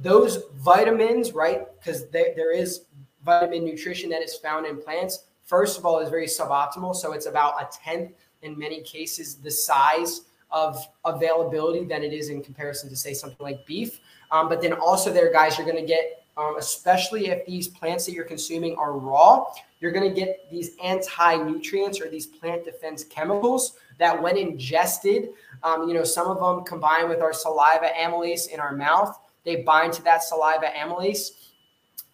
Those 0.01 0.43
vitamins, 0.55 1.33
right? 1.33 1.67
Because 1.77 2.07
there 2.09 2.53
is 2.53 2.83
vitamin 3.29 3.63
nutrition 3.63 4.09
that 4.09 4.23
is 4.23 4.35
found 4.35 4.65
in 4.65 4.81
plants, 4.81 5.25
first 5.43 5.77
of 5.77 5.85
all, 5.85 5.99
is 5.99 6.09
very 6.09 6.25
suboptimal. 6.25 6.95
So 6.95 7.13
it's 7.13 7.27
about 7.27 7.61
a 7.61 7.67
tenth 7.71 8.11
in 8.41 8.57
many 8.57 8.81
cases 8.81 9.35
the 9.35 9.51
size 9.51 10.21
of 10.51 10.77
availability 11.05 11.85
than 11.85 12.01
it 12.01 12.11
is 12.11 12.29
in 12.29 12.41
comparison 12.41 12.89
to, 12.89 12.95
say, 12.95 13.13
something 13.13 13.43
like 13.49 13.65
beef. 13.67 13.99
Um, 14.31 14.49
but 14.49 14.61
then 14.61 14.73
also, 14.73 15.13
there, 15.13 15.31
guys, 15.31 15.57
you're 15.57 15.67
going 15.71 15.83
to 15.85 15.91
get, 15.97 16.23
um, 16.37 16.55
especially 16.57 17.27
if 17.27 17.45
these 17.45 17.67
plants 17.67 18.05
that 18.05 18.13
you're 18.13 18.31
consuming 18.35 18.75
are 18.77 18.93
raw, 18.93 19.45
you're 19.79 19.91
going 19.91 20.09
to 20.11 20.15
get 20.19 20.49
these 20.49 20.71
anti 20.83 21.35
nutrients 21.37 22.01
or 22.01 22.09
these 22.09 22.25
plant 22.25 22.65
defense 22.65 23.03
chemicals 23.03 23.77
that, 23.99 24.19
when 24.19 24.37
ingested, 24.37 25.29
um, 25.61 25.87
you 25.87 25.93
know, 25.93 26.03
some 26.03 26.27
of 26.27 26.39
them 26.39 26.65
combine 26.65 27.07
with 27.09 27.21
our 27.21 27.33
saliva 27.33 27.89
amylase 27.95 28.49
in 28.49 28.59
our 28.59 28.75
mouth. 28.75 29.19
They 29.45 29.57
bind 29.57 29.93
to 29.93 30.03
that 30.03 30.23
saliva 30.23 30.67
amylase 30.67 31.48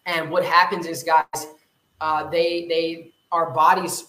and 0.06 0.30
what 0.30 0.44
happens 0.44 0.86
is, 0.86 1.02
guys, 1.02 1.48
uh, 2.00 2.30
they 2.30 2.66
they 2.68 3.12
our 3.32 3.50
bodies 3.52 4.06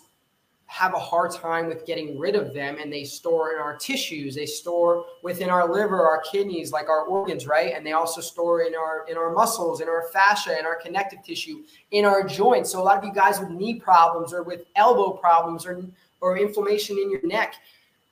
have 0.67 0.93
a 0.93 0.99
hard 0.99 1.31
time 1.31 1.67
with 1.67 1.85
getting 1.85 2.19
rid 2.19 2.35
of 2.35 2.53
them 2.53 2.77
and 2.77 2.91
they 2.91 3.03
store 3.03 3.53
in 3.53 3.59
our 3.59 3.77
tissues. 3.77 4.35
They 4.35 4.45
store 4.45 5.05
within 5.23 5.49
our 5.49 5.71
liver 5.71 6.05
our 6.05 6.21
kidneys 6.29 6.71
like 6.73 6.89
our 6.89 7.05
organs 7.05 7.47
right? 7.47 7.73
And 7.73 7.85
they 7.85 7.93
also 7.93 8.21
store 8.21 8.63
in 8.63 8.75
our 8.75 9.05
in 9.09 9.17
our 9.17 9.33
muscles 9.33 9.81
in 9.81 9.87
our 9.87 10.09
fascia 10.11 10.59
in 10.59 10.65
our 10.65 10.75
connective 10.75 11.23
tissue 11.23 11.63
in 11.91 12.05
our 12.05 12.23
joints. 12.27 12.71
So 12.71 12.81
a 12.81 12.83
lot 12.83 12.97
of 12.97 13.05
you 13.05 13.13
guys 13.13 13.39
with 13.39 13.49
knee 13.49 13.79
problems 13.79 14.33
or 14.33 14.43
with 14.43 14.63
elbow 14.75 15.11
problems 15.11 15.65
or 15.65 15.83
or 16.21 16.37
inflammation 16.37 16.97
in 16.97 17.09
your 17.09 17.25
neck 17.25 17.55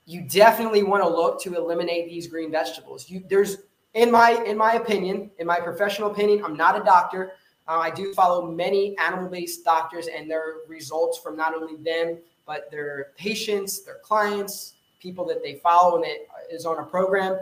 you 0.08 0.22
definitely 0.22 0.84
want 0.84 1.04
to 1.04 1.10
look 1.10 1.42
to 1.42 1.56
eliminate 1.56 2.08
these 2.08 2.28
green 2.28 2.52
vegetables. 2.52 3.10
You 3.10 3.24
there's 3.30 3.58
in 3.96 4.12
my 4.12 4.32
in 4.46 4.56
my 4.58 4.74
opinion 4.74 5.32
in 5.40 5.48
my 5.48 5.60
professional 5.60 6.12
opinion 6.12 6.44
i'm 6.44 6.56
not 6.56 6.80
a 6.80 6.84
doctor 6.84 7.32
uh, 7.68 7.80
I 7.80 7.90
do 7.90 8.14
follow 8.14 8.46
many 8.46 8.98
animal 8.98 9.30
based 9.30 9.64
doctors 9.64 10.08
and 10.08 10.30
their 10.30 10.58
results 10.68 11.18
from 11.18 11.36
not 11.36 11.54
only 11.54 11.76
them, 11.78 12.18
but 12.46 12.70
their 12.70 13.12
patients, 13.18 13.82
their 13.82 14.00
clients, 14.04 14.74
people 15.00 15.26
that 15.26 15.42
they 15.44 15.56
follow 15.56 15.96
and 15.98 16.06
it 16.06 16.28
is 16.52 16.66
on 16.66 16.80
a 16.80 16.84
program 16.84 17.38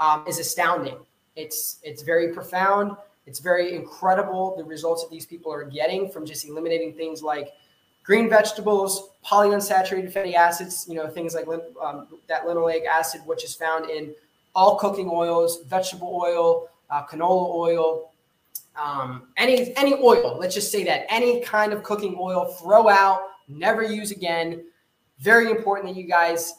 um, 0.00 0.24
is 0.26 0.38
astounding. 0.38 0.96
It's, 1.36 1.78
it's 1.82 2.02
very 2.02 2.32
profound. 2.32 2.96
It's 3.26 3.38
very 3.38 3.74
incredible 3.74 4.56
the 4.56 4.64
results 4.64 5.02
that 5.02 5.10
these 5.10 5.26
people 5.26 5.52
are 5.52 5.64
getting 5.64 6.10
from 6.10 6.26
just 6.26 6.46
eliminating 6.48 6.94
things 6.94 7.22
like 7.22 7.52
green 8.02 8.28
vegetables, 8.28 9.10
polyunsaturated 9.24 10.10
fatty 10.10 10.34
acids, 10.34 10.86
you 10.88 10.94
know, 10.94 11.06
things 11.08 11.34
like 11.34 11.46
um, 11.82 12.08
that 12.26 12.44
linoleic 12.44 12.86
acid, 12.86 13.20
which 13.26 13.44
is 13.44 13.54
found 13.54 13.90
in 13.90 14.14
all 14.54 14.76
cooking 14.78 15.10
oils, 15.12 15.62
vegetable 15.64 16.18
oil, 16.20 16.68
uh, 16.90 17.04
canola 17.04 17.54
oil, 17.54 18.07
um, 18.78 19.28
any 19.36 19.76
any 19.76 19.94
oil. 19.94 20.36
Let's 20.38 20.54
just 20.54 20.70
say 20.70 20.84
that 20.84 21.06
any 21.08 21.40
kind 21.40 21.72
of 21.72 21.82
cooking 21.82 22.16
oil, 22.18 22.46
throw 22.46 22.88
out, 22.88 23.20
never 23.48 23.82
use 23.82 24.10
again. 24.10 24.64
Very 25.18 25.50
important 25.50 25.88
that 25.88 26.00
you 26.00 26.06
guys 26.06 26.54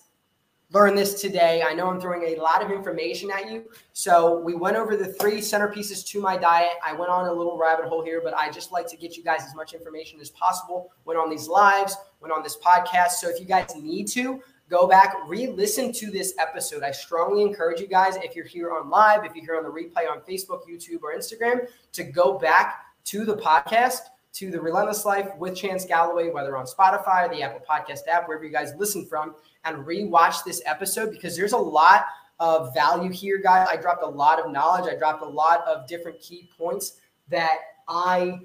learn 0.72 0.96
this 0.96 1.20
today. 1.20 1.64
I 1.66 1.74
know 1.74 1.90
I'm 1.90 2.00
throwing 2.00 2.36
a 2.36 2.42
lot 2.42 2.64
of 2.64 2.70
information 2.70 3.32
at 3.32 3.52
you. 3.52 3.66
So 3.94 4.40
we 4.40 4.54
went 4.54 4.78
over 4.78 4.96
the 4.96 5.14
three 5.14 5.40
centerpieces 5.40 6.06
to 6.08 6.22
my 6.22 6.38
diet. 6.38 6.74
I 6.86 6.94
went 6.94 7.10
on 7.10 7.28
a 7.28 7.34
little 7.34 7.58
rabbit 7.58 7.86
hole 7.86 8.04
here, 8.04 8.22
but 8.24 8.36
I 8.36 8.52
just 8.52 8.72
like 8.72 8.88
to 8.90 8.98
get 8.98 9.18
you 9.18 9.24
guys 9.24 9.42
as 9.48 9.56
much 9.56 9.74
information 9.74 10.20
as 10.20 10.30
possible. 10.30 10.92
Went 11.06 11.20
on 11.20 11.30
these 11.30 11.48
lives, 11.48 11.98
went 12.22 12.32
on 12.32 12.44
this 12.44 12.58
podcast. 12.58 13.12
So 13.14 13.30
if 13.30 13.40
you 13.40 13.48
guys 13.48 13.76
need 13.76 14.08
to, 14.10 14.42
go 14.70 14.88
back, 14.88 15.16
re-listen 15.28 15.92
to 15.94 16.12
this 16.12 16.36
episode. 16.38 16.84
I 16.84 16.92
strongly 16.92 17.42
encourage 17.42 17.82
you 17.82 17.88
guys, 17.88 18.18
if 18.18 18.36
you're 18.36 18.46
here 18.46 18.72
on 18.72 18.90
live, 18.90 19.26
if 19.26 19.36
you're 19.36 19.44
here 19.44 19.58
on 19.58 19.64
the 19.64 19.70
replay 19.70 20.10
on 20.10 20.22
Facebook, 20.22 20.62
YouTube, 20.70 21.02
or 21.02 21.14
Instagram, 21.16 21.68
to 21.94 22.04
go 22.04 22.38
back 22.38 22.86
to 23.06 23.26
the 23.26 23.36
podcast, 23.36 24.02
to 24.34 24.52
the 24.52 24.62
Relentless 24.62 25.06
Life 25.06 25.36
with 25.40 25.56
Chance 25.56 25.86
Galloway, 25.86 26.30
whether 26.30 26.56
on 26.56 26.68
Spotify, 26.68 27.28
or 27.28 27.34
the 27.34 27.42
Apple 27.42 27.66
Podcast 27.68 28.08
app, 28.08 28.28
wherever 28.28 28.46
you 28.46 28.52
guys 28.52 28.74
listen 28.78 29.06
from, 29.06 29.34
and 29.66 29.88
re-watch 29.88 30.44
this 30.46 30.62
episode 30.68 31.10
because 31.10 31.36
there's 31.36 31.54
a 31.54 31.58
lot 31.58 32.06
of 32.40 32.74
value 32.74 33.10
here, 33.10 33.42
guys. 33.42 33.68
I 33.70 33.76
dropped 33.76 34.04
a 34.04 34.08
lot 34.08 34.40
of 34.40 34.52
knowledge. 34.52 34.90
I 34.90 34.98
dropped 34.98 35.24
a 35.24 35.28
lot 35.28 35.68
of 35.68 35.88
different 35.88 36.20
key 36.20 36.48
points 36.58 37.02
that 37.30 37.58
I 37.88 38.40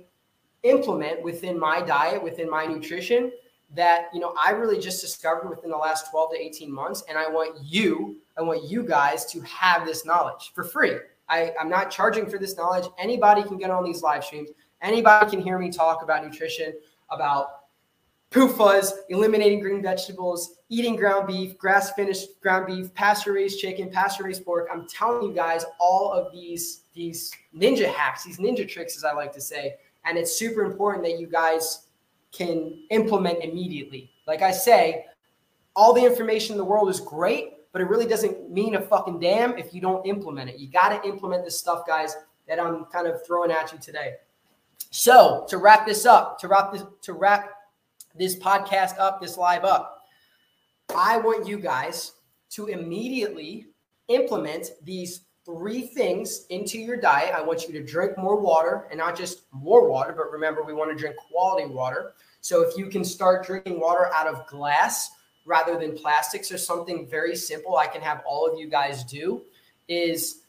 implement 0.63 1.23
within 1.23 1.59
my 1.59 1.83
diet, 1.83 2.23
within 2.23 2.49
my 2.49 2.65
nutrition 2.65 3.31
that 3.75 4.09
you 4.13 4.21
know 4.21 4.35
I 4.43 4.51
really 4.51 4.79
just 4.79 5.01
discovered 5.01 5.49
within 5.49 5.71
the 5.71 5.77
last 5.77 6.11
12 6.11 6.33
to 6.33 6.41
18 6.41 6.73
months 6.73 7.03
and 7.09 7.19
I 7.19 7.29
want 7.29 7.59
you 7.63 8.17
I 8.37 8.43
want 8.43 8.69
you 8.69 8.83
guys 8.83 9.25
to 9.27 9.41
have 9.41 9.87
this 9.87 10.05
knowledge 10.05 10.53
for 10.55 10.65
free. 10.65 10.97
I, 11.29 11.53
I'm 11.59 11.71
not 11.71 11.91
charging 11.91 12.27
for 12.27 12.39
this 12.39 12.57
knowledge. 12.57 12.87
Anybody 12.99 13.43
can 13.43 13.57
get 13.57 13.71
on 13.71 13.85
these 13.85 14.03
live 14.03 14.25
streams. 14.25 14.51
Anybody 14.83 15.31
can 15.31 15.41
hear 15.41 15.59
me 15.59 15.71
talk 15.71 16.03
about 16.03 16.25
nutrition, 16.25 16.75
about 17.11 17.61
PUFAs, 18.31 18.91
eliminating 19.11 19.61
green 19.61 19.81
vegetables, 19.81 20.57
eating 20.69 20.97
ground 20.97 21.29
beef, 21.29 21.57
grass 21.57 21.93
finished 21.93 22.41
ground 22.41 22.67
beef, 22.67 22.93
pasture 22.93 23.33
raised 23.33 23.61
chicken, 23.61 23.89
pasture 23.89 24.25
raised 24.25 24.45
pork. 24.45 24.69
I'm 24.73 24.89
telling 24.89 25.29
you 25.29 25.33
guys 25.35 25.65
all 25.79 26.13
of 26.13 26.33
these 26.33 26.83
these 26.93 27.33
ninja 27.57 27.93
hacks, 27.93 28.25
these 28.25 28.39
ninja 28.39 28.69
tricks, 28.69 28.97
as 28.97 29.05
I 29.05 29.13
like 29.13 29.33
to 29.35 29.41
say. 29.41 29.77
And 30.05 30.19
it's 30.19 30.37
super 30.37 30.65
important 30.65 31.05
that 31.05 31.19
you 31.19 31.27
guys 31.27 31.84
can 32.37 32.83
implement 32.91 33.43
immediately. 33.43 34.11
Like 34.27 34.43
I 34.43 34.51
say, 34.51 35.07
all 35.77 35.93
the 35.93 36.05
information 36.05 36.53
in 36.53 36.59
the 36.59 36.65
world 36.65 36.89
is 36.89 37.01
great, 37.01 37.55
but 37.73 37.81
it 37.81 37.89
really 37.89 38.07
doesn't 38.07 38.51
mean 38.51 38.75
a 38.75 38.81
fucking 38.81 39.21
damn 39.21 39.57
if 39.59 39.75
you 39.75 39.81
don't 39.81 40.07
implement 40.07 40.51
it. 40.51 40.59
You 40.59 40.69
got 40.69 40.91
to 40.91 41.09
implement 41.09 41.45
this 41.45 41.59
stuff, 41.59 41.87
guys, 41.87 42.17
that 42.47 42.61
I'm 42.61 42.85
kind 42.87 43.07
of 43.07 43.25
throwing 43.27 43.51
at 43.51 43.73
you 43.73 43.79
today. 43.79 44.15
So 44.91 45.45
to 45.49 45.59
wrap 45.59 45.87
this 45.87 46.07
up, 46.07 46.39
to 46.41 46.49
wrap 46.49 46.73
this, 46.73 46.85
to 47.03 47.13
wrap 47.13 47.51
this 48.15 48.37
podcast 48.37 48.99
up, 48.99 49.21
this 49.21 49.37
live 49.37 49.65
up, 49.65 50.03
I 50.95 51.17
want 51.17 51.49
you 51.49 51.59
guys 51.59 52.13
to 52.51 52.67
immediately 52.67 53.67
implement 54.09 54.71
these 54.83 55.23
three 55.45 55.83
things 55.83 56.47
into 56.49 56.79
your 56.79 56.97
diet. 56.97 57.35
I 57.35 57.43
want 57.43 57.67
you 57.67 57.73
to 57.75 57.83
drink 57.83 58.17
more 58.17 58.41
water 58.41 58.87
and 58.91 58.99
not 58.99 59.17
just 59.17 59.43
more 59.53 59.89
water, 59.89 60.13
but 60.17 60.31
remember, 60.31 60.63
we 60.63 60.73
want 60.73 60.91
to 60.91 60.97
drink 60.97 61.17
quality 61.17 61.67
water. 61.67 62.15
So 62.41 62.63
if 62.63 62.77
you 62.77 62.87
can 62.87 63.05
start 63.05 63.47
drinking 63.47 63.81
water 63.81 64.11
out 64.15 64.27
of 64.27 64.47
glass 64.47 65.11
rather 65.47 65.79
than 65.79 65.97
plastics 65.97 66.51
or 66.51 66.59
something 66.59 67.07
very 67.09 67.37
simple, 67.37 67.77
I 67.77 67.87
can 67.87 68.01
have 68.01 68.23
all 68.27 68.51
of 68.51 68.59
you 68.59 68.69
guys 68.69 69.05
do 69.05 69.43
is 69.89 70.41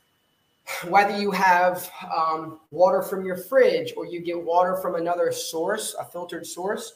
whether 0.88 1.18
you 1.18 1.32
have 1.32 1.90
um, 2.16 2.60
water 2.72 3.02
from 3.02 3.26
your 3.26 3.38
fridge 3.38 3.94
or 3.98 4.06
you 4.06 4.20
get 4.22 4.42
water 4.42 4.78
from 4.78 4.96
another 4.96 5.32
source, 5.32 5.96
a 6.00 6.06
filtered 6.06 6.48
source, 6.48 6.94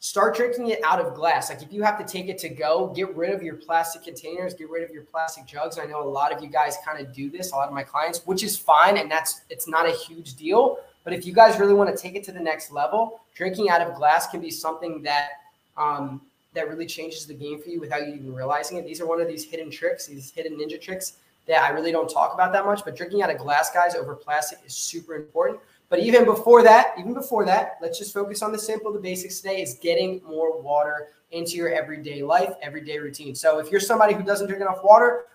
start 0.00 0.34
drinking 0.34 0.68
it 0.68 0.80
out 0.82 0.98
of 0.98 1.14
glass. 1.14 1.50
Like 1.50 1.62
if 1.62 1.72
you 1.72 1.82
have 1.82 1.98
to 1.98 2.04
take 2.04 2.28
it 2.28 2.38
to 2.38 2.48
go, 2.48 2.88
get 2.96 3.14
rid 3.14 3.30
of 3.32 3.42
your 3.42 3.54
plastic 3.54 4.02
containers, 4.02 4.54
get 4.54 4.70
rid 4.70 4.82
of 4.82 4.90
your 4.90 5.02
plastic 5.02 5.46
jugs. 5.46 5.78
I 5.78 5.84
know 5.84 6.02
a 6.02 6.08
lot 6.08 6.32
of 6.32 6.42
you 6.42 6.48
guys 6.48 6.78
kind 6.84 7.06
of 7.06 7.14
do 7.14 7.30
this, 7.30 7.52
a 7.52 7.54
lot 7.54 7.68
of 7.68 7.74
my 7.74 7.82
clients, 7.82 8.26
which 8.26 8.42
is 8.42 8.56
fine. 8.56 8.96
And 8.96 9.10
that's, 9.10 9.42
it's 9.50 9.68
not 9.68 9.86
a 9.86 9.92
huge 9.92 10.34
deal. 10.34 10.78
But 11.04 11.12
if 11.12 11.26
you 11.26 11.32
guys 11.32 11.60
really 11.60 11.74
want 11.74 11.94
to 11.94 12.02
take 12.02 12.14
it 12.14 12.24
to 12.24 12.32
the 12.32 12.40
next 12.40 12.72
level, 12.72 13.20
drinking 13.34 13.68
out 13.68 13.82
of 13.82 13.94
glass 13.94 14.26
can 14.26 14.40
be 14.40 14.50
something 14.50 15.02
that 15.02 15.28
um, 15.76 16.20
that 16.52 16.68
really 16.68 16.86
changes 16.86 17.26
the 17.26 17.34
game 17.34 17.62
for 17.62 17.68
you 17.68 17.80
without 17.80 18.06
you 18.06 18.14
even 18.14 18.34
realizing 18.34 18.76
it. 18.76 18.84
These 18.84 19.00
are 19.00 19.06
one 19.06 19.20
of 19.20 19.28
these 19.28 19.44
hidden 19.44 19.70
tricks, 19.70 20.06
these 20.06 20.30
hidden 20.30 20.58
ninja 20.58 20.80
tricks 20.80 21.14
that 21.46 21.62
I 21.62 21.70
really 21.70 21.92
don't 21.92 22.08
talk 22.08 22.34
about 22.34 22.52
that 22.52 22.66
much. 22.66 22.84
But 22.84 22.96
drinking 22.96 23.22
out 23.22 23.30
of 23.30 23.38
glass, 23.38 23.70
guys, 23.70 23.94
over 23.94 24.14
plastic 24.14 24.58
is 24.66 24.74
super 24.74 25.14
important. 25.14 25.60
But 25.90 25.98
even 25.98 26.24
before 26.24 26.62
that, 26.62 26.94
even 26.98 27.12
before 27.12 27.44
that, 27.46 27.72
let's 27.82 27.98
just 27.98 28.14
focus 28.14 28.42
on 28.42 28.52
the 28.52 28.58
simple, 28.58 28.92
the 28.92 29.00
basics 29.00 29.40
today 29.40 29.60
is 29.60 29.74
getting 29.74 30.22
more 30.24 30.62
water 30.62 31.08
into 31.32 31.56
your 31.56 31.68
everyday 31.74 32.22
life, 32.22 32.54
everyday 32.62 32.98
routine. 32.98 33.34
So 33.34 33.58
if 33.58 33.70
you're 33.70 33.80
somebody 33.80 34.14
who 34.14 34.22
doesn't 34.22 34.46
drink 34.46 34.62
enough 34.62 34.84
water, 34.84 35.26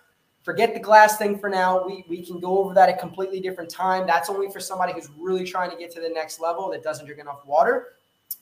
forget 0.42 0.72
the 0.72 0.80
glass 0.80 1.18
thing 1.18 1.38
for 1.38 1.50
now. 1.50 1.86
We, 1.86 2.06
we 2.08 2.24
can 2.24 2.40
go 2.40 2.58
over 2.58 2.72
that 2.72 2.88
at 2.88 2.98
completely 2.98 3.38
different 3.38 3.68
time. 3.68 4.06
That's 4.06 4.30
only 4.30 4.50
for 4.50 4.58
somebody 4.58 4.94
who's 4.94 5.10
really 5.18 5.44
trying 5.44 5.70
to 5.70 5.76
get 5.76 5.92
to 5.92 6.00
the 6.00 6.08
next 6.08 6.40
level 6.40 6.70
that 6.70 6.82
doesn't 6.82 7.04
drink 7.04 7.20
enough 7.20 7.44
water. 7.44 7.88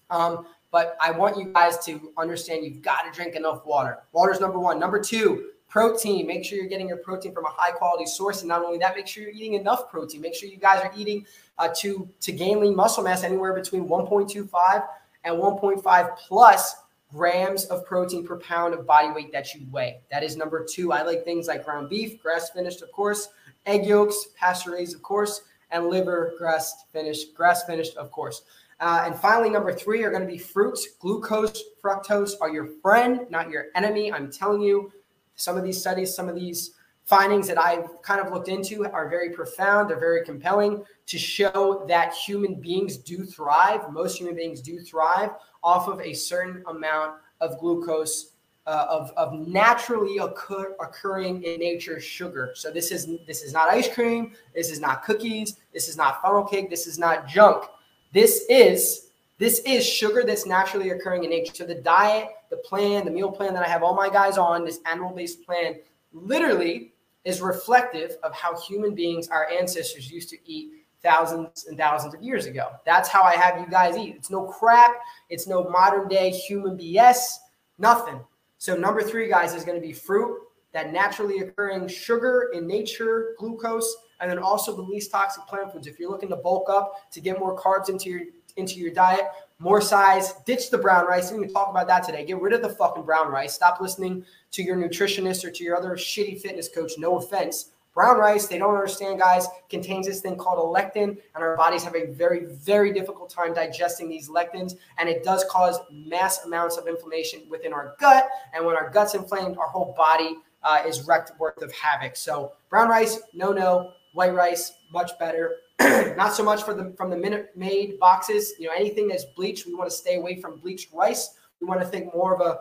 Um, 0.09 0.47
but 0.71 0.97
I 1.01 1.11
want 1.11 1.37
you 1.37 1.53
guys 1.53 1.85
to 1.87 2.13
understand 2.17 2.65
you've 2.65 2.83
got 2.83 3.03
to 3.03 3.11
drink 3.13 3.35
enough 3.35 3.67
water. 3.67 3.99
Water's 4.13 4.39
number 4.39 4.61
one. 4.61 4.79
Number 4.79 5.01
two, 5.01 5.51
protein. 5.75 6.25
Make 6.25 6.45
sure 6.45 6.57
you're 6.57 6.69
getting 6.69 6.87
your 6.87 6.99
protein 6.99 7.35
from 7.35 7.47
a 7.47 7.51
high 7.51 7.73
quality 7.73 8.07
source. 8.07 8.43
And 8.43 8.49
not 8.49 8.65
only 8.65 8.79
that, 8.79 8.95
make 8.95 9.09
sure 9.09 9.25
you're 9.25 9.33
eating 9.33 9.55
enough 9.55 9.91
protein. 9.91 10.21
Make 10.21 10.37
sure 10.37 10.49
you 10.49 10.57
guys 10.57 10.81
are 10.81 10.93
eating 10.97 11.27
uh, 11.59 11.69
to, 11.79 12.09
to 12.21 12.31
gain 12.31 12.61
lean 12.61 12.77
muscle 12.77 13.03
mass 13.03 13.25
anywhere 13.25 13.53
between 13.53 13.89
1.25 13.89 14.87
and 15.25 15.35
1.5 15.35 16.17
plus 16.17 16.77
grams 17.13 17.65
of 17.65 17.85
protein 17.85 18.25
per 18.25 18.39
pound 18.39 18.73
of 18.73 18.87
body 18.87 19.11
weight 19.11 19.33
that 19.33 19.53
you 19.53 19.67
weigh. 19.73 19.99
That 20.13 20.23
is 20.23 20.37
number 20.37 20.65
two. 20.65 20.93
I 20.93 21.03
like 21.03 21.25
things 21.25 21.49
like 21.49 21.65
ground 21.65 21.91
beef, 21.91 22.23
grass 22.23 22.51
finished, 22.51 22.81
of 22.83 22.93
course, 22.93 23.31
egg 23.67 23.85
yolks, 23.85 24.29
pasture 24.39 24.71
raised, 24.71 24.95
of 24.95 25.03
course, 25.03 25.41
and 25.73 25.89
liver, 25.89 26.35
grass 26.39 26.85
finished, 26.93 27.35
grass 27.35 27.65
finished, 27.65 27.97
of 27.97 28.13
course. 28.13 28.43
Uh, 28.79 29.03
and 29.07 29.17
finally, 29.17 29.51
number 29.51 29.73
three 29.73 30.05
are 30.05 30.11
going 30.11 30.23
to 30.23 30.29
be 30.29 30.39
fruits. 30.39 30.87
Glucose, 31.01 31.65
fructose 31.83 32.35
are 32.41 32.51
your 32.51 32.69
friend, 32.81 33.27
not 33.29 33.51
your 33.51 33.67
enemy. 33.75 34.13
I'm 34.13 34.31
telling 34.31 34.61
you, 34.61 34.93
some 35.37 35.57
of 35.57 35.65
these 35.65 35.81
studies, 35.81 36.15
some 36.15 36.29
of 36.29 36.35
these 36.35 36.73
findings 37.05 37.47
that 37.49 37.59
I've 37.59 38.03
kind 38.03 38.21
of 38.21 38.33
looked 38.33 38.49
into 38.49 38.85
are 38.87 39.09
very 39.09 39.31
profound. 39.31 39.91
They're 39.91 40.01
very 40.01 40.25
compelling 40.25 40.85
to 41.07 41.19
show 41.19 41.85
that 41.89 42.15
human 42.15 42.55
beings 42.55 42.97
do 42.97 43.25
thrive. 43.25 43.93
Most 43.93 44.19
human 44.19 44.35
beings 44.35 44.61
do 44.61 44.81
thrive 44.81 45.31
off 45.63 45.89
of 45.89 46.01
a 46.01 46.15
certain 46.15 46.63
amount 46.67 47.17
of 47.41 47.59
glucose 47.59 48.31
uh, 48.67 48.87
of, 48.89 49.13
of 49.19 49.47
naturally 49.47 50.19
occur, 50.19 50.75
occurring 50.81 51.43
in 51.43 51.61
nature 51.61 52.01
sugar. 52.01 52.53
So 52.55 52.71
this 52.71 52.91
is 52.91 53.07
this 53.27 53.43
is 53.43 53.53
not 53.53 53.69
ice 53.69 53.93
cream. 53.93 54.33
This 54.55 54.71
is 54.71 54.81
not 54.81 55.05
cookies. 55.05 55.57
This 55.75 55.89
is 55.89 55.99
not 55.99 56.23
funnel 56.23 56.45
cake. 56.45 56.71
This 56.71 56.87
is 56.87 56.99
not 56.99 57.29
junk. 57.29 57.65
This 58.13 58.47
is 58.49 59.11
this 59.45 59.61
is 59.67 59.87
sugar 59.87 60.25
that's 60.25 60.47
naturally 60.47 60.89
occurring 60.89 61.23
in 61.25 61.29
nature. 61.29 61.53
So 61.55 61.67
the 61.67 61.75
diet, 61.75 62.29
the 62.49 62.57
plan, 62.57 63.05
the 63.05 63.11
meal 63.11 63.31
plan 63.31 63.53
that 63.53 63.63
I 63.63 63.69
have 63.69 63.83
all 63.83 63.95
my 63.95 64.09
guys 64.09 64.39
on, 64.39 64.65
this 64.65 64.81
animal 64.87 65.15
based 65.15 65.45
plan, 65.45 65.81
literally 66.15 66.95
is 67.27 67.43
reflective 67.43 68.17
of 68.23 68.35
how 68.35 68.59
human 68.59 68.95
beings, 68.95 69.29
our 69.29 69.47
ancestors, 69.51 70.11
used 70.11 70.31
to 70.31 70.39
eat 70.51 70.87
thousands 71.03 71.67
and 71.67 71.77
thousands 71.77 72.15
of 72.15 72.23
years 72.23 72.47
ago. 72.47 72.71
That's 72.87 73.11
how 73.11 73.23
I 73.23 73.35
have 73.35 73.61
you 73.61 73.67
guys 73.67 73.99
eat. 73.99 74.15
It's 74.17 74.31
no 74.31 74.47
crap. 74.47 74.95
It's 75.29 75.47
no 75.47 75.69
modern 75.69 76.09
day 76.09 76.31
human 76.31 76.79
BS. 76.79 77.37
Nothing. 77.77 78.21
So 78.57 78.75
number 78.75 79.03
three, 79.03 79.29
guys, 79.29 79.53
is 79.53 79.63
going 79.63 79.79
to 79.79 79.87
be 79.87 79.93
fruit, 79.93 80.39
that 80.73 80.91
naturally 80.91 81.41
occurring 81.41 81.87
sugar 81.89 82.51
in 82.55 82.67
nature, 82.67 83.35
glucose, 83.39 83.95
and 84.21 84.31
then 84.31 84.39
also 84.39 84.75
the 84.75 84.81
least 84.81 85.11
toxic 85.11 85.47
plant 85.47 85.71
foods. 85.71 85.87
If 85.87 85.99
you're 85.99 86.11
looking 86.11 86.31
to 86.31 86.37
bulk 86.37 86.71
up 86.71 87.11
to 87.13 87.21
get 87.21 87.39
more 87.39 87.55
carbs 87.59 87.91
into 87.91 88.09
your 88.09 88.23
into 88.57 88.75
your 88.75 88.93
diet, 88.93 89.23
more 89.59 89.81
size, 89.81 90.35
ditch 90.45 90.71
the 90.71 90.79
brown 90.79 91.07
rice. 91.07 91.33
We 91.33 91.45
can 91.45 91.53
talk 91.53 91.71
about 91.71 91.87
that 91.89 92.05
today. 92.05 92.25
Get 92.25 92.41
rid 92.41 92.53
of 92.53 92.63
the 92.63 92.69
fucking 92.71 93.05
brown 93.05 93.29
rice. 93.29 93.55
Stop 93.55 93.81
listening 93.81 94.25
to 94.53 94.63
your 94.63 94.77
nutritionist 94.77 95.45
or 95.45 95.51
to 95.51 95.65
your 95.65 95.77
other 95.77 95.91
shitty 95.91 96.41
fitness 96.41 96.69
coach. 96.69 96.93
No 96.99 97.19
offense. 97.19 97.71
Brown 97.95 98.19
rice, 98.19 98.49
they 98.49 98.59
don't 98.59 98.75
understand, 98.75 99.21
guys, 99.21 99.47
contains 99.69 100.09
this 100.09 100.21
thing 100.21 100.37
called 100.37 100.59
a 100.59 100.81
lectin, 100.83 101.17
and 101.35 101.45
our 101.45 101.57
bodies 101.57 101.85
have 101.85 101.95
a 101.95 102.07
very, 102.07 102.47
very 102.47 102.93
difficult 102.93 103.31
time 103.31 103.55
digesting 103.55 104.09
these 104.09 104.29
lectins, 104.29 104.75
and 104.99 105.09
it 105.09 105.23
does 105.23 105.45
cause 105.49 105.79
mass 105.93 106.45
amounts 106.45 106.77
of 106.77 106.89
inflammation 106.89 107.43
within 107.49 107.73
our 107.73 107.95
gut. 108.01 108.29
And 108.53 108.67
when 108.67 108.75
our 108.75 108.91
gut's 108.91 109.15
inflamed, 109.15 109.59
our 109.59 109.69
whole 109.69 109.95
body 109.97 110.39
uh, 110.65 110.83
is 110.85 111.07
wrecked 111.07 111.39
worth 111.39 111.63
of 111.63 111.73
havoc. 111.73 112.17
So 112.17 112.55
brown 112.69 112.89
rice, 112.89 113.21
no, 113.33 113.53
no. 113.53 113.93
White 114.13 114.35
rice, 114.35 114.73
much 114.93 115.17
better. 115.21 115.57
Not 116.17 116.35
so 116.35 116.45
much 116.45 116.63
for 116.63 116.75
the 116.75 116.95
from 116.97 117.11
the 117.11 117.17
Minute 117.17 117.51
made 117.57 117.99
boxes. 117.99 118.55
You 118.59 118.69
know, 118.69 118.75
anything 118.75 119.09
that's 119.09 119.25
bleached, 119.25 119.67
we 119.67 119.75
want 119.75 119.91
to 119.91 119.97
stay 119.97 120.17
away 120.17 120.41
from 120.41 120.59
bleached 120.59 120.93
rice. 120.93 121.37
We 121.61 121.67
want 121.67 121.81
to 121.81 121.87
think 121.87 122.15
more 122.15 122.35
of 122.35 122.41
a 122.41 122.59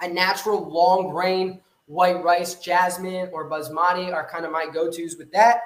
a 0.00 0.08
natural 0.08 0.68
long 0.68 1.10
grain 1.10 1.60
white 1.86 2.22
rice, 2.22 2.56
jasmine, 2.56 3.30
or 3.32 3.48
basmati 3.48 4.12
are 4.12 4.28
kind 4.28 4.44
of 4.44 4.52
my 4.52 4.66
go-tos 4.72 5.16
with 5.16 5.30
that. 5.32 5.60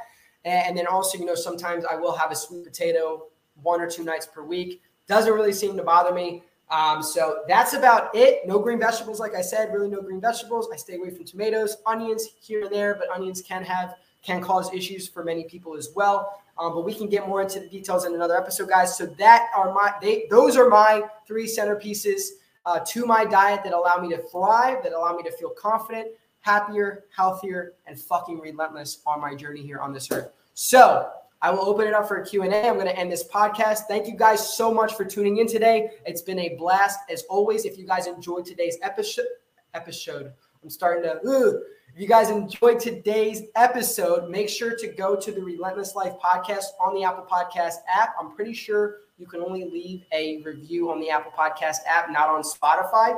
And 0.45 0.77
then 0.77 0.87
also, 0.87 1.19
you 1.19 1.25
know, 1.25 1.35
sometimes 1.35 1.85
I 1.85 1.97
will 1.97 2.13
have 2.13 2.31
a 2.31 2.37
sweet 2.37 2.65
potato 2.65 3.27
one 3.63 3.81
or 3.81 3.91
two 3.91 4.05
nights 4.05 4.27
per 4.27 4.43
week. 4.43 4.81
Doesn't 5.07 5.33
really 5.33 5.53
seem 5.53 5.77
to 5.77 5.83
bother 5.83 6.15
me. 6.15 6.43
Um, 6.71 7.03
so 7.03 7.43
that's 7.49 7.75
about 7.75 8.15
it. 8.15 8.47
No 8.47 8.59
green 8.59 8.79
vegetables, 8.79 9.19
like 9.19 9.35
I 9.35 9.41
said, 9.43 9.73
really 9.73 9.89
no 9.89 10.01
green 10.01 10.21
vegetables. 10.21 10.69
I 10.73 10.77
stay 10.77 10.97
away 10.97 11.11
from 11.11 11.25
tomatoes, 11.25 11.79
onions 11.85 12.29
here 12.41 12.63
and 12.63 12.73
there, 12.73 12.95
but 12.95 13.09
onions 13.11 13.43
can 13.43 13.65
have 13.65 13.97
can 14.23 14.41
cause 14.43 14.73
issues 14.73 15.09
for 15.09 15.25
many 15.25 15.45
people 15.45 15.75
as 15.77 15.91
well. 15.97 16.41
Um, 16.61 16.75
but 16.75 16.85
we 16.85 16.95
can 16.95 17.09
get 17.09 17.27
more 17.27 17.41
into 17.41 17.59
the 17.59 17.69
details 17.69 18.05
in 18.05 18.15
another 18.15 18.37
episode, 18.37 18.69
guys. 18.69 18.97
So 18.97 19.07
that 19.07 19.49
are 19.57 19.73
my 19.73 19.95
they 20.01 20.27
those 20.31 20.57
are 20.57 20.69
my 20.69 21.03
three 21.27 21.47
centerpieces 21.47 22.21
uh, 22.67 22.81
to 22.89 23.07
my 23.07 23.25
diet 23.25 23.63
that 23.65 23.73
allow 23.73 23.97
me 23.97 24.11
to 24.11 24.19
thrive, 24.19 24.83
that 24.83 24.93
allow 24.93 25.17
me 25.17 25.23
to 25.23 25.33
feel 25.33 25.51
confident, 25.51 26.09
happier, 26.41 27.05
healthier, 27.17 27.73
and 27.87 27.99
fucking 27.99 28.39
relentless 28.39 29.01
on 29.07 29.21
my 29.21 29.35
journey 29.35 29.63
here 29.63 29.79
on 29.79 29.95
this 29.95 30.11
earth. 30.13 30.33
So 30.53 31.11
I 31.41 31.51
will 31.51 31.63
open 31.63 31.87
it 31.87 31.95
up 31.95 32.07
for 32.07 32.19
a 32.19 32.27
Q&A. 32.27 32.49
I'm 32.69 32.75
going 32.75 32.87
to 32.87 32.99
end 32.99 33.11
this 33.11 33.27
podcast. 33.27 33.85
Thank 33.89 34.07
you 34.07 34.15
guys 34.15 34.55
so 34.55 34.75
much 34.75 34.93
for 34.93 35.07
tuning 35.07 35.39
in 35.39 35.47
today. 35.47 35.89
It's 36.05 36.21
been 36.21 36.39
a 36.39 36.55
blast 36.57 36.99
as 37.11 37.23
always. 37.31 37.65
If 37.65 37.79
you 37.79 37.87
guys 37.87 38.07
enjoyed 38.07 38.45
today's 38.45 38.77
episode, 38.83 39.25
episode, 39.73 40.33
I'm 40.63 40.69
starting 40.69 41.05
to. 41.05 41.63
If 41.93 42.01
you 42.01 42.07
guys 42.07 42.31
enjoyed 42.31 42.79
today's 42.79 43.43
episode, 43.57 44.31
make 44.31 44.49
sure 44.49 44.77
to 44.77 44.87
go 44.87 45.17
to 45.17 45.33
the 45.33 45.43
Relentless 45.43 45.97
Life 45.97 46.13
podcast 46.25 46.67
on 46.81 46.95
the 46.95 47.03
Apple 47.03 47.27
Podcast 47.29 47.79
app. 47.93 48.15
I'm 48.19 48.31
pretty 48.31 48.53
sure 48.53 48.99
you 49.19 49.27
can 49.27 49.41
only 49.43 49.65
leave 49.65 50.05
a 50.13 50.41
review 50.43 50.93
on 50.93 51.01
the 51.01 51.11
Apple 51.11 51.33
Podcast 51.37 51.79
app, 51.89 52.09
not 52.11 52.29
on 52.29 52.43
Spotify. 52.43 53.17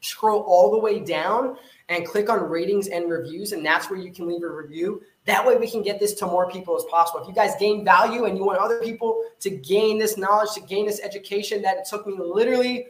Scroll 0.00 0.40
all 0.40 0.70
the 0.70 0.78
way 0.78 1.00
down 1.00 1.58
and 1.90 2.06
click 2.06 2.30
on 2.30 2.40
ratings 2.48 2.88
and 2.88 3.10
reviews, 3.10 3.52
and 3.52 3.64
that's 3.64 3.90
where 3.90 4.00
you 4.00 4.10
can 4.10 4.26
leave 4.26 4.42
a 4.42 4.48
review. 4.48 5.02
That 5.26 5.46
way, 5.46 5.56
we 5.56 5.70
can 5.70 5.82
get 5.82 6.00
this 6.00 6.14
to 6.14 6.26
more 6.26 6.50
people 6.50 6.74
as 6.76 6.84
possible. 6.84 7.20
If 7.20 7.28
you 7.28 7.34
guys 7.34 7.56
gain 7.60 7.84
value 7.84 8.24
and 8.24 8.38
you 8.38 8.44
want 8.44 8.58
other 8.58 8.80
people 8.80 9.22
to 9.40 9.50
gain 9.50 9.98
this 9.98 10.16
knowledge, 10.16 10.54
to 10.54 10.60
gain 10.62 10.86
this 10.86 11.00
education 11.02 11.60
that 11.62 11.76
it 11.76 11.84
took 11.84 12.06
me 12.06 12.14
literally, 12.18 12.86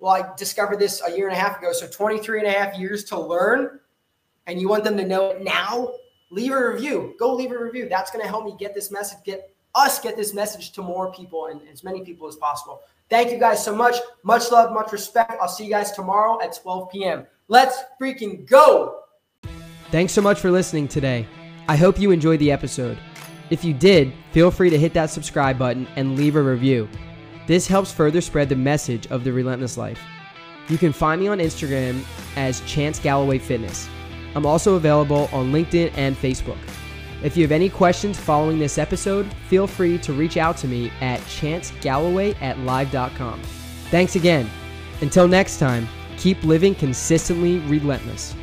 well, 0.00 0.12
I 0.12 0.34
discovered 0.36 0.80
this 0.80 1.00
a 1.06 1.16
year 1.16 1.28
and 1.28 1.36
a 1.36 1.40
half 1.40 1.58
ago. 1.58 1.72
So 1.72 1.86
23 1.86 2.40
and 2.40 2.48
a 2.48 2.50
half 2.50 2.76
years 2.76 3.04
to 3.04 3.20
learn, 3.20 3.78
and 4.48 4.60
you 4.60 4.68
want 4.68 4.82
them 4.82 4.96
to 4.96 5.06
know 5.06 5.30
it 5.30 5.44
now, 5.44 5.92
leave 6.30 6.50
a 6.50 6.72
review. 6.72 7.14
Go 7.18 7.34
leave 7.34 7.52
a 7.52 7.62
review. 7.62 7.88
That's 7.88 8.10
going 8.10 8.22
to 8.22 8.28
help 8.28 8.44
me 8.44 8.56
get 8.58 8.74
this 8.74 8.90
message, 8.90 9.18
get 9.24 9.54
us 9.74 10.00
get 10.00 10.16
this 10.16 10.34
message 10.34 10.72
to 10.72 10.82
more 10.82 11.12
people 11.12 11.46
and 11.46 11.60
as 11.70 11.84
many 11.84 12.02
people 12.02 12.26
as 12.26 12.36
possible. 12.36 12.80
Thank 13.08 13.30
you 13.30 13.38
guys 13.38 13.64
so 13.64 13.74
much. 13.74 13.96
Much 14.22 14.50
love, 14.50 14.72
much 14.72 14.92
respect. 14.92 15.34
I'll 15.40 15.48
see 15.48 15.64
you 15.64 15.70
guys 15.70 15.92
tomorrow 15.92 16.42
at 16.42 16.58
12 16.60 16.90
p.m. 16.90 17.26
Let's 17.48 17.78
freaking 18.00 18.46
go. 18.46 19.00
Thanks 19.90 20.12
so 20.12 20.20
much 20.20 20.40
for 20.40 20.50
listening 20.50 20.88
today. 20.88 21.26
I 21.68 21.76
hope 21.76 22.00
you 22.00 22.10
enjoyed 22.10 22.40
the 22.40 22.52
episode. 22.52 22.98
If 23.50 23.64
you 23.64 23.72
did, 23.72 24.12
feel 24.32 24.50
free 24.50 24.68
to 24.68 24.78
hit 24.78 24.92
that 24.94 25.10
subscribe 25.10 25.58
button 25.58 25.86
and 25.96 26.16
leave 26.16 26.36
a 26.36 26.42
review. 26.42 26.88
This 27.46 27.66
helps 27.66 27.92
further 27.92 28.20
spread 28.20 28.50
the 28.50 28.56
message 28.56 29.06
of 29.06 29.24
the 29.24 29.32
Relentless 29.32 29.78
Life. 29.78 30.00
You 30.68 30.76
can 30.76 30.92
find 30.92 31.18
me 31.20 31.28
on 31.28 31.38
Instagram 31.38 32.04
as 32.36 32.60
Chance 32.62 32.98
Galloway 32.98 33.38
Fitness. 33.38 33.88
I'm 34.38 34.46
also 34.46 34.76
available 34.76 35.28
on 35.32 35.50
LinkedIn 35.50 35.90
and 35.96 36.16
Facebook. 36.16 36.58
If 37.24 37.36
you 37.36 37.42
have 37.42 37.50
any 37.50 37.68
questions 37.68 38.16
following 38.16 38.60
this 38.60 38.78
episode, 38.78 39.26
feel 39.48 39.66
free 39.66 39.98
to 39.98 40.12
reach 40.12 40.36
out 40.36 40.56
to 40.58 40.68
me 40.68 40.92
at 41.00 41.18
chancegalloway 41.22 42.40
at 42.40 42.56
live.com. 42.60 43.42
Thanks 43.90 44.14
again. 44.14 44.48
Until 45.00 45.26
next 45.26 45.58
time, 45.58 45.88
keep 46.18 46.40
living 46.44 46.76
consistently 46.76 47.58
relentless. 47.66 48.36